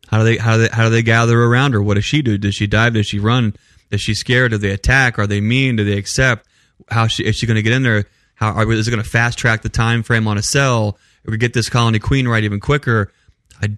How 0.08 0.18
do 0.18 0.24
they 0.24 0.36
how 0.36 0.56
do 0.56 0.62
they 0.62 0.68
how 0.68 0.84
do 0.84 0.90
they 0.90 1.02
gather 1.02 1.40
around 1.42 1.72
her? 1.72 1.82
What 1.82 1.94
does 1.94 2.04
she 2.04 2.22
do? 2.22 2.38
Does 2.38 2.54
she 2.54 2.66
dive? 2.66 2.94
Does 2.94 3.06
she 3.06 3.18
run? 3.18 3.54
Is 3.90 4.00
she 4.00 4.14
scared? 4.14 4.52
Do 4.52 4.58
they 4.58 4.70
attack? 4.70 5.18
Are 5.18 5.26
they 5.26 5.40
mean? 5.40 5.76
Do 5.76 5.84
they 5.84 5.98
accept? 5.98 6.46
How 6.88 7.06
she 7.06 7.24
is 7.24 7.36
she 7.36 7.46
going 7.46 7.56
to 7.56 7.62
get 7.62 7.72
in 7.72 7.82
there? 7.82 8.04
How 8.34 8.52
are, 8.52 8.72
is 8.72 8.86
it 8.86 8.90
going 8.90 9.02
to 9.02 9.08
fast 9.08 9.38
track 9.38 9.62
the 9.62 9.68
time 9.68 10.02
frame 10.02 10.28
on 10.28 10.38
a 10.38 10.42
cell? 10.42 10.98
We 11.24 11.36
get 11.38 11.54
this 11.54 11.68
colony 11.68 11.98
queen 11.98 12.28
right 12.28 12.44
even 12.44 12.60
quicker? 12.60 13.12
I 13.60 13.76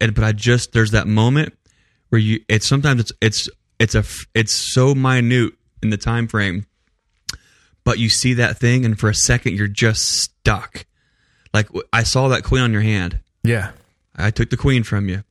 and, 0.00 0.14
but 0.14 0.24
I 0.24 0.32
just 0.32 0.72
there's 0.72 0.92
that 0.92 1.06
moment 1.06 1.56
where 2.08 2.20
you 2.20 2.40
it's 2.48 2.66
sometimes 2.66 3.00
it's 3.00 3.12
it's 3.20 3.48
it's 3.78 3.94
a 3.94 4.04
it's 4.34 4.72
so 4.72 4.94
minute 4.94 5.52
in 5.82 5.90
the 5.90 5.96
time 5.96 6.28
frame 6.28 6.66
but 7.84 7.98
you 7.98 8.08
see 8.08 8.34
that 8.34 8.58
thing 8.58 8.84
and 8.84 8.98
for 8.98 9.08
a 9.08 9.14
second 9.14 9.54
you're 9.54 9.68
just 9.68 10.02
stuck 10.02 10.86
like 11.56 11.68
I 11.92 12.02
saw 12.02 12.28
that 12.28 12.44
queen 12.44 12.62
on 12.62 12.72
your 12.72 12.82
hand. 12.82 13.18
Yeah. 13.42 13.72
i 14.14 14.30
took 14.30 14.50
the 14.50 14.56
queen 14.56 14.82
from 14.82 15.08
you. 15.08 15.24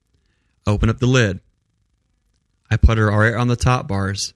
Open 0.68 0.90
up 0.90 1.00
the 1.00 1.06
lid. 1.08 1.40
I 2.70 2.78
put 2.78 2.98
her 2.98 3.08
right 3.08 3.34
on 3.34 3.48
the 3.48 3.56
top 3.56 3.88
bars. 3.88 4.34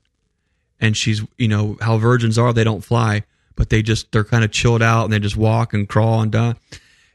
And 0.79 0.95
she's 0.95 1.21
you 1.37 1.47
know 1.49 1.77
how 1.81 1.97
virgins 1.97 2.37
are 2.37 2.53
they 2.53 2.63
don't 2.63 2.85
fly 2.85 3.23
but 3.57 3.69
they 3.69 3.81
just 3.81 4.09
they're 4.13 4.23
kind 4.23 4.45
of 4.45 4.51
chilled 4.51 4.81
out 4.81 5.03
and 5.03 5.11
they 5.11 5.19
just 5.19 5.35
walk 5.35 5.73
and 5.73 5.89
crawl 5.89 6.21
and 6.21 6.31
die 6.31 6.55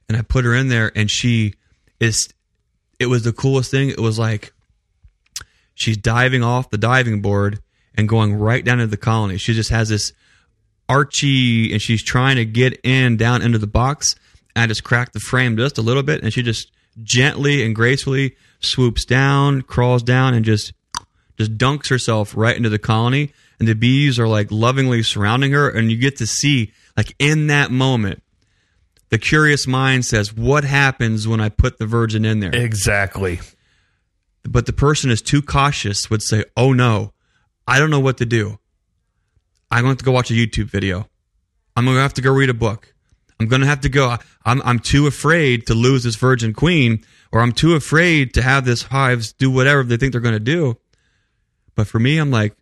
and 0.07 0.19
i 0.19 0.21
put 0.21 0.45
her 0.45 0.55
in 0.55 0.69
there 0.69 0.93
and 0.95 1.11
she 1.11 1.55
is 1.99 2.29
it 2.99 3.07
was 3.07 3.25
the 3.25 3.33
coolest 3.33 3.71
thing. 3.71 3.91
It 3.91 4.01
was 4.01 4.19
like 4.19 4.53
she's 5.75 5.97
diving 5.97 6.43
off 6.43 6.71
the 6.71 6.79
diving 6.79 7.23
board 7.23 7.61
and 7.95 8.09
going 8.09 8.35
right 8.35 8.65
down 8.65 8.81
into 8.81 8.91
the 8.91 8.97
colony. 8.97 9.37
She 9.37 9.55
just 9.55 9.71
has 9.71 9.89
this 9.89 10.13
archy 10.89 11.73
and 11.73 11.81
she's 11.81 12.03
trying 12.03 12.37
to 12.37 12.45
get 12.45 12.81
in 12.85 13.17
down 13.17 13.43
into 13.43 13.59
the 13.59 13.67
box 13.67 14.17
i 14.57 14.67
just 14.67 14.85
cracked 14.85 15.13
the 15.13 15.21
frame 15.21 15.57
just 15.57 15.79
a 15.79 15.83
little 15.83 16.03
bit 16.03 16.23
and 16.23 16.33
she 16.33 16.43
just 16.43 16.71
gently 17.03 17.65
and 17.65 17.75
gracefully 17.75 18.37
swoops 18.61 19.05
down 19.05 19.63
crawls 19.63 20.03
down 20.03 20.35
and 20.35 20.45
just 20.45 20.73
just 21.37 21.57
dunks 21.57 21.89
herself 21.91 22.37
right 22.37 22.57
into 22.57 22.69
the 22.69 22.79
colony. 22.79 23.33
And 23.59 23.69
the 23.69 23.75
bees 23.75 24.19
are 24.19 24.29
like 24.29 24.51
lovingly 24.51 25.03
surrounding 25.03 25.53
her 25.53 25.69
and 25.69 25.91
you 25.91 25.97
get 25.97 26.17
to 26.17 26.27
see 26.27 26.73
like 26.97 27.15
in 27.19 27.47
that 27.47 27.71
moment 27.71 28.23
the 29.11 29.19
curious 29.19 29.67
mind 29.67 30.05
says 30.05 30.35
what 30.35 30.65
happens 30.65 31.29
when 31.29 31.41
i 31.41 31.49
put 31.49 31.79
the 31.79 31.87
virgin 31.87 32.25
in 32.25 32.41
there? 32.41 32.55
Exactly. 32.55 33.41
but 34.43 34.67
the 34.67 34.73
person 34.73 35.11
is 35.11 35.23
too 35.23 35.41
cautious 35.41 36.11
would 36.11 36.23
say 36.23 36.45
oh 36.57 36.73
no. 36.73 37.13
I 37.67 37.79
don't 37.79 37.91
know 37.91 38.01
what 38.01 38.19
to 38.19 38.27
do. 38.27 38.59
I'm 39.71 39.83
going 39.83 39.85
to 39.85 39.89
have 39.91 39.99
to 39.99 40.05
go 40.05 40.13
watch 40.13 40.31
a 40.31 40.35
youtube 40.35 40.67
video. 40.67 41.09
I'm 41.77 41.85
going 41.85 41.97
to 41.97 42.03
have 42.03 42.15
to 42.15 42.23
go 42.23 42.33
read 42.33 42.51
a 42.51 42.55
book 42.55 42.94
i'm 43.45 43.49
going 43.51 43.61
to 43.61 43.67
have 43.69 43.81
to 43.83 43.89
go 43.89 44.17
I'm, 44.45 44.63
I'm 44.63 44.79
too 44.79 45.07
afraid 45.07 45.67
to 45.69 45.75
lose 45.75 46.03
this 46.03 46.17
virgin 46.17 46.53
queen 46.55 47.05
or 47.33 47.41
i'm 47.41 47.53
too 47.53 47.75
afraid 47.75 48.35
to 48.35 48.43
have 48.43 48.65
this 48.65 48.83
hives 48.83 49.33
do 49.33 49.51
whatever 49.51 49.83
they 49.85 49.97
think 49.97 50.13
they're 50.13 50.21
going 50.21 50.35
to 50.35 50.41
do 50.41 50.77
but 51.75 51.87
for 51.87 51.99
me 51.99 52.19
i'm 52.19 52.31
like 52.31 52.57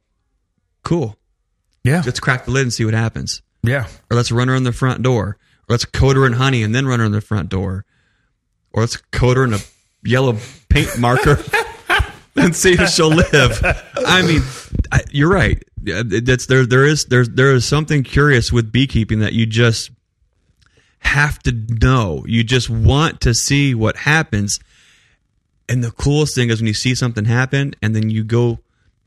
cool 0.83 1.17
Yeah. 1.85 2.03
let's 2.05 2.21
crack 2.21 2.45
the 2.45 2.51
lid 2.51 2.63
and 2.65 2.73
see 2.73 2.85
what 2.85 2.95
happens 2.95 3.43
Yeah. 3.63 3.87
or 4.11 4.17
let's 4.17 4.33
run 4.33 4.49
her 4.49 4.55
in 4.57 4.65
the 4.65 4.73
front 4.73 5.03
door, 5.03 5.37
or 5.69 5.69
let's 5.69 5.85
coat 5.85 6.17
her 6.17 6.27
in 6.27 6.33
honey 6.35 6.63
and 6.65 6.75
then 6.75 6.87
run 6.87 6.99
her 7.01 7.07
in 7.07 7.13
the 7.13 7.21
front 7.21 7.49
door, 7.49 7.85
or 8.73 8.83
let's 8.83 8.97
coat 8.97 9.37
her 9.37 9.45
in 9.45 9.55
a 9.55 9.59
yellow 10.05 10.37
paint 10.69 10.99
marker 10.99 11.39
and 12.35 12.57
see 12.57 12.73
if 12.73 12.89
she'll 12.91 13.15
live. 13.15 13.61
I 14.05 14.23
mean, 14.23 14.43
I, 14.91 15.03
you're 15.13 15.31
right. 15.31 15.63
That's 15.85 16.47
there. 16.47 16.67
There 16.67 16.85
is 16.85 17.05
there's 17.07 17.29
there 17.29 17.53
is 17.55 17.65
something 17.65 18.03
curious 18.03 18.51
with 18.53 18.73
beekeeping 18.73 19.21
that 19.21 19.33
you 19.35 19.47
just 19.47 19.91
have 21.03 21.39
to 21.41 21.53
know. 21.53 22.25
You 22.27 22.43
just 22.45 22.71
want 22.71 23.21
to 23.23 23.35
see 23.35 23.75
what 23.75 23.97
happens. 23.97 24.59
And 25.69 25.83
the 25.83 25.91
coolest 25.91 26.35
thing 26.35 26.51
is 26.51 26.61
when 26.61 26.67
you 26.67 26.75
see 26.75 26.95
something 26.95 27.25
happen 27.25 27.75
and 27.83 27.95
then 27.95 28.11
you 28.11 28.25
go 28.25 28.59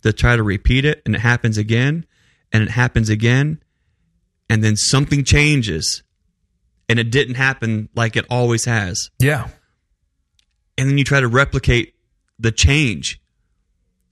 to 0.03 0.13
try 0.13 0.35
to 0.35 0.43
repeat 0.43 0.85
it 0.85 1.01
and 1.05 1.15
it 1.15 1.19
happens 1.21 1.57
again 1.57 2.05
and 2.51 2.63
it 2.63 2.69
happens 2.69 3.09
again 3.09 3.61
and 4.49 4.63
then 4.63 4.75
something 4.75 5.23
changes 5.23 6.03
and 6.87 6.99
it 6.99 7.09
didn't 7.11 7.35
happen 7.35 7.89
like 7.95 8.15
it 8.15 8.25
always 8.29 8.65
has 8.65 9.09
Yeah. 9.19 9.47
and 10.77 10.87
then 10.89 10.97
you 10.99 11.03
try 11.03 11.19
to 11.19 11.27
replicate 11.27 11.95
the 12.37 12.51
change 12.51 13.19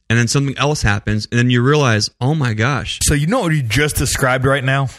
and 0.09 0.17
then 0.17 0.27
something 0.27 0.57
else 0.57 0.81
happens 0.81 1.27
and 1.31 1.37
then 1.37 1.49
you 1.51 1.61
realize 1.61 2.09
oh 2.19 2.33
my 2.33 2.53
gosh 2.53 2.99
So 3.03 3.13
you 3.13 3.27
know 3.27 3.41
what 3.41 3.53
you 3.53 3.61
just 3.61 3.95
described 3.95 4.45
right 4.45 4.63
now? 4.63 4.89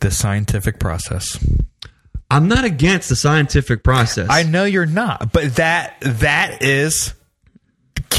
The 0.00 0.10
scientific 0.10 0.78
process. 0.78 1.38
i'm 2.30 2.48
not 2.48 2.64
against 2.64 3.08
the 3.08 3.16
scientific 3.16 3.82
process 3.84 4.28
I 4.30 4.42
know 4.44 4.64
you're 4.64 4.86
not, 4.86 5.32
but 5.32 5.56
that 5.56 5.96
that 6.00 6.62
is 6.62 7.14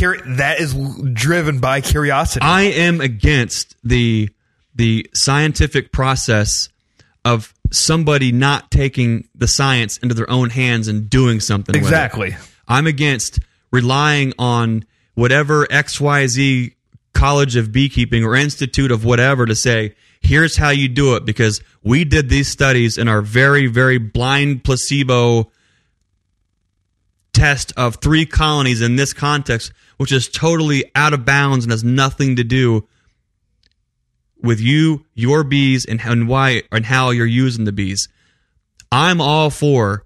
that 0.02 0.60
is 0.60 0.74
driven 1.14 1.60
by 1.60 1.82
curiosity. 1.82 2.44
I 2.44 2.64
am 2.64 3.02
against 3.02 3.76
the 3.84 4.30
the 4.74 5.10
scientific 5.14 5.92
process 5.92 6.70
of 7.24 7.54
somebody 7.72 8.32
not 8.32 8.72
taking 8.72 9.28
the 9.36 9.48
science 9.48 9.98
into 9.98 10.16
their 10.16 10.30
own 10.30 10.50
hands 10.50 10.88
and 10.88 11.10
doing 11.10 11.40
something 11.40 11.74
with 11.74 11.84
it. 11.84 11.86
exactly. 11.86 12.36
I'm 12.68 12.88
against 12.88 13.40
relying 13.72 14.34
on 14.40 14.86
whatever 15.14 15.66
XYZ 15.68 16.74
college 17.14 17.56
of 17.56 17.72
beekeeping 17.72 18.24
or 18.24 18.36
institute 18.36 18.92
of 18.92 19.06
whatever 19.06 19.46
to 19.46 19.56
say, 19.56 19.94
here's 20.22 20.56
how 20.56 20.70
you 20.70 20.88
do 20.88 21.16
it 21.16 21.26
because 21.26 21.62
we 21.84 22.06
did 22.06 22.30
these 22.30 22.48
studies 22.48 22.98
in 22.98 23.08
our 23.08 23.22
very, 23.22 23.68
very 23.68 23.98
blind 23.98 24.64
placebo 24.64 25.52
test 27.34 27.74
of 27.76 27.96
three 27.96 28.26
colonies 28.26 28.82
in 28.82 28.96
this 28.96 29.14
context, 29.14 29.72
which 29.98 30.12
is 30.12 30.30
totally 30.30 30.90
out 30.96 31.14
of 31.14 31.26
bounds 31.26 31.66
and 31.66 31.72
has 31.72 31.84
nothing 31.84 32.36
to 32.36 32.44
do 32.44 32.88
with 34.42 34.60
you, 34.60 35.06
your 35.14 35.44
bees, 35.44 35.86
and, 35.86 36.02
and 36.04 36.28
why 36.28 36.64
and 36.72 36.86
how 36.86 37.10
you're 37.10 37.26
using 37.26 37.66
the 37.66 37.72
bees. 37.72 38.08
I'm 38.92 39.22
all 39.22 39.50
for 39.50 40.06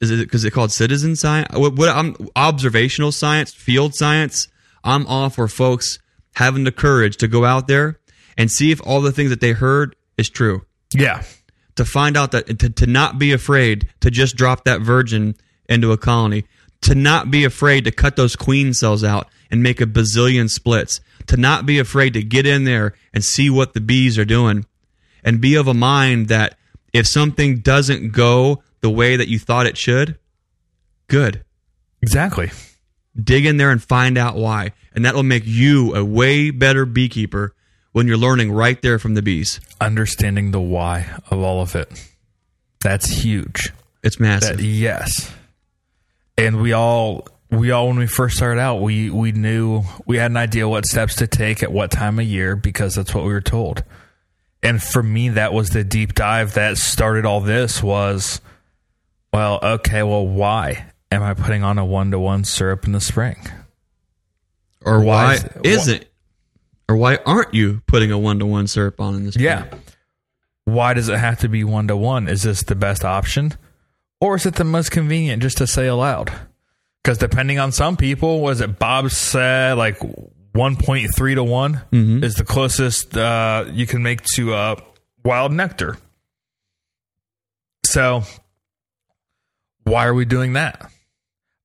is 0.00 0.10
it 0.10 0.18
because 0.18 0.44
it's 0.44 0.54
called 0.54 0.72
citizen 0.72 1.16
science? 1.16 1.56
What, 1.56 1.74
what 1.74 1.88
I'm 1.88 2.16
observational 2.36 3.12
science, 3.12 3.54
field 3.54 3.94
science. 3.94 4.48
I'm 4.84 5.06
all 5.06 5.30
for 5.30 5.48
folks 5.48 5.98
having 6.34 6.64
the 6.64 6.72
courage 6.72 7.16
to 7.16 7.28
go 7.28 7.44
out 7.44 7.66
there 7.66 7.98
and 8.36 8.50
see 8.50 8.70
if 8.70 8.80
all 8.84 9.00
the 9.00 9.12
things 9.12 9.30
that 9.30 9.40
they 9.40 9.52
heard 9.52 9.96
is 10.16 10.28
true. 10.28 10.64
Yeah. 10.94 11.22
To 11.76 11.84
find 11.84 12.16
out 12.16 12.32
that 12.32 12.58
to, 12.58 12.70
to 12.70 12.86
not 12.86 13.18
be 13.18 13.32
afraid 13.32 13.88
to 14.00 14.10
just 14.10 14.36
drop 14.36 14.64
that 14.64 14.80
virgin 14.80 15.34
into 15.68 15.92
a 15.92 15.98
colony, 15.98 16.44
to 16.82 16.94
not 16.94 17.30
be 17.30 17.44
afraid 17.44 17.84
to 17.84 17.90
cut 17.90 18.16
those 18.16 18.36
queen 18.36 18.72
cells 18.72 19.04
out 19.04 19.28
and 19.50 19.62
make 19.62 19.80
a 19.80 19.86
bazillion 19.86 20.50
splits, 20.50 21.00
to 21.26 21.36
not 21.36 21.66
be 21.66 21.78
afraid 21.78 22.14
to 22.14 22.22
get 22.22 22.46
in 22.46 22.64
there 22.64 22.94
and 23.12 23.24
see 23.24 23.50
what 23.50 23.74
the 23.74 23.80
bees 23.80 24.18
are 24.18 24.24
doing, 24.24 24.64
and 25.22 25.40
be 25.40 25.54
of 25.54 25.66
a 25.66 25.74
mind 25.74 26.28
that 26.28 26.56
if 26.92 27.06
something 27.06 27.58
doesn't 27.58 28.12
go 28.12 28.62
the 28.80 28.90
way 28.90 29.16
that 29.16 29.28
you 29.28 29.38
thought 29.38 29.66
it 29.66 29.76
should, 29.76 30.18
good. 31.08 31.44
Exactly. 32.00 32.50
Dig 33.20 33.46
in 33.46 33.56
there 33.56 33.70
and 33.70 33.82
find 33.82 34.16
out 34.16 34.36
why. 34.36 34.72
And 34.94 35.04
that 35.04 35.14
will 35.14 35.22
make 35.22 35.44
you 35.46 35.94
a 35.94 36.04
way 36.04 36.50
better 36.50 36.86
beekeeper 36.86 37.54
when 37.96 38.06
you're 38.06 38.18
learning 38.18 38.52
right 38.52 38.82
there 38.82 38.98
from 38.98 39.14
the 39.14 39.22
bees. 39.22 39.58
Understanding 39.80 40.50
the 40.50 40.60
why 40.60 41.08
of 41.30 41.40
all 41.40 41.62
of 41.62 41.74
it. 41.74 41.90
That's 42.82 43.06
huge. 43.06 43.72
It's 44.02 44.20
massive. 44.20 44.58
That, 44.58 44.62
yes. 44.62 45.32
And 46.36 46.60
we 46.60 46.74
all 46.74 47.26
we 47.50 47.70
all 47.70 47.86
when 47.86 47.96
we 47.96 48.06
first 48.06 48.36
started 48.36 48.60
out, 48.60 48.82
we 48.82 49.08
we 49.08 49.32
knew 49.32 49.82
we 50.04 50.18
had 50.18 50.30
an 50.30 50.36
idea 50.36 50.68
what 50.68 50.84
steps 50.84 51.16
to 51.16 51.26
take 51.26 51.62
at 51.62 51.72
what 51.72 51.90
time 51.90 52.18
of 52.18 52.26
year 52.26 52.54
because 52.54 52.96
that's 52.96 53.14
what 53.14 53.24
we 53.24 53.32
were 53.32 53.40
told. 53.40 53.82
And 54.62 54.82
for 54.82 55.02
me 55.02 55.30
that 55.30 55.54
was 55.54 55.70
the 55.70 55.82
deep 55.82 56.12
dive 56.12 56.52
that 56.52 56.76
started 56.76 57.24
all 57.24 57.40
this 57.40 57.82
was 57.82 58.42
well, 59.32 59.58
okay, 59.62 60.02
well 60.02 60.28
why 60.28 60.84
am 61.10 61.22
I 61.22 61.32
putting 61.32 61.62
on 61.62 61.78
a 61.78 61.84
1 61.86 62.10
to 62.10 62.18
1 62.18 62.44
syrup 62.44 62.84
in 62.84 62.92
the 62.92 63.00
spring? 63.00 63.38
or 64.84 65.00
why 65.00 65.38
why, 65.38 65.50
is- 65.64 65.78
is 65.86 65.88
it? 65.88 66.12
Or 66.88 66.96
why 66.96 67.16
aren't 67.26 67.52
you 67.54 67.82
putting 67.86 68.12
a 68.12 68.18
one 68.18 68.38
to 68.38 68.46
one 68.46 68.66
syrup 68.66 69.00
on 69.00 69.14
in 69.16 69.24
this? 69.26 69.36
Yeah. 69.36 69.66
Why 70.64 70.94
does 70.94 71.08
it 71.08 71.18
have 71.18 71.38
to 71.40 71.48
be 71.48 71.62
1 71.62 71.88
to 71.88 71.96
1? 71.96 72.26
Is 72.28 72.42
this 72.42 72.64
the 72.64 72.74
best 72.74 73.04
option? 73.04 73.54
Or 74.20 74.34
is 74.34 74.46
it 74.46 74.56
the 74.56 74.64
most 74.64 74.90
convenient 74.90 75.40
just 75.42 75.58
to 75.58 75.66
say 75.66 75.86
aloud? 75.86 76.32
Because 77.02 77.18
depending 77.18 77.60
on 77.60 77.70
some 77.70 77.96
people, 77.96 78.40
was 78.40 78.60
it 78.60 78.76
Bob 78.78 79.10
said 79.10 79.78
like 79.78 79.98
1.3 80.56 81.34
to 81.34 81.44
one 81.44 81.82
is 82.24 82.34
the 82.34 82.44
closest 82.44 83.16
uh, 83.16 83.64
you 83.70 83.86
can 83.86 84.02
make 84.02 84.22
to 84.34 84.54
uh, 84.54 84.76
wild 85.24 85.52
nectar. 85.52 85.98
So, 87.84 88.24
why 89.84 90.06
are 90.06 90.14
we 90.14 90.24
doing 90.24 90.54
that? 90.54 90.90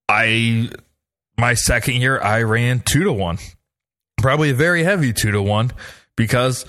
I 0.09 0.69
my 1.37 1.53
second 1.53 1.95
year 1.95 2.19
I 2.21 2.43
ran 2.43 2.81
two 2.81 3.05
to 3.05 3.13
one, 3.13 3.37
probably 4.21 4.51
a 4.51 4.55
very 4.55 4.83
heavy 4.83 5.13
two 5.13 5.31
to 5.31 5.41
one, 5.41 5.71
because 6.15 6.65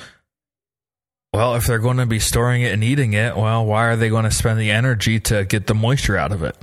well, 1.32 1.54
if 1.54 1.66
they're 1.66 1.78
going 1.78 1.96
to 1.98 2.06
be 2.06 2.18
storing 2.18 2.62
it 2.62 2.72
and 2.72 2.84
eating 2.84 3.14
it, 3.14 3.36
well, 3.36 3.64
why 3.64 3.86
are 3.86 3.96
they 3.96 4.08
going 4.10 4.24
to 4.24 4.30
spend 4.30 4.58
the 4.60 4.70
energy 4.70 5.18
to 5.20 5.44
get 5.44 5.66
the 5.66 5.74
moisture 5.74 6.16
out 6.16 6.30
of 6.32 6.42
it? 6.42 6.56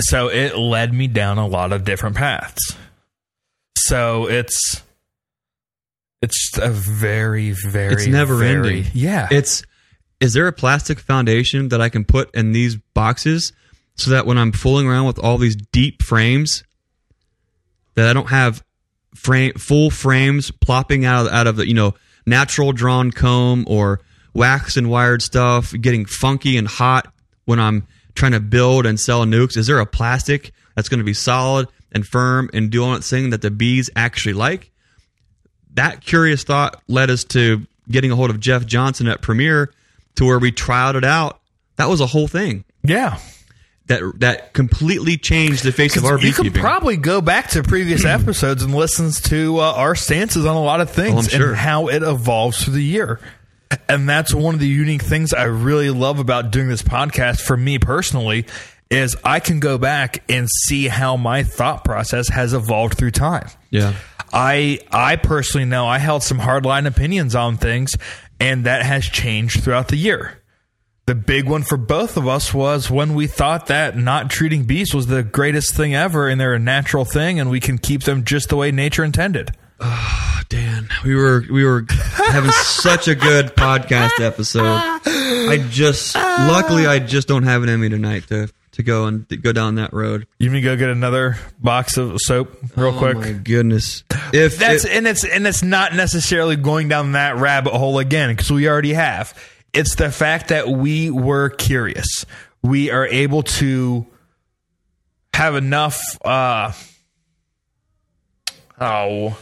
So 0.00 0.28
it 0.28 0.56
led 0.56 0.92
me 0.92 1.06
down 1.06 1.38
a 1.38 1.46
lot 1.46 1.72
of 1.72 1.84
different 1.84 2.16
paths. 2.16 2.76
So 3.76 4.28
it's 4.28 4.82
it's 6.20 6.56
a 6.58 6.70
very 6.70 7.50
very 7.50 7.94
It's 7.94 8.06
never 8.06 8.36
very- 8.36 8.78
ending. 8.78 8.84
Yeah. 8.94 9.28
It's 9.30 9.62
is 10.20 10.34
there 10.34 10.46
a 10.46 10.52
plastic 10.52 11.00
foundation 11.00 11.68
that 11.70 11.80
I 11.80 11.88
can 11.88 12.04
put 12.04 12.32
in 12.34 12.52
these 12.52 12.76
boxes 12.94 13.52
so 13.96 14.10
that 14.12 14.24
when 14.26 14.38
I'm 14.38 14.52
fooling 14.52 14.86
around 14.86 15.06
with 15.06 15.18
all 15.18 15.36
these 15.38 15.56
deep 15.56 16.02
frames 16.02 16.62
that 17.94 18.08
I 18.08 18.12
don't 18.12 18.28
have 18.28 18.62
frame 19.14 19.52
full 19.54 19.90
frames 19.90 20.50
plopping 20.50 21.04
out 21.04 21.26
of, 21.26 21.32
out 21.32 21.46
of 21.46 21.56
the 21.56 21.66
you 21.66 21.74
know 21.74 21.94
natural 22.26 22.72
drawn 22.72 23.10
comb 23.10 23.64
or 23.68 24.00
wax 24.32 24.76
and 24.76 24.88
wired 24.88 25.22
stuff 25.22 25.74
getting 25.78 26.04
funky 26.06 26.56
and 26.56 26.66
hot 26.66 27.12
when 27.44 27.60
I'm 27.60 27.86
trying 28.14 28.32
to 28.32 28.40
build 28.40 28.86
and 28.86 28.98
sell 28.98 29.24
nucs 29.24 29.56
is 29.56 29.66
there 29.66 29.80
a 29.80 29.86
plastic 29.86 30.52
that's 30.74 30.88
going 30.88 30.98
to 30.98 31.04
be 31.04 31.14
solid 31.14 31.68
and 31.92 32.06
firm 32.06 32.48
and 32.54 32.70
doing 32.70 32.94
its 32.94 33.10
thing 33.10 33.30
that 33.30 33.42
the 33.42 33.50
bees 33.50 33.90
actually 33.94 34.34
like 34.34 34.70
that 35.74 36.00
curious 36.00 36.44
thought 36.44 36.82
led 36.88 37.10
us 37.10 37.24
to 37.24 37.66
getting 37.90 38.12
a 38.12 38.16
hold 38.16 38.30
of 38.30 38.40
Jeff 38.40 38.64
Johnson 38.64 39.08
at 39.08 39.20
Premier 39.22 39.72
to 40.14 40.24
where 40.24 40.38
we 40.38 40.52
trialed 40.52 40.94
it 40.94 41.04
out. 41.04 41.40
That 41.76 41.88
was 41.88 42.00
a 42.00 42.06
whole 42.06 42.28
thing 42.28 42.64
yeah. 42.84 43.18
That 43.86 44.00
that 44.20 44.52
completely 44.52 45.16
changed 45.16 45.64
the 45.64 45.72
face 45.72 45.96
of 45.96 46.04
our 46.04 46.18
you 46.18 46.32
can 46.32 46.52
probably 46.52 46.96
go 46.96 47.20
back 47.20 47.48
to 47.50 47.62
previous 47.62 48.04
episodes 48.06 48.62
and 48.62 48.74
listen 48.74 49.10
to 49.28 49.58
uh, 49.58 49.72
our 49.72 49.94
stances 49.94 50.46
on 50.46 50.56
a 50.56 50.62
lot 50.62 50.80
of 50.80 50.90
things 50.90 51.14
Oh, 51.14 51.18
I'm 51.18 51.24
sure. 51.28 51.48
and 51.48 51.56
how 51.56 51.88
it 51.88 52.02
evolves 52.02 52.64
through 52.64 52.74
the 52.74 52.82
year. 52.84 53.20
And 53.88 54.06
that's 54.08 54.34
one 54.34 54.54
of 54.54 54.60
the 54.60 54.68
unique 54.68 55.02
things 55.02 55.32
I 55.32 55.44
really 55.44 55.88
love 55.90 56.18
about 56.18 56.50
doing 56.50 56.68
this 56.68 56.82
podcast 56.82 57.40
for 57.40 57.56
me 57.56 57.78
personally 57.78 58.46
is 58.90 59.16
I 59.24 59.40
can 59.40 59.60
go 59.60 59.78
back 59.78 60.22
and 60.28 60.46
see 60.66 60.88
how 60.88 61.16
my 61.16 61.42
thought 61.42 61.82
process 61.82 62.28
has 62.28 62.52
evolved 62.52 62.98
through 62.98 63.12
time. 63.12 63.48
yeah, 63.70 63.94
I 64.30 64.80
I 64.90 65.16
personally 65.16 65.64
know 65.64 65.86
I 65.86 65.96
held 65.98 66.22
some 66.22 66.38
hardline 66.38 66.86
opinions 66.86 67.34
on 67.34 67.56
things, 67.56 67.96
and 68.38 68.64
that 68.66 68.82
has 68.82 69.06
changed 69.06 69.64
throughout 69.64 69.88
the 69.88 69.96
year. 69.96 70.41
The 71.06 71.14
big 71.16 71.48
one 71.48 71.64
for 71.64 71.76
both 71.76 72.16
of 72.16 72.28
us 72.28 72.54
was 72.54 72.88
when 72.88 73.14
we 73.14 73.26
thought 73.26 73.66
that 73.66 73.96
not 73.96 74.30
treating 74.30 74.64
bees 74.64 74.94
was 74.94 75.08
the 75.08 75.24
greatest 75.24 75.74
thing 75.74 75.94
ever, 75.96 76.28
and 76.28 76.40
they're 76.40 76.54
a 76.54 76.60
natural 76.60 77.04
thing, 77.04 77.40
and 77.40 77.50
we 77.50 77.58
can 77.58 77.76
keep 77.78 78.04
them 78.04 78.22
just 78.24 78.50
the 78.50 78.56
way 78.56 78.70
nature 78.70 79.02
intended. 79.02 79.50
Oh, 79.80 80.40
Dan, 80.48 80.88
we 81.04 81.16
were 81.16 81.42
we 81.50 81.64
were 81.64 81.84
having 82.28 82.52
such 82.52 83.08
a 83.08 83.16
good 83.16 83.46
podcast 83.56 84.20
episode. 84.24 84.62
I 85.04 85.66
just 85.70 86.14
luckily 86.14 86.86
I 86.86 87.00
just 87.00 87.26
don't 87.26 87.42
have 87.42 87.64
it 87.64 87.68
in 87.68 87.80
me 87.80 87.88
tonight 87.88 88.28
to 88.28 88.48
to 88.72 88.82
go 88.84 89.06
and 89.06 89.28
to 89.28 89.36
go 89.36 89.50
down 89.52 89.74
that 89.74 89.92
road. 89.92 90.28
You 90.38 90.52
mean 90.52 90.62
go 90.62 90.76
get 90.76 90.88
another 90.88 91.36
box 91.58 91.96
of 91.96 92.20
soap 92.20 92.56
real 92.76 92.94
Oh 92.94 92.98
quick? 92.98 93.16
my 93.16 93.32
goodness! 93.32 94.04
If 94.32 94.56
That's 94.58 94.84
it- 94.84 94.92
and 94.92 95.08
it's 95.08 95.24
and 95.24 95.48
it's 95.48 95.64
not 95.64 95.96
necessarily 95.96 96.54
going 96.54 96.86
down 96.88 97.12
that 97.12 97.38
rabbit 97.38 97.72
hole 97.72 97.98
again 97.98 98.30
because 98.30 98.52
we 98.52 98.68
already 98.68 98.92
have. 98.92 99.36
It's 99.72 99.94
the 99.96 100.10
fact 100.10 100.48
that 100.48 100.68
we 100.68 101.10
were 101.10 101.48
curious. 101.50 102.26
We 102.62 102.90
are 102.90 103.06
able 103.06 103.42
to 103.44 104.06
have 105.34 105.54
enough. 105.56 106.00
uh 106.24 106.72
Oh, 108.80 109.38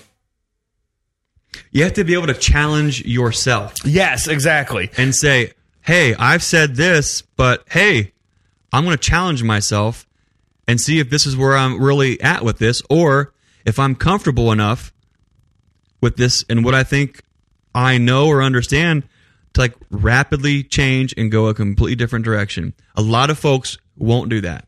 you 1.70 1.82
have 1.84 1.94
to 1.94 2.04
be 2.04 2.12
able 2.14 2.26
to 2.26 2.34
challenge 2.34 3.04
yourself. 3.06 3.74
yes, 3.84 4.28
exactly. 4.28 4.90
and 4.98 5.14
say, 5.14 5.52
"Hey, 5.80 6.14
I've 6.14 6.42
said 6.42 6.76
this, 6.76 7.22
but 7.22 7.64
hey, 7.70 8.12
I'm 8.72 8.84
going 8.84 8.96
to 8.96 9.02
challenge 9.02 9.42
myself 9.42 10.06
and 10.68 10.80
see 10.80 10.98
if 11.00 11.08
this 11.10 11.26
is 11.26 11.36
where 11.36 11.56
I'm 11.56 11.82
really 11.82 12.20
at 12.20 12.44
with 12.44 12.58
this 12.58 12.82
or 12.90 13.32
if 13.64 13.78
I'm 13.78 13.94
comfortable 13.94 14.52
enough 14.52 14.92
with 16.02 16.16
this 16.16 16.44
and 16.50 16.64
what 16.64 16.74
I 16.74 16.84
think 16.84 17.22
I 17.74 17.98
know 17.98 18.26
or 18.28 18.42
understand 18.42 19.04
to 19.55 19.61
like 19.61 19.74
rapidly 19.90 20.62
change 20.62 21.14
and 21.16 21.30
go 21.30 21.48
a 21.48 21.55
completely 21.55 21.96
different 21.96 22.24
direction." 22.24 22.74
A 22.96 23.03
lot 23.03 23.30
of 23.30 23.38
folks 23.38 23.78
won't 23.96 24.30
do 24.30 24.40
that. 24.42 24.66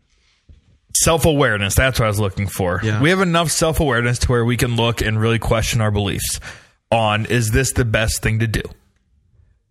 Self 0.95 1.25
awareness. 1.25 1.75
That's 1.75 1.99
what 1.99 2.05
I 2.07 2.09
was 2.09 2.21
looking 2.21 2.47
for. 2.47 2.81
Yeah. 2.83 3.01
We 3.01 3.11
have 3.11 3.21
enough 3.21 3.51
self 3.51 3.81
awareness 3.81 4.19
to 4.21 4.29
where 4.29 4.45
we 4.45 4.57
can 4.57 4.77
look 4.77 5.01
and 5.01 5.21
really 5.21 5.39
question 5.39 5.81
our 5.81 5.91
beliefs 5.91 6.41
on 6.91 7.27
is 7.27 7.51
this 7.51 7.73
the 7.73 7.85
best 7.85 8.23
thing 8.23 8.41
to 8.41 8.47
do? 8.47 8.63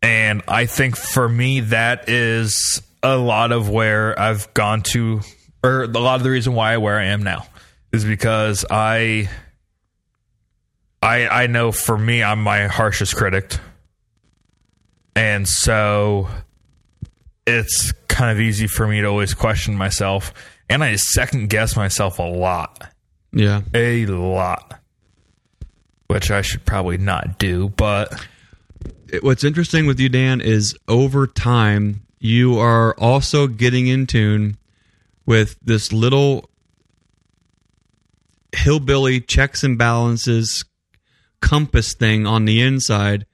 And 0.01 0.41
I 0.47 0.65
think 0.65 0.97
for 0.97 1.29
me, 1.29 1.59
that 1.61 2.09
is 2.09 2.81
a 3.03 3.17
lot 3.17 3.51
of 3.51 3.69
where 3.69 4.19
I've 4.19 4.51
gone 4.53 4.81
to, 4.93 5.21
or 5.63 5.83
a 5.83 5.87
lot 5.87 6.15
of 6.15 6.23
the 6.23 6.31
reason 6.31 6.53
why 6.53 6.73
I 6.73 6.77
where 6.77 6.97
I 6.99 7.05
am 7.05 7.21
now 7.23 7.45
is 7.91 8.03
because 8.03 8.65
I, 8.69 9.29
I, 11.01 11.27
I 11.27 11.47
know 11.47 11.71
for 11.71 11.97
me, 11.97 12.23
I'm 12.23 12.41
my 12.41 12.67
harshest 12.67 13.15
critic. 13.15 13.57
And 15.15 15.47
so 15.47 16.27
it's 17.45 17.91
kind 18.07 18.31
of 18.31 18.39
easy 18.39 18.67
for 18.67 18.87
me 18.87 19.01
to 19.01 19.07
always 19.07 19.33
question 19.33 19.75
myself. 19.75 20.33
And 20.69 20.83
I 20.83 20.95
second 20.95 21.49
guess 21.49 21.75
myself 21.75 22.19
a 22.19 22.23
lot. 22.23 22.93
Yeah. 23.33 23.61
A 23.73 24.05
lot. 24.05 24.79
Which 26.07 26.31
I 26.31 26.41
should 26.41 26.65
probably 26.65 26.97
not 26.97 27.39
do, 27.39 27.69
but 27.69 28.13
What's 29.19 29.43
interesting 29.43 29.87
with 29.87 29.99
you, 29.99 30.07
Dan, 30.07 30.39
is 30.39 30.73
over 30.87 31.27
time 31.27 32.03
you 32.19 32.57
are 32.59 32.97
also 32.97 33.47
getting 33.47 33.87
in 33.87 34.07
tune 34.07 34.57
with 35.25 35.57
this 35.61 35.91
little 35.91 36.49
hillbilly 38.53 39.19
checks 39.19 39.65
and 39.65 39.77
balances 39.77 40.63
compass 41.41 41.93
thing 41.93 42.25
on 42.25 42.45
the 42.45 42.61
inside, 42.61 43.25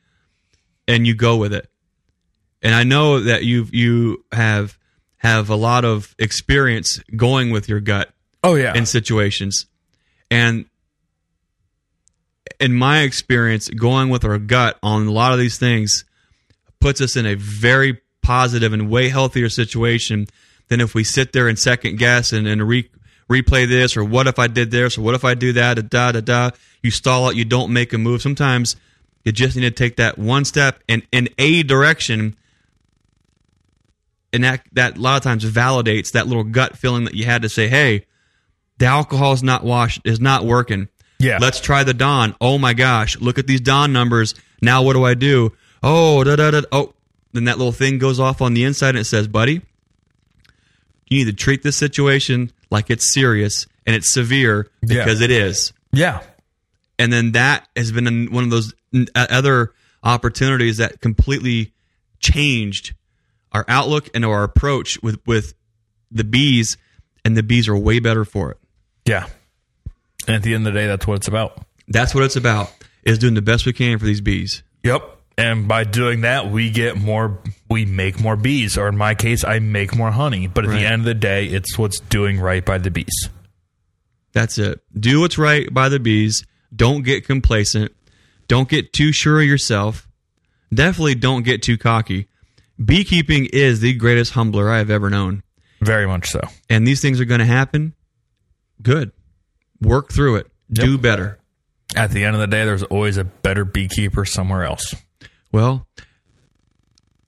and 0.87 1.05
you 1.05 1.15
go 1.15 1.37
with 1.37 1.53
it. 1.53 1.69
And 2.61 2.73
I 2.73 2.83
know 2.83 3.19
that 3.21 3.43
you 3.43 3.67
you 3.71 4.25
have 4.31 4.77
have 5.17 5.49
a 5.49 5.55
lot 5.55 5.85
of 5.85 6.15
experience 6.19 6.99
going 7.15 7.49
with 7.51 7.67
your 7.67 7.79
gut 7.79 8.09
oh 8.43 8.55
yeah. 8.55 8.75
in 8.75 8.85
situations. 8.85 9.65
And 10.29 10.65
in 12.59 12.73
my 12.73 13.01
experience, 13.01 13.69
going 13.69 14.09
with 14.09 14.25
our 14.25 14.37
gut 14.37 14.77
on 14.81 15.07
a 15.07 15.11
lot 15.11 15.33
of 15.33 15.39
these 15.39 15.57
things 15.57 16.05
puts 16.79 17.01
us 17.01 17.15
in 17.15 17.25
a 17.25 17.35
very 17.35 17.99
positive 18.21 18.73
and 18.73 18.89
way 18.89 19.09
healthier 19.09 19.49
situation 19.49 20.27
than 20.67 20.81
if 20.81 20.93
we 20.93 21.03
sit 21.03 21.33
there 21.33 21.47
and 21.47 21.57
second 21.57 21.97
guess 21.97 22.33
and, 22.33 22.47
and 22.47 22.67
re, 22.67 22.89
replay 23.29 23.67
this 23.67 23.95
or 23.95 24.03
what 24.03 24.27
if 24.27 24.37
I 24.37 24.47
did 24.47 24.71
this 24.71 24.97
or 24.97 25.01
what 25.01 25.15
if 25.15 25.23
I 25.23 25.33
do 25.33 25.53
that, 25.53 25.75
da 25.89 26.11
da 26.11 26.19
da. 26.19 26.49
da. 26.49 26.57
You 26.83 26.91
stall 26.91 27.27
out, 27.27 27.35
you 27.35 27.45
don't 27.45 27.73
make 27.73 27.93
a 27.93 27.97
move. 27.97 28.21
Sometimes 28.21 28.75
You 29.27 29.33
just 29.33 29.57
need 29.57 29.63
to 29.63 29.71
take 29.71 29.97
that 29.97 30.17
one 30.17 30.45
step 30.45 30.81
in, 30.87 31.03
in 31.11 31.27
a 31.37 31.61
direction. 31.63 32.37
And 34.31 34.45
that, 34.45 34.61
that 34.71 34.97
a 34.97 35.01
lot 35.01 35.17
of 35.17 35.23
times 35.23 35.43
validates 35.43 36.11
that 36.13 36.27
little 36.27 36.45
gut 36.45 36.77
feeling 36.77 37.03
that 37.03 37.13
you 37.13 37.25
had 37.25 37.41
to 37.41 37.49
say, 37.49 37.67
hey, 37.67 38.05
the 38.77 38.85
alcohol 38.85 39.33
is 39.33 39.43
not 39.43 39.65
washed, 39.65 39.99
is 40.05 40.21
not 40.21 40.45
working. 40.45 40.87
Yeah. 41.19 41.39
Let's 41.41 41.59
try 41.59 41.83
the 41.83 41.93
Dawn. 41.93 42.35
Oh 42.39 42.57
my 42.57 42.73
gosh, 42.73 43.19
look 43.19 43.37
at 43.37 43.47
these 43.47 43.59
Dawn 43.59 43.91
numbers. 43.91 44.33
Now 44.61 44.81
what 44.83 44.93
do 44.93 45.03
I 45.03 45.13
do? 45.13 45.51
Oh, 45.83 46.23
da 46.23 46.37
da 46.37 46.51
da. 46.51 46.61
Oh, 46.71 46.93
then 47.33 47.43
that 47.45 47.57
little 47.57 47.73
thing 47.73 47.97
goes 47.97 48.21
off 48.21 48.41
on 48.41 48.53
the 48.53 48.63
inside 48.63 48.89
and 48.91 48.99
it 48.99 49.03
says, 49.05 49.27
buddy, 49.27 49.61
you 51.09 51.17
need 51.17 51.25
to 51.25 51.33
treat 51.33 51.63
this 51.63 51.75
situation 51.75 52.51
like 52.71 52.89
it's 52.89 53.13
serious 53.13 53.67
and 53.85 53.93
it's 53.93 54.13
severe 54.13 54.69
Yeah. 54.83 55.03
because 55.03 55.19
it 55.19 55.31
is. 55.31 55.73
Yeah. 55.91 56.21
And 56.97 57.11
then 57.11 57.33
that 57.33 57.67
has 57.75 57.91
been 57.91 58.31
one 58.31 58.43
of 58.45 58.49
those 58.49 58.73
uh, 59.15 59.27
other 59.29 59.73
opportunities 60.03 60.77
that 60.77 61.01
completely 61.01 61.73
changed 62.19 62.93
our 63.51 63.65
outlook 63.67 64.09
and 64.13 64.23
our 64.25 64.43
approach 64.43 65.01
with 65.01 65.19
with 65.25 65.53
the 66.11 66.23
bees, 66.23 66.77
and 67.25 67.35
the 67.35 67.43
bees 67.43 67.67
are 67.67 67.77
way 67.77 67.99
better 67.99 68.25
for 68.25 68.51
it. 68.51 68.57
Yeah. 69.05 69.27
And 70.27 70.35
at 70.35 70.43
the 70.43 70.53
end 70.53 70.67
of 70.67 70.73
the 70.73 70.79
day, 70.79 70.87
that's 70.87 71.05
what 71.07 71.15
it's 71.15 71.27
about. 71.27 71.61
That's 71.87 72.13
what 72.15 72.23
it's 72.23 72.35
about: 72.35 72.71
is 73.03 73.17
doing 73.17 73.33
the 73.33 73.41
best 73.41 73.65
we 73.65 73.73
can 73.73 73.97
for 73.99 74.05
these 74.05 74.21
bees. 74.21 74.63
Yep. 74.83 75.15
And 75.39 75.67
by 75.67 75.83
doing 75.83 76.21
that, 76.21 76.49
we 76.49 76.71
get 76.71 76.97
more, 76.97 77.39
we 77.69 77.85
make 77.85 78.19
more 78.19 78.35
bees, 78.35 78.75
or 78.75 78.87
in 78.87 78.97
my 78.97 79.13
case, 79.13 79.43
I 79.43 79.59
make 79.59 79.95
more 79.95 80.09
honey. 80.09 80.47
But 80.47 80.63
at 80.65 80.71
Right. 80.71 80.79
the 80.79 80.85
end 80.87 81.01
of 81.01 81.05
the 81.05 81.13
day, 81.13 81.45
it's 81.45 81.77
what's 81.77 81.99
doing 81.99 82.39
right 82.39 82.65
by 82.65 82.79
the 82.79 82.89
bees. 82.89 83.29
That's 84.33 84.57
it. 84.57 84.81
Do 84.99 85.19
what's 85.21 85.37
right 85.37 85.71
by 85.71 85.89
the 85.89 85.99
bees. 85.99 86.43
Don't 86.75 87.03
get 87.03 87.25
complacent. 87.27 87.91
Don't 88.47 88.69
get 88.69 88.93
too 88.93 89.11
sure 89.11 89.39
of 89.41 89.47
yourself. 89.47 90.07
Definitely 90.73 91.15
don't 91.15 91.43
get 91.43 91.61
too 91.61 91.77
cocky. 91.77 92.27
Beekeeping 92.83 93.47
is 93.51 93.79
the 93.79 93.93
greatest 93.93 94.33
humbler 94.33 94.69
I 94.69 94.77
have 94.77 94.89
ever 94.89 95.09
known. 95.09 95.43
Very 95.81 96.07
much 96.07 96.27
so. 96.27 96.41
And 96.69 96.85
these 96.87 97.01
things 97.01 97.19
are 97.19 97.25
going 97.25 97.39
to 97.39 97.45
happen. 97.45 97.93
Good. 98.81 99.11
Work 99.81 100.11
through 100.11 100.37
it. 100.37 100.47
Do 100.71 100.97
better. 100.97 101.39
At 101.95 102.11
the 102.11 102.25
end 102.25 102.35
of 102.35 102.41
the 102.41 102.47
day, 102.47 102.65
there's 102.65 102.83
always 102.83 103.17
a 103.17 103.23
better 103.23 103.63
beekeeper 103.63 104.25
somewhere 104.25 104.63
else. 104.63 104.93
Well, 105.51 105.87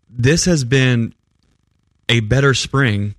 this 0.09 0.45
has 0.45 0.63
been 0.63 1.15
a 2.09 2.19
better 2.19 2.53
spring 2.53 3.15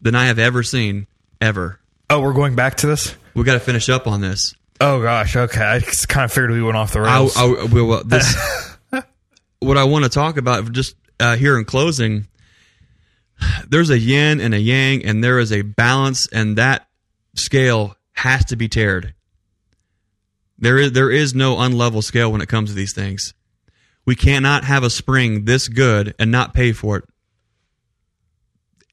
than 0.00 0.14
I 0.14 0.26
have 0.26 0.38
ever 0.38 0.62
seen, 0.62 1.06
ever. 1.40 1.78
Oh, 2.08 2.20
we're 2.20 2.32
going 2.32 2.54
back 2.54 2.76
to 2.78 2.86
this? 2.86 3.14
We 3.34 3.44
got 3.44 3.54
to 3.54 3.60
finish 3.60 3.88
up 3.88 4.06
on 4.06 4.20
this. 4.20 4.54
Oh, 4.80 5.02
gosh. 5.02 5.36
Okay. 5.36 5.62
I 5.62 5.78
just 5.80 6.08
kind 6.08 6.24
of 6.24 6.32
figured 6.32 6.50
we 6.52 6.62
went 6.62 6.76
off 6.76 6.92
the 6.92 7.02
rails. 7.02 7.36
I, 7.36 7.44
well, 7.44 7.86
well, 7.86 8.04
this, 8.04 8.34
what 9.60 9.76
I 9.76 9.84
want 9.84 10.04
to 10.04 10.10
talk 10.10 10.36
about 10.38 10.72
just 10.72 10.96
uh, 11.18 11.36
here 11.36 11.58
in 11.58 11.64
closing, 11.66 12.26
there's 13.68 13.90
a 13.90 13.98
yin 13.98 14.40
and 14.40 14.54
a 14.54 14.58
yang, 14.58 15.04
and 15.04 15.22
there 15.22 15.38
is 15.38 15.52
a 15.52 15.62
balance, 15.62 16.26
and 16.32 16.56
that 16.56 16.88
scale 17.36 17.96
has 18.12 18.46
to 18.46 18.56
be 18.56 18.68
teared. 18.68 19.12
There 20.58 20.76
is 20.76 20.92
there 20.92 21.10
is 21.10 21.34
no 21.34 21.56
unlevel 21.56 22.02
scale 22.04 22.30
when 22.30 22.42
it 22.42 22.48
comes 22.48 22.68
to 22.70 22.74
these 22.76 22.94
things. 22.94 23.32
We 24.04 24.14
cannot 24.14 24.64
have 24.64 24.82
a 24.82 24.90
spring 24.90 25.44
this 25.44 25.68
good 25.68 26.14
and 26.18 26.30
not 26.30 26.52
pay 26.52 26.72
for 26.72 26.98
it. 26.98 27.04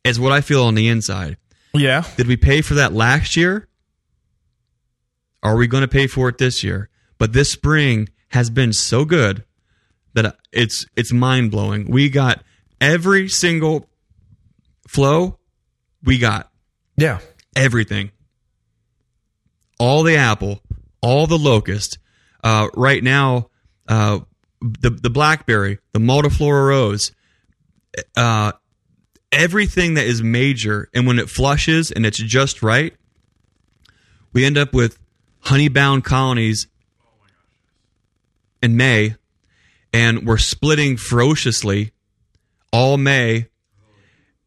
Is 0.05 0.19
what 0.19 0.31
I 0.31 0.39
feel 0.41 0.63
on 0.63 0.75
the 0.75 0.87
inside. 0.87 1.37
yeah. 1.73 2.03
Did 2.15 2.27
we 2.27 2.37
pay 2.37 2.61
for 2.61 2.75
that 2.75 2.93
last 2.93 3.35
year? 3.35 3.66
Are 5.43 5.55
we 5.55 5.67
going 5.67 5.81
to 5.81 5.87
pay 5.87 6.07
for 6.07 6.29
it 6.29 6.37
this 6.37 6.63
year? 6.63 6.89
But 7.17 7.33
this 7.33 7.51
spring 7.51 8.09
has 8.29 8.49
been 8.49 8.73
so 8.73 9.05
good 9.05 9.43
that 10.13 10.37
it's 10.51 10.85
it's 10.95 11.13
mind 11.13 11.51
blowing. 11.51 11.89
We 11.89 12.09
got 12.09 12.43
every 12.81 13.27
single 13.29 13.89
flow. 14.87 15.39
We 16.03 16.17
got 16.17 16.51
Yeah. 16.95 17.19
everything. 17.55 18.11
All 19.79 20.03
the 20.03 20.15
apple, 20.15 20.63
all 21.01 21.27
the 21.27 21.37
locust. 21.37 21.99
Uh, 22.43 22.67
right 22.75 23.03
now, 23.03 23.49
uh, 23.87 24.19
the 24.61 24.89
the 24.89 25.09
blackberry, 25.09 25.79
the 25.93 25.99
multiflora 25.99 26.67
rose, 26.69 27.11
uh, 28.15 28.53
everything 29.31 29.95
that 29.95 30.05
is 30.05 30.23
major, 30.23 30.89
and 30.93 31.05
when 31.05 31.19
it 31.19 31.29
flushes 31.29 31.91
and 31.91 32.05
it's 32.05 32.17
just 32.17 32.63
right, 32.63 32.95
we 34.33 34.45
end 34.45 34.57
up 34.57 34.73
with 34.73 34.97
honey-bound 35.47 36.03
colonies 36.03 36.67
in 38.61 38.75
May, 38.75 39.15
and 39.93 40.27
we're 40.27 40.37
splitting 40.37 40.97
ferociously 40.97 41.91
all 42.73 42.97
May. 42.97 43.47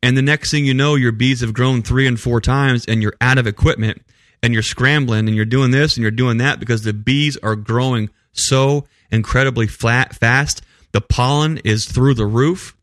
And 0.02 0.14
the 0.14 0.22
next 0.22 0.50
thing 0.50 0.66
you 0.66 0.74
know, 0.74 0.96
your 0.96 1.12
bees 1.12 1.40
have 1.40 1.54
grown 1.54 1.80
three 1.80 2.06
and 2.06 2.20
four 2.20 2.38
times, 2.38 2.84
and 2.84 3.02
you're 3.02 3.16
out 3.18 3.38
of 3.38 3.46
equipment, 3.46 4.02
and 4.42 4.52
you're 4.52 4.62
scrambling, 4.62 5.26
and 5.26 5.34
you're 5.34 5.46
doing 5.46 5.70
this 5.70 5.96
and 5.96 6.02
you're 6.02 6.10
doing 6.10 6.36
that 6.36 6.60
because 6.60 6.82
the 6.82 6.92
bees 6.92 7.38
are 7.38 7.56
growing 7.56 8.10
so 8.32 8.86
incredibly 9.10 9.66
flat 9.66 10.14
fast. 10.14 10.60
The 10.92 11.00
pollen 11.00 11.58
is 11.64 11.86
through 11.86 12.14
the 12.14 12.26
roof. 12.26 12.76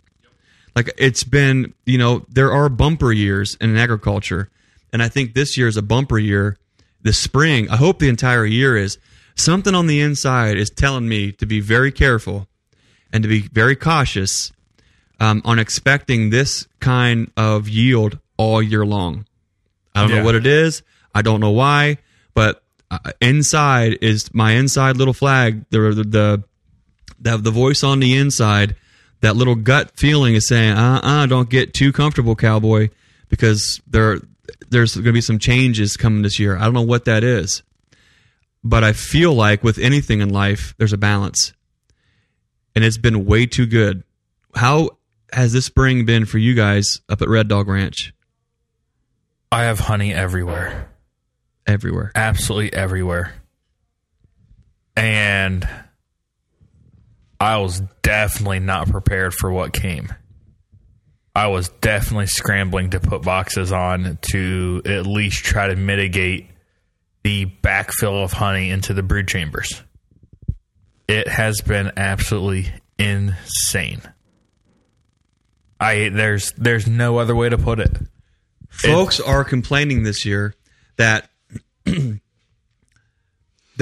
Like 0.76 0.92
it's 0.98 1.24
been, 1.24 1.76
you 1.86 2.00
know, 2.00 2.26
there 2.30 2.52
are 2.52 2.68
bumper 2.68 3.12
years 3.12 3.58
in 3.62 3.78
agriculture, 3.78 4.50
and 4.92 5.04
I 5.04 5.08
think 5.08 5.36
this 5.36 5.56
year 5.56 5.68
is 5.68 5.78
a 5.78 5.84
bumper 5.84 6.18
year. 6.18 6.58
The 7.08 7.14
spring, 7.14 7.70
I 7.70 7.78
hope 7.78 8.00
the 8.00 8.10
entire 8.10 8.46
year 8.46 8.76
is. 8.76 8.98
Something 9.34 9.74
on 9.74 9.88
the 9.88 10.02
inside 10.02 10.58
is 10.58 10.70
telling 10.70 11.08
me 11.08 11.32
to 11.32 11.46
be 11.46 11.62
very 11.62 11.90
careful 11.90 12.50
and 13.14 13.24
to 13.24 13.30
be 13.30 13.40
very 13.40 13.78
cautious 13.78 14.52
um, 15.18 15.42
on 15.46 15.58
expecting 15.58 16.32
this 16.32 16.68
kind 16.82 17.32
of 17.38 17.70
yield 17.70 18.20
all 18.36 18.62
year 18.62 18.86
long. 18.86 19.26
I 19.96 20.02
don't 20.02 20.10
Yeah. 20.10 20.18
know 20.18 20.26
what 20.26 20.36
it 20.36 20.46
is. 20.46 20.84
I 21.16 21.22
don't 21.22 21.40
know 21.40 21.52
why, 21.52 22.00
but 22.34 22.62
uh, 22.92 23.00
inside 23.22 24.00
is 24.02 24.34
my 24.34 24.52
inside 24.52 24.98
little 24.98 25.14
flag. 25.14 25.64
The 25.70 25.80
the 25.92 26.44
the, 27.22 27.38
the, 27.38 27.52
voice 27.52 27.84
on 27.86 28.02
the 28.02 28.18
inside, 28.18 28.76
that 29.22 29.38
little 29.38 29.56
gut 29.56 29.92
feeling 29.96 30.36
is 30.36 30.46
saying, 30.46 30.74
"Uh, 30.74 31.00
uh 31.02 31.26
don't 31.26 31.50
get 31.50 31.74
too 31.74 31.94
comfortable, 31.94 32.36
cowboy," 32.36 32.90
because 33.30 33.80
there 33.88 34.20
there's 34.70 34.96
going 34.96 35.06
to 35.06 35.12
be 35.14 35.22
some 35.22 35.40
changes 35.40 35.98
coming 35.98 36.22
this 36.22 36.40
year. 36.40 36.58
I 36.58 36.64
don't 36.66 36.74
know 36.74 36.82
what 36.82 37.06
that 37.06 37.24
is, 37.24 37.64
but 38.64 38.84
I 38.84 38.94
feel 38.94 39.34
like 39.34 39.64
with 39.64 39.78
anything 39.78 40.22
in 40.22 40.30
life, 40.30 40.74
there's 40.78 40.94
a 40.94 40.98
balance, 40.98 41.54
and 42.76 42.84
it's 42.84 42.98
been 42.98 43.26
way 43.26 43.46
too 43.46 43.66
good. 43.66 44.04
How 44.56 44.92
has 45.34 45.54
this 45.54 45.66
spring 45.66 46.06
been 46.06 46.26
for 46.26 46.38
you 46.38 46.54
guys 46.54 47.02
up 47.10 47.22
at 47.22 47.28
Red 47.30 47.48
Dog 47.48 47.68
Ranch? 47.68 48.14
I 49.52 49.64
have 49.64 49.80
honey 49.80 50.14
everywhere. 50.14 50.90
Everywhere. 51.66 52.14
absolutely 52.16 52.72
everywhere. 52.72 53.34
And 54.96 55.68
I 57.42 57.58
was 57.58 57.82
definitely 58.02 58.60
not 58.60 58.90
prepared 58.90 59.34
for 59.34 59.52
what 59.52 59.74
came. 59.74 60.14
I 61.38 61.46
was 61.46 61.70
definitely 61.70 62.26
scrambling 62.26 62.90
to 62.90 63.00
put 63.00 63.22
boxes 63.22 63.72
on 63.72 64.18
to 64.32 64.82
at 64.86 65.06
least 65.06 65.46
try 65.46 65.68
to 65.68 65.76
mitigate 65.76 66.50
the 67.24 67.46
backfill 67.46 68.24
of 68.24 68.34
honey 68.34 68.72
into 68.72 68.96
the 68.96 69.04
brood 69.04 69.28
chambers. 69.28 69.84
It 71.08 71.28
has 71.28 71.62
been 71.62 71.92
absolutely 71.96 72.72
insane. 72.98 74.02
I 75.80 76.10
there's 76.10 76.54
there's 76.54 76.88
no 76.88 77.20
other 77.20 77.36
way 77.36 77.50
to 77.50 77.58
put 77.60 77.80
it. 77.80 77.96
Folks 78.70 79.20
are 79.20 79.44
complaining 79.44 80.02
this 80.02 80.26
year 80.26 80.56
that 80.96 81.30
the 81.86 82.20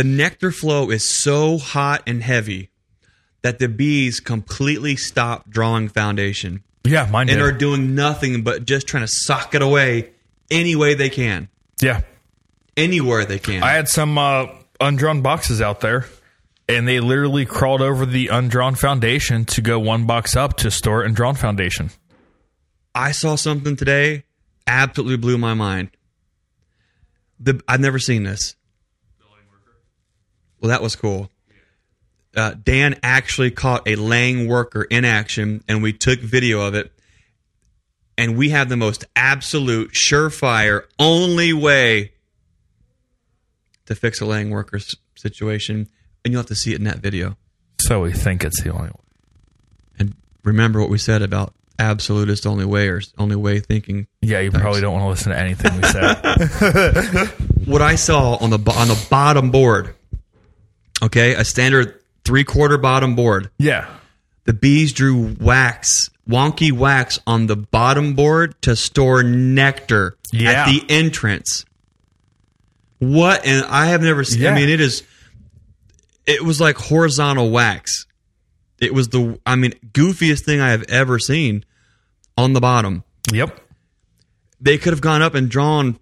nectar 0.04 0.52
flow 0.52 0.90
is 0.90 1.08
so 1.08 1.58
hot 1.58 2.04
and 2.06 2.22
heavy 2.22 2.72
that 3.44 3.60
the 3.60 3.70
bees 3.70 4.20
completely 4.20 4.98
stop 4.98 5.50
drawing 5.50 5.88
foundation 5.88 6.62
Yeah, 6.86 7.08
mine 7.10 7.30
and 7.30 7.40
did. 7.40 7.46
are 7.46 7.52
doing 7.52 7.96
nothing 7.96 8.44
but 8.44 8.66
just 8.66 8.88
trying 8.88 9.04
to 9.04 9.12
sock 9.12 9.56
it 9.56 9.62
away 9.62 10.12
any 10.52 10.76
way 10.76 10.94
they 10.94 11.10
can, 11.10 11.50
yeah, 11.82 12.02
anywhere 12.78 13.26
they 13.26 13.40
can. 13.40 13.64
I 13.64 13.72
had 13.72 13.88
some 13.88 14.18
uh, 14.18 14.48
undrawn 14.80 15.22
boxes 15.22 15.62
out 15.62 15.82
there, 15.82 16.06
and 16.70 16.88
they 16.88 17.00
literally 17.00 17.46
crawled 17.46 17.82
over 17.82 18.06
the 18.06 18.28
undrawn 18.28 18.76
foundation 18.76 19.46
to 19.46 19.62
go 19.62 19.80
one 19.80 20.06
box 20.06 20.36
up 20.36 20.58
to 20.58 20.72
store 20.72 21.04
it 21.04 21.08
in 21.08 21.14
drawn 21.14 21.36
foundation. 21.36 21.90
I 22.94 23.12
saw 23.12 23.36
something 23.36 23.76
today, 23.76 24.24
absolutely 24.68 25.18
blew 25.18 25.38
my 25.38 25.54
mind. 25.54 25.90
The 27.40 27.62
I've 27.68 27.82
never 27.82 28.00
seen 28.00 28.24
this. 28.24 28.56
Well, 30.62 30.70
that 30.70 30.82
was 30.82 30.96
cool. 30.96 31.30
Uh, 32.36 32.54
Dan 32.62 33.00
actually 33.02 33.52
caught 33.52 33.88
a 33.88 33.96
laying 33.96 34.48
worker 34.48 34.84
in 34.84 35.06
action, 35.06 35.64
and 35.68 35.82
we 35.82 35.94
took 35.94 36.20
video 36.20 36.62
of 36.62 36.74
it. 36.76 36.92
And 38.18 38.38
we 38.38 38.50
have 38.50 38.70
the 38.70 38.78
most 38.78 39.06
absolute, 39.16 39.92
surefire, 39.92 40.84
only 40.98 41.52
way 41.54 42.14
to 43.86 43.96
fix 43.96 44.22
a 44.22 44.26
laying 44.26 44.50
worker 44.50 44.80
situation, 45.16 45.90
and 46.24 46.32
you'll 46.32 46.40
have 46.40 46.48
to 46.48 46.56
see 46.56 46.72
it 46.72 46.78
in 46.78 46.86
that 46.86 47.00
video. 47.00 47.38
So 47.82 48.02
we 48.02 48.14
think 48.14 48.44
it's 48.44 48.62
the 48.64 48.72
only 48.72 48.88
way. 48.88 48.94
And 50.00 50.16
remember 50.44 50.80
what 50.80 50.90
we 50.90 50.98
said 50.98 51.22
about 51.22 51.54
absolutist 51.78 52.48
only 52.48 52.66
way 52.66 52.88
or 52.88 53.02
only 53.18 53.36
way 53.36 53.60
thinking. 53.60 54.08
Yeah, 54.22 54.40
you 54.40 54.52
probably 54.52 54.82
don't 54.82 54.94
want 54.94 55.04
to 55.04 55.10
listen 55.10 55.32
to 55.32 55.38
anything 55.38 55.76
we 55.76 55.84
said. 55.84 57.32
What 57.66 57.82
I 57.82 57.96
saw 57.96 58.36
on 58.36 58.52
the 58.52 58.60
on 58.60 58.88
the 58.90 59.08
bottom 59.10 59.50
board, 59.50 59.96
okay, 61.02 61.34
a 61.34 61.44
standard 61.44 62.00
three 62.26 62.44
quarter 62.44 62.78
bottom 62.78 63.16
board. 63.16 63.50
yeah. 63.58 63.88
The 64.46 64.54
bees 64.54 64.94
drew 64.94 65.36
wax, 65.40 66.12
wonky 66.30 66.72
wax 66.72 67.20
on 67.26 67.48
the 67.48 67.56
bottom 67.56 68.14
board 68.14 68.54
to 68.62 68.76
store 68.76 69.24
nectar 69.24 70.16
Yeah. 70.32 70.52
at 70.52 70.66
the 70.68 70.84
entrance. 70.88 71.66
What? 73.00 73.44
And 73.46 73.66
I 73.66 73.88
have 73.88 74.02
never 74.04 74.24
seen. 74.24 74.42
Yeah. 74.44 74.52
I 74.52 74.56
mean, 74.56 74.70
it 74.70 74.80
is. 74.80 75.02
It 76.28 76.44
was 76.44 76.62
like 76.62 76.78
horizontal 76.78 77.50
wax. 77.50 78.06
It 78.80 78.94
was 78.94 79.10
the. 79.10 79.40
I 79.46 79.56
mean, 79.56 79.74
goofiest 79.94 80.42
thing 80.46 80.62
I 80.62 80.70
have 80.70 80.84
ever 80.90 81.18
seen 81.20 81.66
on 82.38 82.54
the 82.54 82.62
bottom. 82.62 83.04
Yep. 83.32 83.60
They 84.62 84.78
could 84.78 84.94
have 84.94 85.02
gone 85.02 85.22
up 85.22 85.34
and 85.36 85.50
drawn 85.50 86.00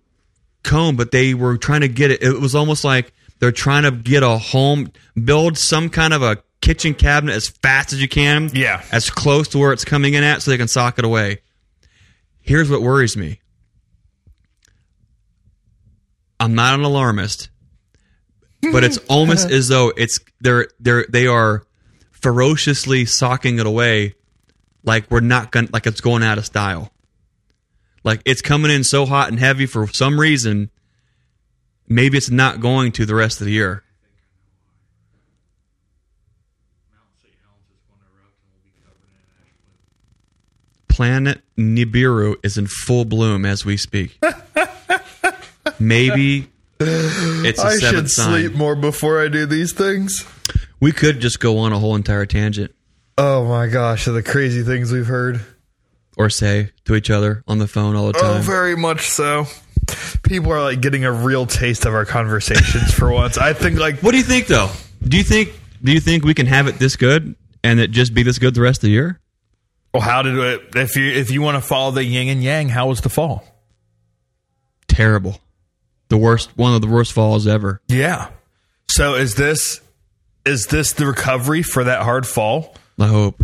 comb, 0.63 0.95
but 0.95 1.11
they 1.11 1.33
were 1.33 1.57
trying 1.57 1.81
to 1.81 1.87
get 1.87 2.11
it. 2.11 2.21
It 2.23 2.39
was 2.39 2.55
almost 2.55 2.83
like 2.83 3.13
they're 3.43 3.51
trying 3.51 3.83
to 3.83 3.91
get 3.91 4.23
a 4.23 4.37
home, 4.37 4.89
build 5.21 5.57
some 5.57 5.89
kind 5.89 6.13
of 6.13 6.23
a 6.23 6.41
kitchen 6.61 6.93
cabinet 6.93 7.33
as 7.33 7.49
fast 7.49 7.91
as 7.91 8.01
you 8.01 8.07
can. 8.07 8.49
Yeah. 8.53 8.81
As 8.89 9.09
close 9.09 9.49
to 9.49 9.57
where 9.57 9.73
it's 9.73 9.83
coming 9.83 10.13
in 10.13 10.23
at 10.23 10.41
so 10.41 10.51
they 10.51 10.55
can 10.57 10.69
sock 10.69 10.97
it 10.97 11.03
away. 11.03 11.41
Here's 12.39 12.71
what 12.71 12.81
worries 12.81 13.17
me. 13.17 13.41
I'm 16.39 16.55
not 16.55 16.75
an 16.75 16.85
alarmist, 16.85 17.49
but 18.71 18.85
it's 18.85 18.97
almost 19.09 19.51
as 19.51 19.67
though 19.67 19.91
it's 19.97 20.21
they're 20.39 20.69
they're 20.79 21.05
they 21.09 21.27
are 21.27 21.63
ferociously 22.11 23.03
socking 23.03 23.59
it 23.59 23.65
away 23.65 24.15
like 24.85 25.11
we're 25.11 25.19
not 25.19 25.51
going 25.51 25.67
like 25.73 25.85
it's 25.85 25.99
going 25.99 26.23
out 26.23 26.37
of 26.37 26.45
style. 26.45 26.93
Like 28.05 28.21
it's 28.23 28.41
coming 28.41 28.71
in 28.71 28.85
so 28.85 29.05
hot 29.05 29.27
and 29.27 29.37
heavy 29.37 29.65
for 29.65 29.85
some 29.87 30.17
reason. 30.17 30.69
Maybe 31.87 32.17
it's 32.17 32.29
not 32.31 32.59
going 32.59 32.91
to 32.93 33.05
the 33.05 33.15
rest 33.15 33.41
of 33.41 33.45
the 33.45 33.53
year. 33.53 33.83
Planet 40.87 41.41
Nibiru 41.57 42.35
is 42.43 42.57
in 42.57 42.67
full 42.67 43.05
bloom 43.05 43.45
as 43.45 43.65
we 43.65 43.77
speak. 43.77 44.19
Maybe 45.79 46.49
it's 46.79 47.59
a 47.59 47.63
I 47.63 47.77
should 47.79 48.09
sign. 48.09 48.43
sleep 48.43 48.55
more 48.57 48.75
before 48.75 49.19
I 49.21 49.27
do 49.27 49.45
these 49.45 49.73
things. 49.73 50.27
We 50.79 50.91
could 50.91 51.19
just 51.19 51.39
go 51.39 51.57
on 51.59 51.73
a 51.73 51.79
whole 51.79 51.95
entire 51.95 52.25
tangent 52.25 52.75
Oh 53.17 53.45
my 53.47 53.67
gosh, 53.67 54.05
the 54.05 54.23
crazy 54.23 54.63
things 54.63 54.91
we've 54.91 55.05
heard. 55.07 55.41
or 56.17 56.29
say 56.29 56.71
to 56.85 56.95
each 56.95 57.09
other 57.09 57.43
on 57.47 57.59
the 57.59 57.67
phone 57.67 57.95
all 57.95 58.07
the 58.07 58.13
time. 58.13 58.23
Oh, 58.25 58.33
time. 58.35 58.41
very 58.43 58.75
much 58.75 59.07
so. 59.07 59.45
People 60.23 60.51
are 60.53 60.61
like 60.61 60.81
getting 60.81 61.03
a 61.05 61.11
real 61.11 61.45
taste 61.45 61.85
of 61.85 61.93
our 61.93 62.05
conversations 62.05 62.93
for 62.93 63.11
once. 63.11 63.37
I 63.37 63.53
think 63.53 63.79
like 63.79 63.99
What 63.99 64.11
do 64.11 64.17
you 64.17 64.23
think 64.23 64.47
though? 64.47 64.69
Do 65.03 65.17
you 65.17 65.23
think 65.23 65.49
do 65.83 65.91
you 65.91 65.99
think 65.99 66.23
we 66.23 66.33
can 66.33 66.45
have 66.45 66.67
it 66.67 66.79
this 66.79 66.95
good 66.95 67.35
and 67.63 67.79
it 67.79 67.91
just 67.91 68.13
be 68.13 68.23
this 68.23 68.39
good 68.39 68.55
the 68.55 68.61
rest 68.61 68.79
of 68.79 68.83
the 68.83 68.91
year? 68.91 69.19
well, 69.93 70.01
how 70.01 70.21
did 70.23 70.37
it 70.37 70.75
if 70.75 70.95
you 70.95 71.05
if 71.05 71.29
you 71.29 71.41
want 71.41 71.55
to 71.55 71.61
follow 71.61 71.91
the 71.91 72.03
yin 72.03 72.29
and 72.29 72.43
yang, 72.43 72.69
how 72.69 72.87
was 72.87 73.01
the 73.01 73.09
fall? 73.09 73.43
Terrible. 74.87 75.39
The 76.09 76.17
worst 76.17 76.49
one 76.57 76.73
of 76.75 76.81
the 76.81 76.87
worst 76.87 77.13
falls 77.13 77.47
ever. 77.47 77.81
Yeah. 77.87 78.29
So 78.87 79.15
is 79.15 79.35
this 79.35 79.81
is 80.45 80.67
this 80.67 80.93
the 80.93 81.05
recovery 81.05 81.63
for 81.63 81.83
that 81.83 82.03
hard 82.03 82.27
fall? 82.27 82.75
I 82.99 83.07
hope. 83.07 83.43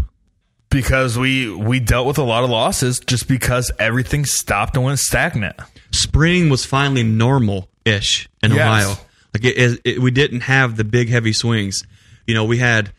Because 0.69 1.17
we 1.17 1.51
we 1.51 1.79
dealt 1.79 2.05
with 2.07 2.19
a 2.19 2.23
lot 2.23 2.43
of 2.43 2.49
losses 2.49 2.99
just 2.99 3.27
because 3.27 3.71
everything 3.79 4.25
stopped 4.25 4.75
and 4.75 4.85
went 4.85 4.99
stagnant. 4.99 5.55
Spring 5.91 6.49
was 6.49 6.65
finally 6.65 7.03
normal 7.03 7.69
ish 7.85 8.29
in 8.43 8.51
Yes. 8.51 8.61
Ohio. 8.85 8.95
Like 9.33 9.45
it, 9.45 9.57
it, 9.57 9.81
it, 9.85 9.99
we 9.99 10.11
didn't 10.11 10.41
have 10.41 10.75
the 10.75 10.83
big 10.83 11.09
heavy 11.09 11.33
swings. 11.33 11.83
You 12.27 12.33
know, 12.33 12.45
we 12.45 12.57
had 12.57 12.91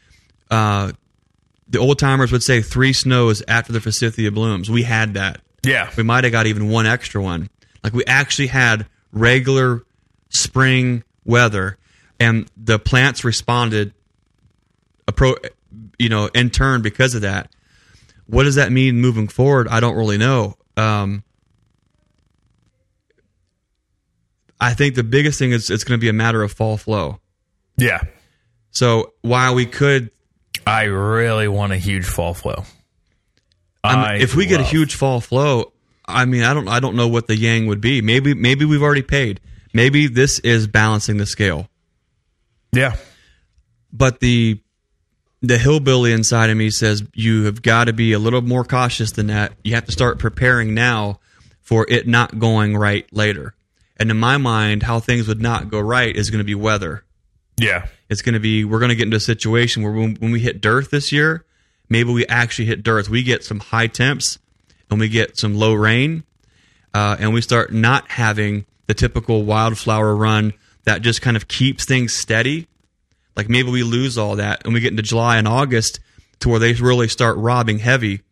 uh, 0.51 0.93
the 1.69 1.79
old 1.79 1.99
timers 1.99 2.33
would 2.33 2.43
say 2.43 2.63
three 2.63 2.93
snows 2.93 3.43
after 3.49 3.73
the 3.73 3.81
forsythia 3.81 4.31
blooms. 4.31 4.71
We 4.71 4.83
had 4.83 5.15
that. 5.15 5.41
Yeah. 5.65 5.91
We 5.97 6.03
might 6.03 6.25
have 6.25 6.33
got 6.33 6.47
even 6.47 6.69
one 6.69 6.87
extra 6.87 7.23
one. 7.23 7.49
Like 7.83 7.93
we 7.93 8.05
actually 8.07 8.49
had 8.49 8.87
regular 9.13 9.85
spring 10.31 11.03
weather, 11.25 11.77
and 12.19 12.51
the 12.57 12.79
plants 12.79 13.25
responded, 13.25 13.93
appro- 15.07 15.37
you 15.99 16.09
know, 16.09 16.27
in 16.35 16.51
turn 16.51 16.83
because 16.83 17.15
of 17.15 17.23
that. 17.23 17.51
What 18.27 18.45
does 18.45 18.55
that 18.57 18.71
mean 18.71 19.01
moving 19.01 19.27
forward? 19.29 19.67
I 19.69 19.81
don't 19.81 19.97
really 19.97 20.19
know. 20.19 20.57
Um, 20.77 21.25
I 24.61 24.75
think 24.75 24.95
the 24.95 25.05
biggest 25.05 25.39
thing 25.39 25.53
is 25.53 25.71
it's 25.71 25.85
going 25.85 25.99
to 25.99 26.01
be 26.01 26.09
a 26.09 26.13
matter 26.13 26.43
of 26.43 26.53
fall 26.53 26.77
flow. 26.77 27.21
Yeah. 27.77 28.03
So 28.71 29.15
while 29.23 29.55
we 29.55 29.67
could, 29.67 30.11
I 30.67 30.85
really 30.85 31.49
want 31.49 31.73
a 31.73 31.77
huge 31.77 32.05
fall 32.05 32.35
flow. 32.35 32.65
I 33.83 34.13
mean, 34.13 34.21
if 34.21 34.35
we 34.35 34.45
get 34.45 34.61
a 34.61 34.65
huge 34.65 34.95
fall 34.95 35.21
flow, 35.21 35.73
I 36.07 36.27
mean, 36.27 36.43
I 36.43 36.53
don't, 36.53 36.69
I 36.69 36.81
don't 36.81 36.97
know 36.97 37.09
what 37.09 37.27
the 37.27 37.37
yang 37.37 37.67
would 37.69 37.81
be. 37.81 38.03
Maybe, 38.03 38.35
maybe 38.35 38.67
we've 38.67 38.83
already 38.83 39.03
paid. 39.03 39.41
Maybe 39.73 40.07
this 40.07 40.39
is 40.41 40.67
balancing 40.67 41.17
the 41.17 41.27
scale. 41.27 41.69
Yeah. 42.73 42.97
But 43.93 44.21
the 44.21 44.61
the 45.43 45.57
hillbilly 45.57 46.13
inside 46.13 46.51
of 46.51 46.57
me 46.57 46.71
says 46.71 47.03
you 47.15 47.45
have 47.45 47.63
got 47.63 47.85
to 47.85 47.93
be 47.93 48.13
a 48.13 48.19
little 48.19 48.43
more 48.43 48.65
cautious 48.65 49.13
than 49.13 49.29
that. 49.29 49.53
You 49.65 49.75
have 49.75 49.87
to 49.87 49.93
start 49.93 50.19
preparing 50.19 50.75
now 50.75 51.19
for 51.63 51.87
it 51.89 52.07
not 52.07 52.39
going 52.39 52.77
right 52.77 53.07
later. 53.11 53.55
And 54.01 54.11
in 54.11 54.19
my 54.19 54.39
mind, 54.39 54.83
how 54.83 54.99
things 54.99 55.29
would 55.29 55.43
not 55.43 55.69
go 55.69 55.79
right 55.79 56.17
is 56.17 56.31
going 56.31 56.39
to 56.39 56.45
be 56.45 56.55
weather. 56.55 57.05
Yeah. 57.59 57.87
It's 58.09 58.23
going 58.23 58.33
to 58.33 58.41
be 58.41 58.65
we're 58.65 58.79
going 58.79 58.89
to 58.89 58.97
get 58.97 59.05
into 59.05 59.19
a 59.19 59.21
situation 59.21 59.83
where 59.83 59.93
when, 59.93 60.17
when 60.17 60.33
we 60.33 60.41
hit 60.41 60.63
dearth 60.63 60.91
this 60.91 61.13
year, 61.13 61.45
maybe 61.91 62.11
we 62.11 62.27
actually 62.27 62.65
hit 62.65 62.83
dearth. 62.83 63.11
We 63.11 63.23
get 63.23 63.45
some 63.45 63.61
high 63.61 63.89
temps 63.89 64.39
and 64.91 64.99
we 64.99 65.11
get 65.11 65.37
some 65.37 65.55
low 65.55 65.75
rain, 65.75 66.25
uh, 66.95 67.17
and 67.21 67.33
we 67.33 67.43
start 67.43 67.73
not 67.73 68.09
having 68.11 68.65
the 68.87 68.95
typical 68.95 69.45
wildflower 69.45 70.17
run 70.17 70.55
that 70.85 71.03
just 71.03 71.23
kind 71.23 71.37
of 71.37 71.47
keeps 71.47 71.85
things 71.85 72.17
steady. 72.17 72.67
Like 73.37 73.49
maybe 73.49 73.71
we 73.71 73.83
lose 73.83 74.19
all 74.19 74.37
that 74.37 74.65
and 74.65 74.75
we 74.75 74.81
get 74.81 74.91
into 74.91 75.03
July 75.03 75.37
and 75.37 75.47
August 75.47 76.01
to 76.41 76.49
where 76.49 76.59
they 76.59 76.73
really 76.73 77.07
start 77.07 77.37
robbing 77.37 77.79
heavy, 77.79 78.23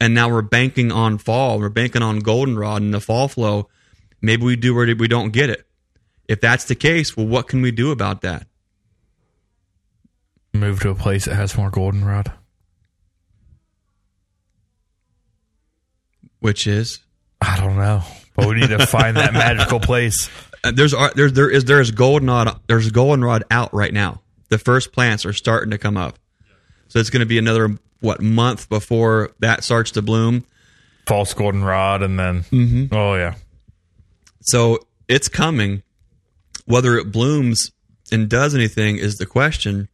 and 0.00 0.14
now 0.14 0.30
we're 0.30 0.42
banking 0.42 0.90
on 0.90 1.18
fall. 1.18 1.58
We're 1.58 1.68
banking 1.68 2.02
on 2.02 2.20
goldenrod 2.20 2.80
and 2.80 2.94
the 2.94 3.00
fall 3.00 3.28
flow. 3.28 3.68
Maybe 4.20 4.44
we 4.44 4.56
do 4.56 4.76
or 4.76 4.86
we 4.86 5.08
don't 5.08 5.30
get 5.30 5.50
it. 5.50 5.66
If 6.28 6.40
that's 6.40 6.64
the 6.64 6.74
case, 6.74 7.16
well, 7.16 7.26
what 7.26 7.48
can 7.48 7.62
we 7.62 7.70
do 7.70 7.90
about 7.90 8.20
that? 8.22 8.46
Move 10.52 10.80
to 10.80 10.90
a 10.90 10.94
place 10.94 11.24
that 11.26 11.36
has 11.36 11.56
more 11.56 11.70
goldenrod. 11.70 12.32
Which 16.40 16.66
is 16.66 17.00
I 17.40 17.58
don't 17.58 17.76
know, 17.76 18.02
but 18.34 18.48
we 18.48 18.54
need 18.54 18.70
to 18.70 18.86
find 18.86 19.16
that 19.16 19.32
magical 19.32 19.80
place. 19.80 20.28
Uh, 20.64 20.72
there's 20.72 20.94
uh, 20.94 21.10
there 21.14 21.30
there 21.30 21.50
is 21.50 21.64
there's 21.64 21.90
goldenrod 21.90 22.60
there's 22.66 22.90
goldenrod 22.90 23.44
out 23.50 23.72
right 23.72 23.92
now. 23.92 24.22
The 24.48 24.58
first 24.58 24.92
plants 24.92 25.24
are 25.26 25.32
starting 25.32 25.70
to 25.70 25.78
come 25.78 25.96
up, 25.96 26.18
so 26.88 26.98
it's 26.98 27.10
going 27.10 27.20
to 27.20 27.26
be 27.26 27.38
another 27.38 27.76
what 28.00 28.20
month 28.20 28.68
before 28.68 29.30
that 29.40 29.64
starts 29.64 29.92
to 29.92 30.02
bloom. 30.02 30.44
False 31.06 31.34
goldenrod, 31.34 32.02
and 32.02 32.18
then 32.18 32.88
oh 32.92 33.14
yeah, 33.14 33.34
So 34.48 34.78
it's 35.08 35.28
coming. 35.28 35.82
Whether 36.64 36.96
it 36.96 37.12
blooms 37.12 37.70
and 38.10 38.28
does 38.28 38.54
anything 38.54 38.96
is 38.96 39.16
the 39.16 39.26
question. 39.26 39.88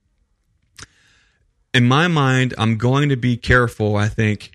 In 1.73 1.87
my 1.87 2.07
mind, 2.07 2.55
I'm 2.57 2.79
going 2.79 3.09
to 3.09 3.17
be 3.17 3.37
careful. 3.37 3.97
I 3.97 4.09
think 4.09 4.53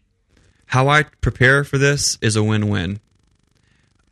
how 0.68 0.88
I 0.88 1.04
prepare 1.04 1.66
for 1.66 1.78
this 1.78 2.18
is 2.22 2.38
a 2.38 2.43
win-win. 2.43 3.02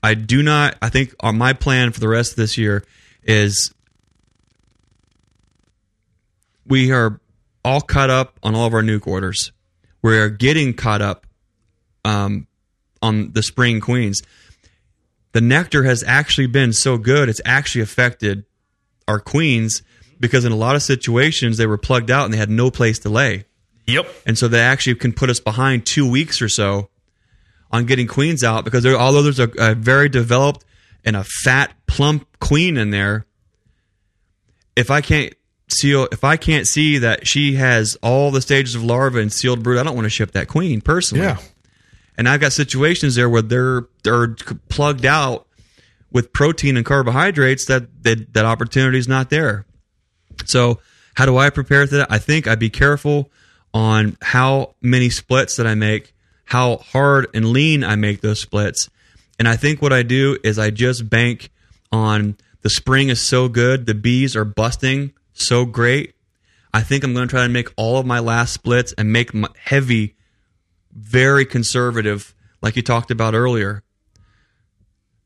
I 0.03 0.13
do 0.13 0.43
not. 0.43 0.75
I 0.81 0.89
think 0.89 1.15
uh, 1.21 1.31
my 1.31 1.53
plan 1.53 1.91
for 1.91 2.01
the 2.01 2.07
rest 2.09 2.31
of 2.31 2.35
this 2.37 2.57
year 2.57 2.83
is 3.23 3.73
we 6.65 6.91
are 6.91 7.21
all 7.63 7.81
caught 7.81 8.09
up 8.09 8.39
on 8.43 8.55
all 8.55 8.67
of 8.67 8.73
our 8.73 8.81
nuc 8.81 9.07
orders. 9.07 9.51
We 10.01 10.17
are 10.17 10.29
getting 10.29 10.73
caught 10.73 11.01
up 11.01 11.25
um, 12.03 12.47
on 13.01 13.31
the 13.31 13.43
spring 13.43 13.79
queens. 13.79 14.21
The 15.33 15.41
nectar 15.41 15.83
has 15.83 16.03
actually 16.03 16.47
been 16.47 16.73
so 16.73 16.97
good; 16.97 17.29
it's 17.29 17.41
actually 17.45 17.81
affected 17.81 18.45
our 19.07 19.19
queens 19.19 19.83
because 20.19 20.45
in 20.45 20.51
a 20.51 20.55
lot 20.55 20.75
of 20.75 20.81
situations 20.81 21.57
they 21.57 21.67
were 21.67 21.77
plugged 21.77 22.09
out 22.11 22.25
and 22.25 22.33
they 22.33 22.37
had 22.37 22.49
no 22.49 22.71
place 22.71 22.99
to 22.99 23.09
lay. 23.09 23.45
yep, 23.85 24.07
And 24.25 24.37
so 24.37 24.47
they 24.47 24.59
actually 24.59 24.95
can 24.95 25.13
put 25.13 25.29
us 25.29 25.39
behind 25.39 25.85
two 25.85 26.09
weeks 26.09 26.41
or 26.41 26.49
so 26.49 26.89
on 27.71 27.85
getting 27.85 28.07
queens 28.07 28.43
out 28.43 28.65
because 28.65 28.83
there, 28.83 28.95
although 28.95 29.21
there's 29.21 29.39
a, 29.39 29.49
a 29.57 29.75
very 29.75 30.09
developed 30.09 30.65
and 31.05 31.15
a 31.15 31.23
fat, 31.23 31.73
plump 31.85 32.27
queen 32.39 32.77
in 32.77 32.89
there, 32.89 33.25
if 34.75 34.91
I 34.91 35.01
can't 35.01 35.33
seal 35.69 36.07
if 36.11 36.23
I 36.23 36.37
can't 36.37 36.65
see 36.65 36.97
that 36.99 37.27
she 37.27 37.55
has 37.55 37.97
all 38.01 38.31
the 38.31 38.41
stages 38.41 38.75
of 38.75 38.83
larva 38.83 39.19
and 39.19 39.31
sealed 39.31 39.63
brood, 39.63 39.79
I 39.79 39.83
don't 39.83 39.95
want 39.95 40.05
to 40.05 40.09
ship 40.09 40.31
that 40.31 40.47
queen 40.47 40.81
personally. 40.81 41.25
Yeah. 41.25 41.37
And 42.17 42.27
I've 42.27 42.39
got 42.39 42.53
situations 42.53 43.15
there 43.15 43.29
where 43.29 43.41
they're 43.41 43.87
they're 44.03 44.35
plugged 44.69 45.05
out 45.05 45.47
with 46.11 46.33
protein 46.33 46.77
and 46.77 46.85
carbohydrates 46.85 47.65
that 47.65 48.03
that, 48.03 48.33
that 48.33 48.45
opportunity 48.45 48.97
is 48.97 49.07
not 49.07 49.29
there. 49.29 49.65
So 50.45 50.79
how 51.15 51.25
do 51.25 51.37
I 51.37 51.49
prepare 51.49 51.85
for 51.87 51.97
that? 51.97 52.11
I 52.11 52.17
think 52.17 52.47
I'd 52.47 52.59
be 52.59 52.69
careful 52.69 53.31
on 53.73 54.17
how 54.21 54.75
many 54.81 55.09
splits 55.09 55.57
that 55.57 55.67
I 55.67 55.75
make, 55.75 56.13
how 56.45 56.77
hard 56.77 57.27
and 57.33 57.51
lean 57.51 57.83
I 57.83 57.95
make 57.95 58.21
those 58.21 58.39
splits. 58.39 58.89
And 59.39 59.47
I 59.47 59.55
think 59.55 59.81
what 59.81 59.93
I 59.93 60.03
do 60.03 60.37
is 60.43 60.57
I 60.57 60.71
just 60.71 61.09
bank 61.09 61.51
on 61.91 62.37
the 62.61 62.69
spring 62.69 63.09
is 63.09 63.21
so 63.21 63.47
good, 63.47 63.85
the 63.85 63.93
bees 63.93 64.35
are 64.35 64.45
busting 64.45 65.13
so 65.33 65.65
great. 65.65 66.15
I 66.73 66.81
think 66.81 67.03
I'm 67.03 67.13
going 67.13 67.27
to 67.27 67.31
try 67.31 67.43
to 67.43 67.49
make 67.49 67.69
all 67.77 67.97
of 67.97 68.05
my 68.05 68.19
last 68.19 68.53
splits 68.53 68.93
and 68.93 69.11
make 69.11 69.31
heavy, 69.57 70.15
very 70.97 71.45
conservative, 71.45 72.33
like 72.61 72.75
you 72.75 72.81
talked 72.81 73.11
about 73.11 73.35
earlier. 73.35 73.83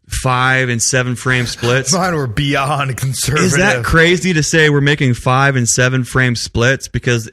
Five 0.08 0.68
and 0.68 0.82
seven 0.82 1.16
frame 1.16 1.46
splits. 1.46 1.94
Mine 1.94 2.14
were 2.16 2.28
beyond 2.28 2.98
conservative. 2.98 3.46
Is 3.46 3.58
that 3.58 3.86
crazy 3.86 4.34
to 4.34 4.44
say 4.44 4.70
we're 4.70 4.82
making 4.82 5.14
five 5.14 5.56
and 5.56 5.68
seven 5.68 6.04
frame 6.04 6.36
splits 6.36 6.90
because 6.90 7.32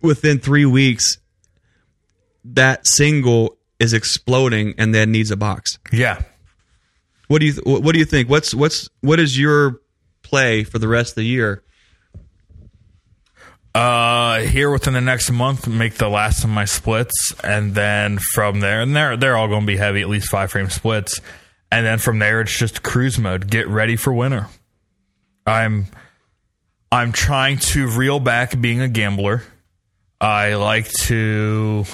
within 0.00 0.38
three 0.38 0.64
weeks 0.64 1.18
that 2.44 2.86
single 2.86 3.58
is 3.78 3.92
exploding 3.92 4.74
and 4.78 4.94
then 4.94 5.12
needs 5.12 5.30
a 5.30 5.36
box? 5.36 5.78
Yeah. 5.92 6.22
What 7.26 7.40
do 7.40 7.46
you 7.46 7.52
What 7.66 7.92
do 7.92 7.98
you 7.98 8.06
think? 8.06 8.30
What's 8.30 8.54
what's 8.54 8.88
what 9.02 9.20
is 9.20 9.38
your 9.38 9.82
play 10.22 10.64
for 10.64 10.78
the 10.78 10.88
rest 10.88 11.10
of 11.10 11.16
the 11.16 11.24
year? 11.24 11.62
Uh, 13.74 14.40
here 14.40 14.70
within 14.70 14.94
the 14.94 15.00
next 15.00 15.30
month, 15.30 15.68
make 15.68 15.94
the 15.94 16.08
last 16.08 16.42
of 16.42 16.50
my 16.50 16.64
splits, 16.64 17.32
and 17.44 17.74
then 17.74 18.18
from 18.18 18.60
there, 18.60 18.80
and 18.80 18.96
they're 18.96 19.16
they're 19.16 19.36
all 19.36 19.48
going 19.48 19.60
to 19.60 19.66
be 19.66 19.76
heavy, 19.76 20.00
at 20.00 20.08
least 20.08 20.30
five 20.30 20.50
frame 20.50 20.70
splits, 20.70 21.20
and 21.70 21.86
then 21.86 21.98
from 21.98 22.18
there, 22.18 22.40
it's 22.40 22.58
just 22.58 22.82
cruise 22.82 23.18
mode. 23.18 23.48
Get 23.50 23.68
ready 23.68 23.96
for 23.96 24.12
winter. 24.12 24.48
I'm 25.46 25.86
I'm 26.90 27.12
trying 27.12 27.58
to 27.58 27.88
reel 27.88 28.20
back 28.20 28.58
being 28.60 28.80
a 28.80 28.88
gambler. 28.88 29.42
I 30.20 30.54
like 30.54 30.90
to 31.02 31.84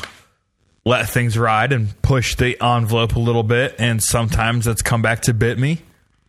let 0.84 1.08
things 1.08 1.36
ride 1.36 1.72
and 1.72 2.00
push 2.02 2.36
the 2.36 2.60
envelope 2.62 3.16
a 3.16 3.20
little 3.20 3.42
bit, 3.42 3.76
and 3.78 4.02
sometimes 4.02 4.66
it's 4.66 4.82
come 4.82 5.02
back 5.02 5.22
to 5.22 5.34
bit 5.34 5.58
me 5.58 5.82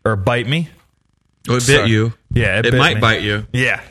or 0.03 0.15
bite 0.15 0.47
me. 0.47 0.69
Oh, 1.47 1.57
it 1.57 1.67
bit 1.67 1.87
you. 1.87 2.13
Yeah, 2.31 2.59
it, 2.59 2.63
bit 2.63 2.73
might 2.73 2.95
me. 2.95 3.01
bite 3.01 3.21
you. 3.21 3.45
Yeah. 3.53 3.81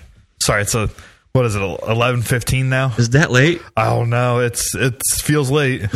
Sorry, 0.41 0.63
it's 0.63 0.75
a 0.75 0.91
what 1.35 1.45
is 1.47 1.57
it? 1.57 1.61
Eleven 1.61 2.23
fifteen 2.23 2.69
now. 2.69 2.95
Is 2.97 3.11
that 3.11 3.31
late? 3.33 3.61
I 3.77 3.87
don't 3.91 4.09
know. 4.09 4.39
It's 4.39 4.73
it 4.77 5.03
feels 5.23 5.51
late. 5.51 5.83
It 5.83 5.89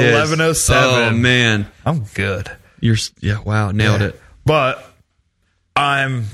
is 0.00 0.30
11:07. 0.30 0.72
Oh 0.72 1.10
man, 1.12 1.68
I'm 1.84 2.00
good, 2.14 2.50
you're 2.80 2.96
yeah. 3.20 3.40
Wow, 3.40 3.70
nailed 3.70 4.02
it. 4.02 4.20
but 4.44 4.84
I'm 5.76 6.24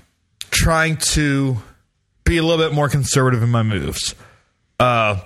trying 0.51 0.97
to 0.97 1.59
be 2.25 2.39
a 2.39 2.43
little 2.43 2.65
bit 2.65 2.75
more 2.75 2.89
conservative 2.89 3.43
in 3.43 3.51
my 3.51 3.63
moves. 3.63 4.15
Uh, 4.81 5.21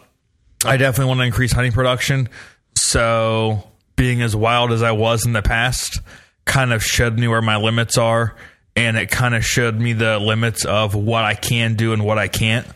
I 0.64 0.76
definitely 0.76 1.06
want 1.08 1.20
to 1.20 1.24
increase 1.26 1.52
hunting 1.52 1.70
production. 1.70 2.28
So 2.76 3.70
being 3.94 4.22
as 4.22 4.34
wild 4.34 4.72
as 4.72 4.82
I 4.82 4.90
was 4.90 5.24
in 5.24 5.32
the 5.32 5.42
past 5.42 6.00
kind 6.46 6.72
of 6.72 6.82
showed 6.82 7.16
me 7.16 7.28
where 7.28 7.42
my 7.42 7.56
limits 7.58 7.96
are, 7.96 8.34
and 8.76 8.98
it 8.98 9.10
kind 9.10 9.34
of 9.34 9.44
showed 9.44 9.74
me 9.74 9.94
the 9.94 10.18
limits 10.18 10.64
of 10.64 10.94
what 10.94 11.24
I 11.24 11.34
can 11.34 11.74
do 11.74 11.92
and 11.94 12.04
what 12.04 12.18
I 12.18 12.28
can't. 12.28 12.66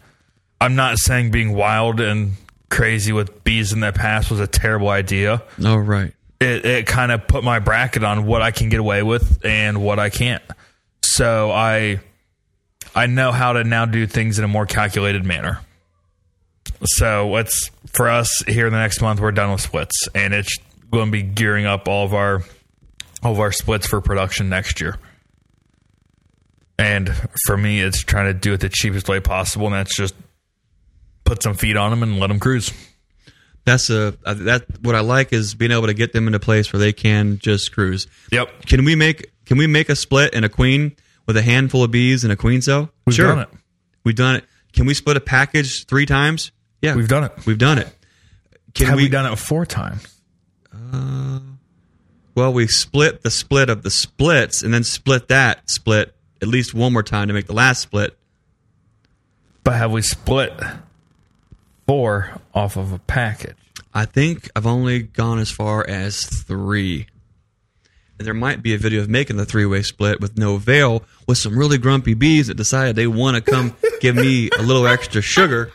I'm 0.60 0.74
not 0.74 0.98
saying 0.98 1.30
being 1.30 1.54
wild 1.54 2.00
and 2.00 2.32
crazy 2.70 3.12
with 3.12 3.44
bees 3.44 3.72
in 3.72 3.80
the 3.80 3.92
past 3.92 4.30
was 4.30 4.40
a 4.40 4.46
terrible 4.46 4.88
idea. 4.88 5.42
All 5.64 5.78
right. 5.78 6.12
It, 6.40 6.64
it 6.64 6.86
kind 6.86 7.12
of 7.12 7.28
put 7.28 7.44
my 7.44 7.58
bracket 7.58 8.02
on 8.02 8.24
what 8.24 8.40
I 8.40 8.50
can 8.50 8.70
get 8.70 8.80
away 8.80 9.02
with 9.02 9.44
and 9.44 9.82
what 9.82 9.98
I 9.98 10.08
can't. 10.08 10.42
So 11.02 11.50
I 11.50 12.00
I 12.94 13.06
know 13.06 13.30
how 13.30 13.52
to 13.52 13.64
now 13.64 13.84
do 13.84 14.06
things 14.06 14.38
in 14.38 14.44
a 14.44 14.48
more 14.48 14.64
calculated 14.64 15.24
manner. 15.24 15.60
So 16.82 17.36
it's 17.36 17.70
for 17.86 18.08
us 18.08 18.42
here 18.46 18.66
in 18.66 18.72
the 18.72 18.78
next 18.78 19.02
month 19.02 19.20
we're 19.20 19.32
done 19.32 19.52
with 19.52 19.60
splits 19.60 20.08
and 20.14 20.32
it's 20.32 20.56
going 20.90 21.06
to 21.06 21.12
be 21.12 21.22
gearing 21.22 21.66
up 21.66 21.88
all 21.88 22.06
of 22.06 22.14
our 22.14 22.42
all 23.22 23.32
of 23.32 23.40
our 23.40 23.52
splits 23.52 23.86
for 23.86 24.00
production 24.00 24.48
next 24.48 24.80
year. 24.80 24.96
And 26.80 27.10
for 27.46 27.56
me 27.56 27.80
it's 27.80 28.02
trying 28.02 28.26
to 28.26 28.34
do 28.34 28.52
it 28.52 28.60
the 28.60 28.68
cheapest 28.68 29.08
way 29.08 29.20
possible 29.20 29.66
and 29.66 29.74
that's 29.74 29.96
just 29.96 30.14
put 31.24 31.42
some 31.42 31.54
feet 31.54 31.76
on 31.76 31.90
them 31.90 32.02
and 32.02 32.18
let 32.18 32.28
them 32.28 32.40
cruise. 32.40 32.72
That's 33.64 33.90
a 33.90 34.16
uh, 34.24 34.34
that 34.34 34.64
what 34.80 34.94
I 34.94 35.00
like 35.00 35.32
is 35.32 35.54
being 35.54 35.70
able 35.70 35.86
to 35.86 35.94
get 35.94 36.12
them 36.12 36.26
in 36.26 36.34
a 36.34 36.40
place 36.40 36.72
where 36.72 36.80
they 36.80 36.92
can 36.92 37.38
just 37.38 37.72
cruise. 37.72 38.06
Yep. 38.32 38.66
Can 38.66 38.84
we 38.84 38.94
make 38.96 39.30
Can 39.44 39.58
we 39.58 39.66
make 39.66 39.88
a 39.88 39.96
split 39.96 40.34
and 40.34 40.44
a 40.44 40.48
queen 40.48 40.96
with 41.26 41.36
a 41.36 41.42
handful 41.42 41.84
of 41.84 41.90
bees 41.90 42.24
and 42.24 42.32
a 42.32 42.36
queen 42.36 42.62
cell? 42.62 42.90
We've 43.06 43.14
sure. 43.14 43.26
done 43.26 43.40
it. 43.40 43.48
We've 44.02 44.16
done 44.16 44.36
it. 44.36 44.44
Can 44.72 44.86
we 44.86 44.94
split 44.94 45.16
a 45.16 45.20
package 45.20 45.86
three 45.86 46.06
times? 46.06 46.52
Yeah, 46.80 46.94
We've 46.94 47.08
done 47.08 47.24
it. 47.24 47.32
We've 47.44 47.58
done 47.58 47.78
it. 47.78 47.94
Can 48.74 48.86
Have 48.86 48.96
we, 48.96 49.04
we 49.04 49.08
done 49.10 49.30
it 49.30 49.36
four 49.36 49.66
times? 49.66 50.06
Uh, 50.72 51.40
Well, 52.34 52.52
we 52.52 52.66
split 52.68 53.22
the 53.22 53.30
split 53.30 53.68
of 53.68 53.82
the 53.82 53.90
splits 53.90 54.62
and 54.62 54.72
then 54.72 54.84
split 54.84 55.28
that 55.28 55.68
split 55.68 56.14
at 56.42 56.48
least 56.48 56.74
one 56.74 56.92
more 56.92 57.02
time 57.02 57.28
to 57.28 57.34
make 57.34 57.46
the 57.46 57.52
last 57.52 57.80
split. 57.80 58.16
But 59.62 59.76
have 59.76 59.92
we 59.92 60.02
split 60.02 60.52
four 61.86 62.30
off 62.54 62.76
of 62.76 62.92
a 62.92 62.98
package? 62.98 63.56
I 63.92 64.04
think 64.04 64.48
I've 64.54 64.66
only 64.66 65.02
gone 65.02 65.38
as 65.38 65.50
far 65.50 65.86
as 65.86 66.24
three. 66.24 67.06
And 68.18 68.26
there 68.26 68.34
might 68.34 68.62
be 68.62 68.74
a 68.74 68.78
video 68.78 69.00
of 69.00 69.08
making 69.08 69.36
the 69.36 69.46
three 69.46 69.66
way 69.66 69.82
split 69.82 70.20
with 70.20 70.36
no 70.38 70.56
veil 70.56 71.02
with 71.26 71.38
some 71.38 71.58
really 71.58 71.78
grumpy 71.78 72.14
bees 72.14 72.48
that 72.48 72.56
decided 72.56 72.96
they 72.96 73.06
want 73.06 73.36
to 73.36 73.50
come 73.50 73.74
give 74.00 74.14
me 74.14 74.50
a 74.58 74.62
little 74.62 74.86
extra 74.86 75.22
sugar 75.22 75.72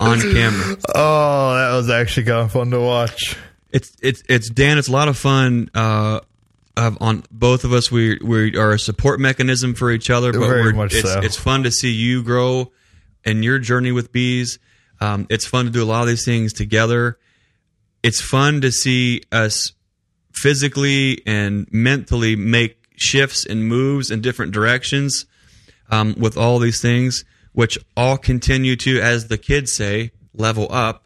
on 0.00 0.20
camera. 0.20 0.76
Oh, 0.94 1.54
that 1.54 1.76
was 1.76 1.90
actually 1.90 2.26
kind 2.26 2.44
of 2.44 2.52
fun 2.52 2.70
to 2.70 2.80
watch. 2.80 3.36
It's 3.70 3.96
it's 4.02 4.22
it's 4.28 4.50
Dan. 4.50 4.78
It's 4.78 4.88
a 4.88 4.92
lot 4.92 5.08
of 5.08 5.16
fun. 5.16 5.70
Uh, 5.74 6.20
on 6.76 7.24
both 7.30 7.64
of 7.64 7.72
us, 7.72 7.90
we 7.90 8.18
we 8.22 8.56
are 8.56 8.72
a 8.72 8.78
support 8.78 9.20
mechanism 9.20 9.74
for 9.74 9.90
each 9.90 10.10
other. 10.10 10.32
But 10.32 10.40
Very 10.40 10.64
we're, 10.64 10.72
much 10.72 10.94
it's, 10.94 11.12
so. 11.12 11.20
it's 11.20 11.36
fun 11.36 11.64
to 11.64 11.70
see 11.70 11.92
you 11.92 12.22
grow 12.22 12.72
in 13.24 13.42
your 13.42 13.58
journey 13.58 13.92
with 13.92 14.12
bees. 14.12 14.58
Um, 15.00 15.26
it's 15.30 15.46
fun 15.46 15.66
to 15.66 15.70
do 15.70 15.82
a 15.82 15.84
lot 15.84 16.02
of 16.02 16.08
these 16.08 16.24
things 16.24 16.52
together. 16.52 17.18
It's 18.02 18.20
fun 18.20 18.60
to 18.62 18.70
see 18.70 19.22
us 19.30 19.72
physically 20.32 21.22
and 21.26 21.66
mentally 21.70 22.36
make 22.36 22.82
shifts 22.96 23.44
and 23.44 23.66
moves 23.66 24.10
in 24.10 24.20
different 24.20 24.52
directions 24.52 25.26
um, 25.90 26.14
with 26.18 26.36
all 26.36 26.58
these 26.58 26.80
things, 26.80 27.24
which 27.52 27.78
all 27.96 28.16
continue 28.16 28.76
to, 28.76 29.00
as 29.00 29.28
the 29.28 29.38
kids 29.38 29.72
say, 29.72 30.12
level 30.34 30.66
up 30.70 31.04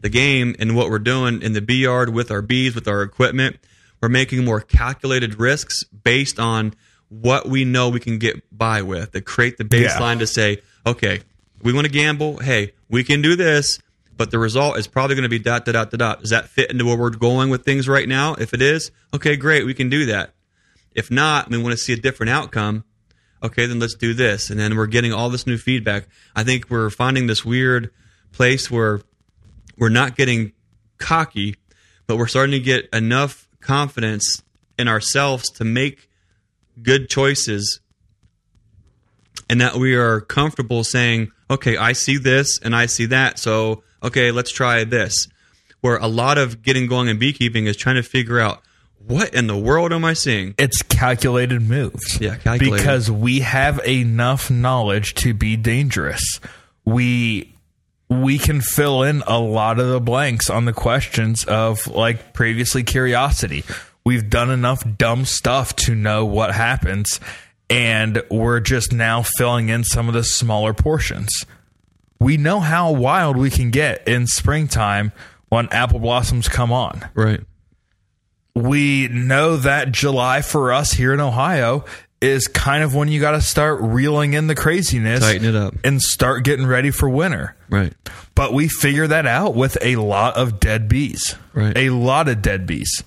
the 0.00 0.08
game 0.08 0.54
and 0.58 0.76
what 0.76 0.90
we're 0.90 0.98
doing 0.98 1.42
in 1.42 1.52
the 1.52 1.60
bee 1.60 1.82
yard 1.82 2.12
with 2.12 2.30
our 2.30 2.42
bees, 2.42 2.74
with 2.74 2.88
our 2.88 3.02
equipment. 3.02 3.56
We're 4.00 4.08
making 4.08 4.44
more 4.44 4.60
calculated 4.60 5.38
risks 5.38 5.84
based 5.84 6.38
on 6.38 6.74
what 7.08 7.48
we 7.48 7.64
know 7.64 7.88
we 7.88 8.00
can 8.00 8.18
get 8.18 8.42
by 8.56 8.82
with 8.82 9.12
to 9.12 9.20
create 9.20 9.58
the 9.58 9.64
baseline 9.64 10.18
to 10.18 10.26
say, 10.26 10.62
okay, 10.84 11.20
we 11.62 11.72
want 11.72 11.86
to 11.86 11.92
gamble. 11.92 12.38
Hey, 12.38 12.72
we 12.88 13.04
can 13.04 13.22
do 13.22 13.36
this, 13.36 13.78
but 14.16 14.30
the 14.30 14.38
result 14.38 14.76
is 14.76 14.86
probably 14.86 15.14
going 15.14 15.22
to 15.22 15.28
be 15.28 15.38
dot, 15.38 15.64
dot, 15.64 15.72
dot, 15.72 15.90
dot, 15.90 15.98
dot. 15.98 16.20
Does 16.20 16.30
that 16.30 16.48
fit 16.48 16.70
into 16.70 16.84
where 16.84 16.96
we're 16.96 17.10
going 17.10 17.48
with 17.48 17.64
things 17.64 17.88
right 17.88 18.08
now? 18.08 18.34
If 18.34 18.54
it 18.54 18.62
is, 18.62 18.90
okay, 19.14 19.36
great, 19.36 19.64
we 19.64 19.74
can 19.74 19.88
do 19.88 20.06
that. 20.06 20.34
If 20.94 21.10
not, 21.10 21.50
we 21.50 21.58
want 21.58 21.72
to 21.72 21.78
see 21.78 21.92
a 21.92 21.96
different 21.96 22.30
outcome. 22.30 22.84
Okay, 23.42 23.66
then 23.66 23.78
let's 23.78 23.94
do 23.94 24.14
this. 24.14 24.50
And 24.50 24.58
then 24.58 24.76
we're 24.76 24.86
getting 24.86 25.12
all 25.12 25.28
this 25.28 25.46
new 25.46 25.58
feedback. 25.58 26.08
I 26.34 26.42
think 26.42 26.70
we're 26.70 26.90
finding 26.90 27.26
this 27.26 27.44
weird 27.44 27.90
place 28.32 28.70
where 28.70 29.00
we're 29.76 29.90
not 29.90 30.16
getting 30.16 30.52
cocky, 30.98 31.56
but 32.06 32.16
we're 32.16 32.26
starting 32.26 32.52
to 32.52 32.60
get 32.60 32.88
enough 32.92 33.45
confidence 33.66 34.42
in 34.78 34.88
ourselves 34.88 35.50
to 35.50 35.64
make 35.64 36.08
good 36.82 37.08
choices 37.08 37.80
and 39.48 39.60
that 39.60 39.74
we 39.76 39.94
are 39.94 40.20
comfortable 40.20 40.84
saying, 40.84 41.32
okay, 41.50 41.76
I 41.76 41.92
see 41.92 42.18
this 42.18 42.58
and 42.62 42.74
I 42.74 42.86
see 42.86 43.06
that. 43.06 43.38
So, 43.38 43.82
okay, 44.02 44.30
let's 44.30 44.50
try 44.50 44.84
this. 44.84 45.28
Where 45.80 45.96
a 45.96 46.06
lot 46.06 46.38
of 46.38 46.62
getting 46.62 46.86
going 46.86 47.08
in 47.08 47.18
beekeeping 47.18 47.66
is 47.66 47.76
trying 47.76 47.96
to 47.96 48.02
figure 48.02 48.40
out 48.40 48.62
what 48.98 49.34
in 49.34 49.46
the 49.46 49.56
world 49.56 49.92
am 49.92 50.04
I 50.04 50.14
seeing? 50.14 50.54
It's 50.58 50.82
calculated 50.82 51.62
moves. 51.62 52.20
Yeah, 52.20 52.36
calculated. 52.36 52.76
Because 52.76 53.10
we 53.10 53.40
have 53.40 53.84
enough 53.86 54.50
knowledge 54.50 55.14
to 55.16 55.32
be 55.32 55.56
dangerous. 55.56 56.40
We 56.84 57.55
we 58.08 58.38
can 58.38 58.60
fill 58.60 59.02
in 59.02 59.22
a 59.26 59.38
lot 59.38 59.78
of 59.78 59.88
the 59.88 60.00
blanks 60.00 60.48
on 60.48 60.64
the 60.64 60.72
questions 60.72 61.44
of 61.44 61.86
like 61.88 62.32
previously 62.32 62.82
curiosity. 62.82 63.64
We've 64.04 64.30
done 64.30 64.50
enough 64.50 64.84
dumb 64.96 65.24
stuff 65.24 65.74
to 65.76 65.94
know 65.94 66.24
what 66.24 66.54
happens 66.54 67.18
and 67.68 68.22
we're 68.30 68.60
just 68.60 68.92
now 68.92 69.22
filling 69.22 69.68
in 69.68 69.82
some 69.82 70.06
of 70.08 70.14
the 70.14 70.22
smaller 70.22 70.72
portions. 70.72 71.44
We 72.20 72.36
know 72.36 72.60
how 72.60 72.92
wild 72.92 73.36
we 73.36 73.50
can 73.50 73.70
get 73.70 74.06
in 74.06 74.26
springtime 74.26 75.12
when 75.48 75.68
apple 75.70 75.98
blossoms 75.98 76.48
come 76.48 76.72
on. 76.72 77.08
Right. 77.14 77.40
We 78.54 79.08
know 79.08 79.56
that 79.58 79.92
July 79.92 80.40
for 80.40 80.72
us 80.72 80.92
here 80.92 81.12
in 81.12 81.20
Ohio 81.20 81.84
is 82.20 82.46
kind 82.48 82.82
of 82.82 82.94
when 82.94 83.08
you 83.08 83.20
got 83.20 83.32
to 83.32 83.40
start 83.40 83.80
reeling 83.82 84.32
in 84.34 84.46
the 84.46 84.54
craziness, 84.54 85.20
Tighten 85.20 85.46
it 85.46 85.54
up. 85.54 85.74
and 85.84 86.00
start 86.00 86.44
getting 86.44 86.66
ready 86.66 86.90
for 86.90 87.08
winter. 87.08 87.54
Right. 87.68 87.92
But 88.34 88.52
we 88.52 88.68
figure 88.68 89.06
that 89.06 89.26
out 89.26 89.54
with 89.54 89.76
a 89.82 89.96
lot 89.96 90.36
of 90.36 90.58
dead 90.58 90.88
bees. 90.88 91.34
Right. 91.52 91.76
A 91.76 91.90
lot 91.90 92.28
of 92.28 92.40
dead 92.42 92.66
bees. 92.66 93.04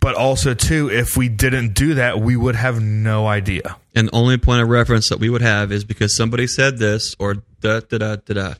But 0.00 0.14
also, 0.14 0.54
too, 0.54 0.88
if 0.90 1.16
we 1.16 1.28
didn't 1.28 1.74
do 1.74 1.94
that, 1.94 2.20
we 2.20 2.36
would 2.36 2.54
have 2.54 2.80
no 2.80 3.26
idea. 3.26 3.76
And 3.94 4.08
the 4.08 4.14
only 4.14 4.38
point 4.38 4.62
of 4.62 4.68
reference 4.68 5.08
that 5.08 5.18
we 5.18 5.28
would 5.28 5.42
have 5.42 5.72
is 5.72 5.84
because 5.84 6.16
somebody 6.16 6.46
said 6.46 6.78
this 6.78 7.16
or 7.18 7.34
da 7.60 7.80
da 7.80 7.98
da 7.98 8.16
da 8.16 8.34
da. 8.34 8.54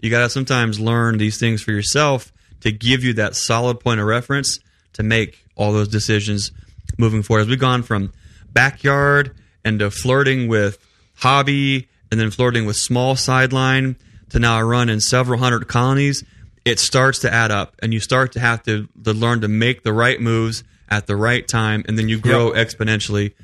You 0.00 0.10
got 0.10 0.22
to 0.22 0.28
sometimes 0.30 0.80
learn 0.80 1.18
these 1.18 1.38
things 1.38 1.62
for 1.62 1.70
yourself 1.70 2.32
to 2.62 2.72
give 2.72 3.04
you 3.04 3.12
that 3.14 3.36
solid 3.36 3.78
point 3.78 4.00
of 4.00 4.06
reference 4.06 4.58
to 4.94 5.04
make 5.04 5.44
all 5.54 5.72
those 5.72 5.86
decisions 5.88 6.50
moving 6.98 7.22
forward. 7.22 7.42
As 7.42 7.48
we've 7.48 7.58
gone 7.60 7.84
from 7.84 8.12
backyard 8.52 9.34
and 9.64 9.78
to 9.80 9.90
flirting 9.90 10.48
with 10.48 10.78
hobby 11.16 11.88
and 12.10 12.20
then 12.20 12.30
flirting 12.30 12.66
with 12.66 12.76
small 12.76 13.16
sideline 13.16 13.96
to 14.30 14.38
now 14.38 14.60
run 14.62 14.88
in 14.88 15.00
several 15.00 15.38
hundred 15.38 15.68
colonies, 15.68 16.24
it 16.64 16.78
starts 16.78 17.18
to 17.20 17.32
add 17.32 17.50
up. 17.50 17.74
And 17.82 17.92
you 17.92 18.00
start 18.00 18.32
to 18.32 18.40
have 18.40 18.62
to, 18.64 18.88
to 19.04 19.12
learn 19.12 19.40
to 19.42 19.48
make 19.48 19.82
the 19.82 19.92
right 19.92 20.20
moves 20.20 20.64
at 20.88 21.06
the 21.06 21.16
right 21.16 21.46
time. 21.46 21.84
And 21.88 21.98
then 21.98 22.08
you 22.08 22.18
grow 22.18 22.54
Yep. 22.54 22.66
exponentially. 22.68 23.34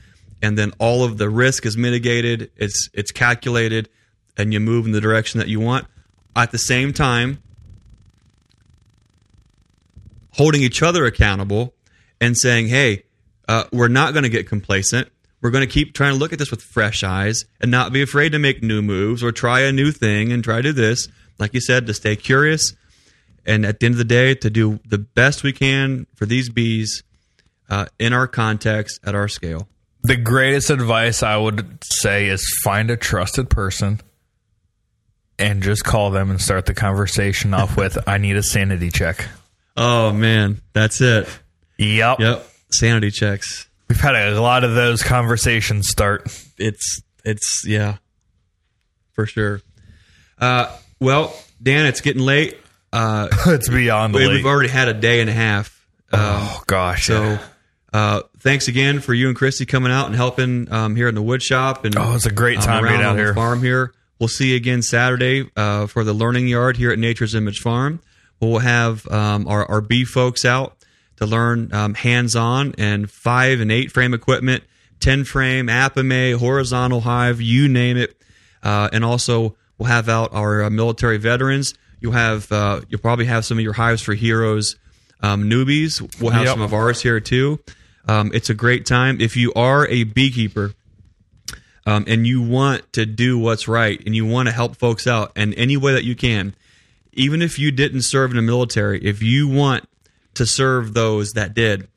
And 0.43 0.57
then 0.57 0.73
all 0.79 1.03
of 1.05 1.19
the 1.19 1.29
risk 1.29 1.67
is 1.67 1.77
mitigated. 1.77 2.51
It's 2.57 2.89
it's 2.95 3.11
calculated. 3.11 3.89
And 4.37 4.53
you 4.53 4.61
move 4.61 4.87
in 4.87 4.93
the 4.93 5.01
direction 5.01 5.39
that 5.41 5.49
you 5.49 5.59
want. 5.59 5.87
At 6.37 6.53
the 6.53 6.59
same 6.59 6.93
time 6.93 7.43
holding 10.33 10.63
each 10.63 10.83
other 10.83 11.05
accountable 11.05 11.75
and 12.21 12.37
saying 12.37 12.69
hey 12.69 13.03
uh, 13.49 13.65
we're 13.73 13.89
not 13.89 14.13
going 14.13 14.23
to 14.23 14.29
get 14.29 14.47
complacent 14.49 15.09
we're 15.41 15.51
going 15.51 15.67
to 15.67 15.73
keep 15.73 15.95
trying 15.95 16.13
to 16.13 16.19
look 16.19 16.33
at 16.33 16.39
this 16.39 16.51
with 16.51 16.63
fresh 16.63 17.03
eyes 17.05 17.45
and 17.61 17.71
not 17.71 17.93
be 17.93 18.03
afraid 18.03 18.33
to 18.33 18.39
make 18.39 18.63
new 18.63 18.83
moves 18.83 19.23
or 19.23 19.33
try 19.33 19.61
a 19.61 19.73
new 19.73 19.91
thing 19.93 20.33
and 20.33 20.45
try 20.45 20.57
to 20.57 20.63
do 20.63 20.73
this 20.73 21.09
like 21.39 21.55
you 21.55 21.61
said 21.61 21.87
to 21.87 21.95
stay 21.95 22.17
curious 22.17 22.75
and 23.47 23.65
at 23.65 23.81
the 23.81 23.87
end 23.87 23.95
of 23.95 23.99
the 23.99 24.05
day 24.05 24.35
to 24.35 24.51
do 24.51 24.79
the 24.87 24.99
best 24.99 25.43
we 25.43 25.53
can 25.53 26.07
for 26.15 26.27
these 26.27 26.49
bees 26.51 27.03
uh, 27.71 27.87
in 27.99 28.13
our 28.13 28.27
context 28.27 29.01
at 29.05 29.15
our 29.15 29.29
scale 29.29 29.69
The 30.03 30.17
greatest 30.17 30.71
advice 30.71 31.23
I 31.23 31.37
would 31.37 31.83
say 31.85 32.27
is 32.29 32.45
find 32.65 32.91
a 32.91 32.97
trusted 32.97 33.51
person 33.51 34.01
and 35.39 35.63
just 35.63 35.85
call 35.85 36.11
them 36.11 36.31
and 36.31 36.41
start 36.41 36.67
the 36.67 36.75
conversation 36.75 37.55
off 37.55 37.77
with, 37.81 37.99
I 38.09 38.19
need 38.19 38.37
a 38.37 38.43
sanity 38.43 38.91
check. 38.91 39.29
Oh 39.77 40.13
man, 40.13 40.61
that's 40.73 41.01
it. 41.01 41.29
Yep. 41.79 42.19
Yep, 42.21 42.47
sanity 42.71 43.11
checks. 43.11 43.69
We've 43.89 44.01
had 44.01 44.15
a 44.15 44.41
lot 44.41 44.65
of 44.65 44.75
those 44.75 45.03
conversations 45.03 45.89
start. 45.89 46.27
It's 46.59 47.01
it's 47.25 47.65
yeah, 47.67 47.97
for 49.13 49.27
sure. 49.27 49.61
Uh, 50.39 50.75
well, 51.01 51.35
Dan, 51.63 51.87
it's 51.87 52.01
getting 52.01 52.23
late. 52.23 52.57
Uh, 52.91 53.29
it's 53.49 53.69
beyond 53.69 54.15
we- 54.15 54.27
late. 54.27 54.37
we've 54.37 54.47
already 54.47 54.71
had 54.71 54.89
a 54.89 54.95
day 54.95 55.21
and 55.21 55.29
a 55.29 55.33
half. 55.35 55.87
Um, 56.11 56.21
oh, 56.23 56.63
gosh. 56.67 57.05
so, 57.05 57.39
uh, 57.93 58.23
thanks 58.39 58.67
again 58.67 59.01
for 59.01 59.13
you 59.13 59.29
and 59.29 59.37
Christie 59.37 59.67
coming 59.67 59.93
out 59.93 60.07
and 60.07 60.17
helping 60.17 60.73
um, 60.73 60.97
here 60.97 61.07
in 61.07 61.15
the 61.15 61.21
wood 61.21 61.43
shop. 61.43 61.85
And 61.85 61.95
Oh, 61.99 62.15
it's 62.15 62.25
a 62.25 62.33
great 62.33 62.57
um, 62.57 62.65
time 62.65 62.85
around 62.85 62.93
being 62.95 63.05
out 63.05 63.17
here. 63.19 63.35
farm 63.35 63.61
here. 63.63 63.93
We'll 64.19 64.29
see 64.31 64.53
you 64.53 64.57
again 64.57 64.81
Saturday 64.81 65.51
uh, 65.55 65.87
for 65.87 66.03
the 66.03 66.15
learning 66.15 66.49
yard 66.49 66.79
here 66.79 66.91
at 66.91 66.99
Nature's 66.99 67.35
Image 67.35 67.59
Farm. 67.59 68.01
We'll 68.41 68.61
have 68.61 69.07
um, 69.09 69.47
our, 69.47 69.67
our 69.67 69.83
bee 69.83 70.07
folks 70.07 70.47
out 70.47 70.78
to 71.19 71.27
learn 71.27 71.73
um, 71.73 71.95
hands-on 71.95 72.75
and 72.79 73.11
five 73.11 73.61
and 73.61 73.71
eight 73.71 73.93
frame 73.93 74.15
equipment, 74.15 74.65
ten 75.01 75.25
frame, 75.25 75.67
Apimaye, 75.69 76.37
horizontal 76.37 77.01
hive, 77.01 77.41
you 77.41 77.69
name 77.69 77.97
it. 77.97 78.21
Uh, 78.63 78.89
and 78.93 79.05
also 79.05 79.55
we'll 79.79 79.89
have 79.89 80.09
out 80.09 80.33
our 80.35 80.65
uh, 80.65 80.71
military 80.71 81.19
veterans. 81.19 81.75
You'll 82.01 82.13
have 82.13 82.51
uh, 82.53 82.81
you'll 82.89 83.01
probably 83.01 83.27
have 83.27 83.45
some 83.45 83.59
of 83.59 83.65
your 83.65 83.73
hives 83.73 84.03
for 84.03 84.15
heroes 84.15 84.77
um, 85.21 85.45
newbies. 85.51 86.01
We'll 86.21 86.31
have 86.31 86.45
Yep. 86.45 86.55
some 86.55 86.63
of 86.63 86.73
ours 86.75 87.03
here 87.03 87.21
too. 87.21 87.59
Um, 88.07 88.31
it's 88.33 88.49
a 88.51 88.55
great 88.55 88.87
time 88.87 89.21
if 89.21 89.37
you 89.37 89.53
are 89.55 89.87
a 89.89 90.05
beekeeper 90.05 90.73
um, 91.87 92.05
and 92.07 92.27
you 92.27 92.41
want 92.43 92.91
to 92.95 93.05
do 93.07 93.39
what's 93.39 93.67
right 93.69 94.01
and 94.07 94.15
you 94.15 94.25
want 94.27 94.49
to 94.49 94.53
help 94.55 94.77
folks 94.77 95.07
out 95.07 95.33
in 95.37 95.53
any 95.55 95.77
way 95.77 95.93
that 95.93 96.05
you 96.05 96.15
can, 96.15 96.55
even 97.13 97.43
if 97.43 97.59
you 97.59 97.71
didn't 97.71 98.03
serve 98.03 98.31
in 98.31 98.37
the 98.37 98.43
military, 98.43 99.03
if 99.05 99.23
you 99.23 99.49
want 99.49 99.89
to 100.39 100.47
serve 100.47 100.95
those 100.95 101.33
that 101.33 101.55
did, 101.55 101.89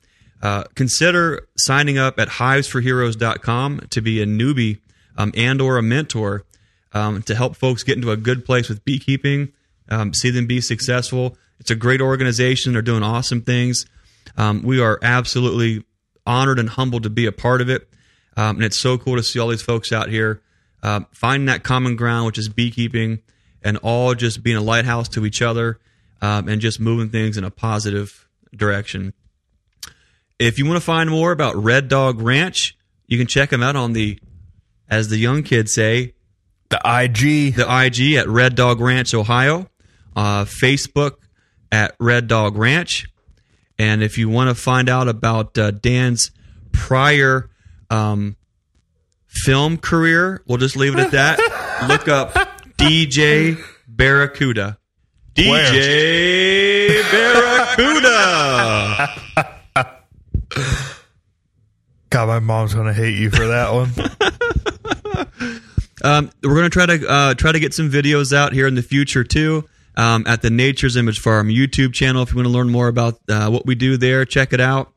uh, 0.42 0.64
consider 0.74 1.48
signing 1.56 1.98
up 1.98 2.18
at 2.18 2.28
hivesforheroes.com 2.28 3.86
to 3.90 4.00
be 4.00 4.20
a 4.20 4.26
newbie 4.26 4.80
um, 5.16 5.32
and 5.36 5.60
or 5.60 5.78
a 5.78 5.82
mentor 5.82 6.44
um, 6.92 7.22
to 7.22 7.34
help 7.34 7.56
folks 7.56 7.82
get 7.82 7.96
into 7.96 8.10
a 8.10 8.16
good 8.16 8.44
place 8.44 8.68
with 8.68 8.84
beekeeping, 8.84 9.52
um, 9.88 10.12
see 10.12 10.30
them 10.30 10.46
be 10.46 10.60
successful. 10.60 11.36
It's 11.58 11.70
a 11.70 11.76
great 11.76 12.00
organization. 12.00 12.72
They're 12.72 12.82
doing 12.82 13.02
awesome 13.02 13.42
things. 13.42 13.86
Um, 14.36 14.62
we 14.62 14.80
are 14.80 14.98
absolutely 15.02 15.84
honored 16.26 16.58
and 16.58 16.68
humbled 16.68 17.04
to 17.04 17.10
be 17.10 17.26
a 17.26 17.32
part 17.32 17.60
of 17.60 17.68
it. 17.68 17.88
Um, 18.36 18.56
and 18.56 18.64
it's 18.64 18.78
so 18.78 18.98
cool 18.98 19.16
to 19.16 19.22
see 19.22 19.38
all 19.38 19.48
these 19.48 19.62
folks 19.62 19.92
out 19.92 20.08
here 20.08 20.42
um, 20.82 21.06
finding 21.12 21.46
that 21.46 21.62
common 21.62 21.96
ground, 21.96 22.26
which 22.26 22.38
is 22.38 22.48
beekeeping, 22.48 23.20
and 23.62 23.76
all 23.78 24.14
just 24.14 24.42
being 24.42 24.56
a 24.56 24.60
lighthouse 24.62 25.08
to 25.10 25.24
each 25.24 25.40
other 25.40 25.78
um, 26.20 26.48
and 26.48 26.60
just 26.60 26.80
moving 26.80 27.10
things 27.10 27.36
in 27.36 27.44
a 27.44 27.50
positive 27.50 28.26
direction. 28.54 29.12
If 30.38 30.58
you 30.58 30.66
want 30.66 30.76
to 30.76 30.84
find 30.84 31.08
more 31.10 31.32
about 31.32 31.56
Red 31.56 31.88
Dog 31.88 32.20
Ranch, 32.20 32.76
you 33.06 33.18
can 33.18 33.26
check 33.26 33.50
them 33.50 33.62
out 33.62 33.76
on 33.76 33.92
the, 33.92 34.18
as 34.88 35.08
the 35.08 35.16
young 35.16 35.42
kids 35.42 35.74
say, 35.74 36.14
The 36.70 36.78
IG. 36.84 37.54
the 37.54 37.66
IG 37.68 38.14
at 38.14 38.28
Red 38.28 38.54
Dog 38.54 38.80
Ranch, 38.80 39.14
Ohio, 39.14 39.68
uh, 40.16 40.44
Facebook 40.44 41.12
at 41.70 41.94
Red 42.00 42.26
Dog 42.28 42.56
Ranch. 42.56 43.06
And 43.78 44.02
if 44.02 44.18
you 44.18 44.28
want 44.28 44.48
to 44.48 44.54
find 44.54 44.88
out 44.88 45.08
about 45.08 45.56
uh, 45.56 45.70
Dan's 45.70 46.30
prior 46.72 47.50
um, 47.90 48.36
film 49.28 49.76
career, 49.78 50.42
we'll 50.46 50.58
just 50.58 50.76
leave 50.76 50.94
it 50.94 51.00
at 51.00 51.10
that. 51.12 51.38
Look 51.88 52.08
up 52.08 52.34
DJ 52.76 53.58
Barracuda. 53.88 54.78
DJ 55.34 57.02
Barracuda. 57.10 58.12
God, 62.10 62.26
my 62.28 62.38
mom's 62.40 62.74
going 62.74 62.86
to 62.86 62.92
hate 62.92 63.18
you 63.18 63.30
for 63.30 63.46
that 63.46 63.72
one. 63.72 63.90
Um, 66.04 66.30
we're 66.42 66.56
going 66.56 66.64
to 66.64 66.70
try 66.70 66.86
to 66.86 67.08
uh, 67.08 67.34
try 67.34 67.52
to 67.52 67.60
get 67.60 67.72
some 67.74 67.88
videos 67.88 68.32
out 68.32 68.52
here 68.52 68.66
in 68.66 68.74
the 68.74 68.82
future 68.82 69.22
too. 69.22 69.68
Um, 69.94 70.24
at 70.26 70.42
the 70.42 70.50
Nature's 70.50 70.96
Image 70.96 71.20
Farm 71.20 71.48
YouTube 71.48 71.92
channel. 71.92 72.22
If 72.22 72.30
you 72.32 72.36
want 72.38 72.46
to 72.46 72.52
learn 72.52 72.70
more 72.70 72.88
about 72.88 73.20
uh, 73.28 73.50
what 73.50 73.66
we 73.66 73.74
do 73.74 73.96
there, 73.96 74.24
check 74.24 74.52
it 74.52 74.60
out. 74.60 74.92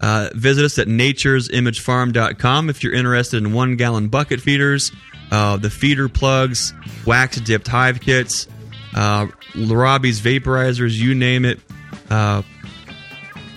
Uh, 0.00 0.28
visit 0.34 0.64
us 0.64 0.78
at 0.78 0.86
nature'simagefarm.com 0.88 2.68
if 2.68 2.82
you're 2.82 2.92
interested 2.92 3.36
in 3.38 3.52
one 3.52 3.76
gallon 3.76 4.08
bucket 4.08 4.40
feeders, 4.40 4.92
uh, 5.30 5.56
the 5.56 5.70
feeder 5.70 6.08
plugs, 6.08 6.74
wax 7.06 7.40
dipped 7.40 7.68
hive 7.68 8.00
kits, 8.00 8.48
uh, 8.94 9.26
Robbie's 9.56 10.20
vaporizers, 10.20 10.92
you 10.98 11.14
name 11.14 11.44
it. 11.44 11.60
Uh, 12.08 12.42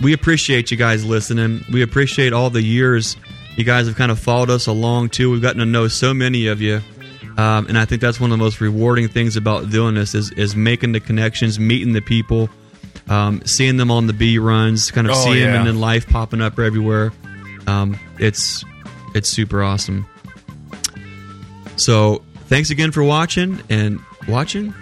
we 0.01 0.13
appreciate 0.13 0.71
you 0.71 0.77
guys 0.77 1.05
listening. 1.05 1.63
We 1.71 1.81
appreciate 1.81 2.33
all 2.33 2.49
the 2.49 2.61
years 2.61 3.15
you 3.55 3.63
guys 3.63 3.87
have 3.87 3.95
kind 3.95 4.11
of 4.11 4.19
followed 4.19 4.49
us 4.49 4.67
along 4.67 5.09
too. 5.09 5.31
We've 5.31 5.41
gotten 5.41 5.59
to 5.59 5.65
know 5.65 5.87
so 5.87 6.13
many 6.13 6.47
of 6.47 6.59
you, 6.61 6.81
um, 7.37 7.67
and 7.67 7.77
I 7.77 7.85
think 7.85 8.01
that's 8.01 8.19
one 8.19 8.31
of 8.31 8.37
the 8.37 8.43
most 8.43 8.59
rewarding 8.61 9.07
things 9.07 9.37
about 9.37 9.69
doing 9.69 9.95
this 9.95 10.15
is 10.15 10.31
is 10.31 10.55
making 10.55 10.91
the 10.93 10.99
connections, 10.99 11.59
meeting 11.59 11.93
the 11.93 12.01
people, 12.01 12.49
um, 13.07 13.41
seeing 13.45 13.77
them 13.77 13.91
on 13.91 14.07
the 14.07 14.13
B 14.13 14.39
runs, 14.39 14.89
kind 14.91 15.07
of 15.07 15.13
Oh, 15.15 15.23
seeing 15.23 15.51
them 15.51 15.65
yeah. 15.65 15.69
in 15.71 15.79
life 15.79 16.07
popping 16.07 16.41
up 16.41 16.57
everywhere. 16.59 17.11
Um, 17.67 17.97
it's 18.19 18.65
it's 19.15 19.29
super 19.29 19.63
awesome. 19.63 20.05
So 21.75 22.23
thanks 22.47 22.69
again 22.71 22.91
for 22.91 23.03
watching 23.03 23.61
and 23.69 23.99
watching. 24.27 24.73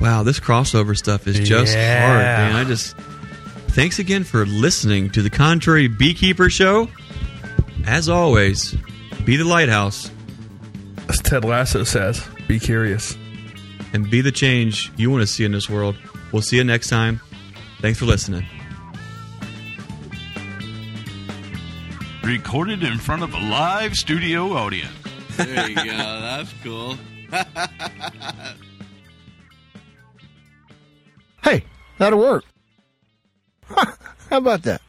Wow, 0.00 0.22
this 0.22 0.38
crossover 0.40 0.96
stuff 0.96 1.26
is 1.26 1.38
just 1.48 1.74
Yeah. 1.74 2.06
hard, 2.06 2.22
man. 2.52 2.56
I 2.56 2.64
just 2.64 2.94
thanks 3.68 3.98
again 3.98 4.24
for 4.24 4.44
listening 4.46 5.10
to 5.10 5.22
the 5.22 5.30
Contrary 5.30 5.88
Beekeeper 5.88 6.50
Show. 6.50 6.88
As 7.86 8.08
always, 8.08 8.74
be 9.24 9.36
the 9.36 9.44
lighthouse 9.44 10.10
As 11.08 11.18
Ted 11.20 11.44
Lasso 11.44 11.84
says, 11.84 12.22
be 12.48 12.58
curious. 12.58 13.16
and 13.92 14.08
be 14.10 14.20
the 14.20 14.32
change 14.32 14.90
you 14.96 15.10
want 15.10 15.20
to 15.22 15.26
see 15.26 15.44
in 15.44 15.52
this 15.52 15.68
world. 15.70 15.96
We'll 16.32 16.42
see 16.42 16.56
you 16.56 16.64
next 16.64 16.88
time. 16.88 17.20
Thanks 17.80 17.98
for 17.98 18.06
listening. 18.06 18.44
recorded 22.24 22.82
in 22.82 22.96
front 22.98 23.22
of 23.22 23.34
a 23.34 23.38
live 23.38 23.94
studio 23.94 24.52
audience. 24.54 24.90
There 25.36 25.68
you 25.68 25.74
go. 25.74 25.82
That's 25.84 26.54
cool. 26.62 26.96
Hey, 31.44 31.62
that'll 31.98 32.18
work. 32.18 32.44
How 33.68 34.38
about 34.38 34.62
that? 34.62 34.80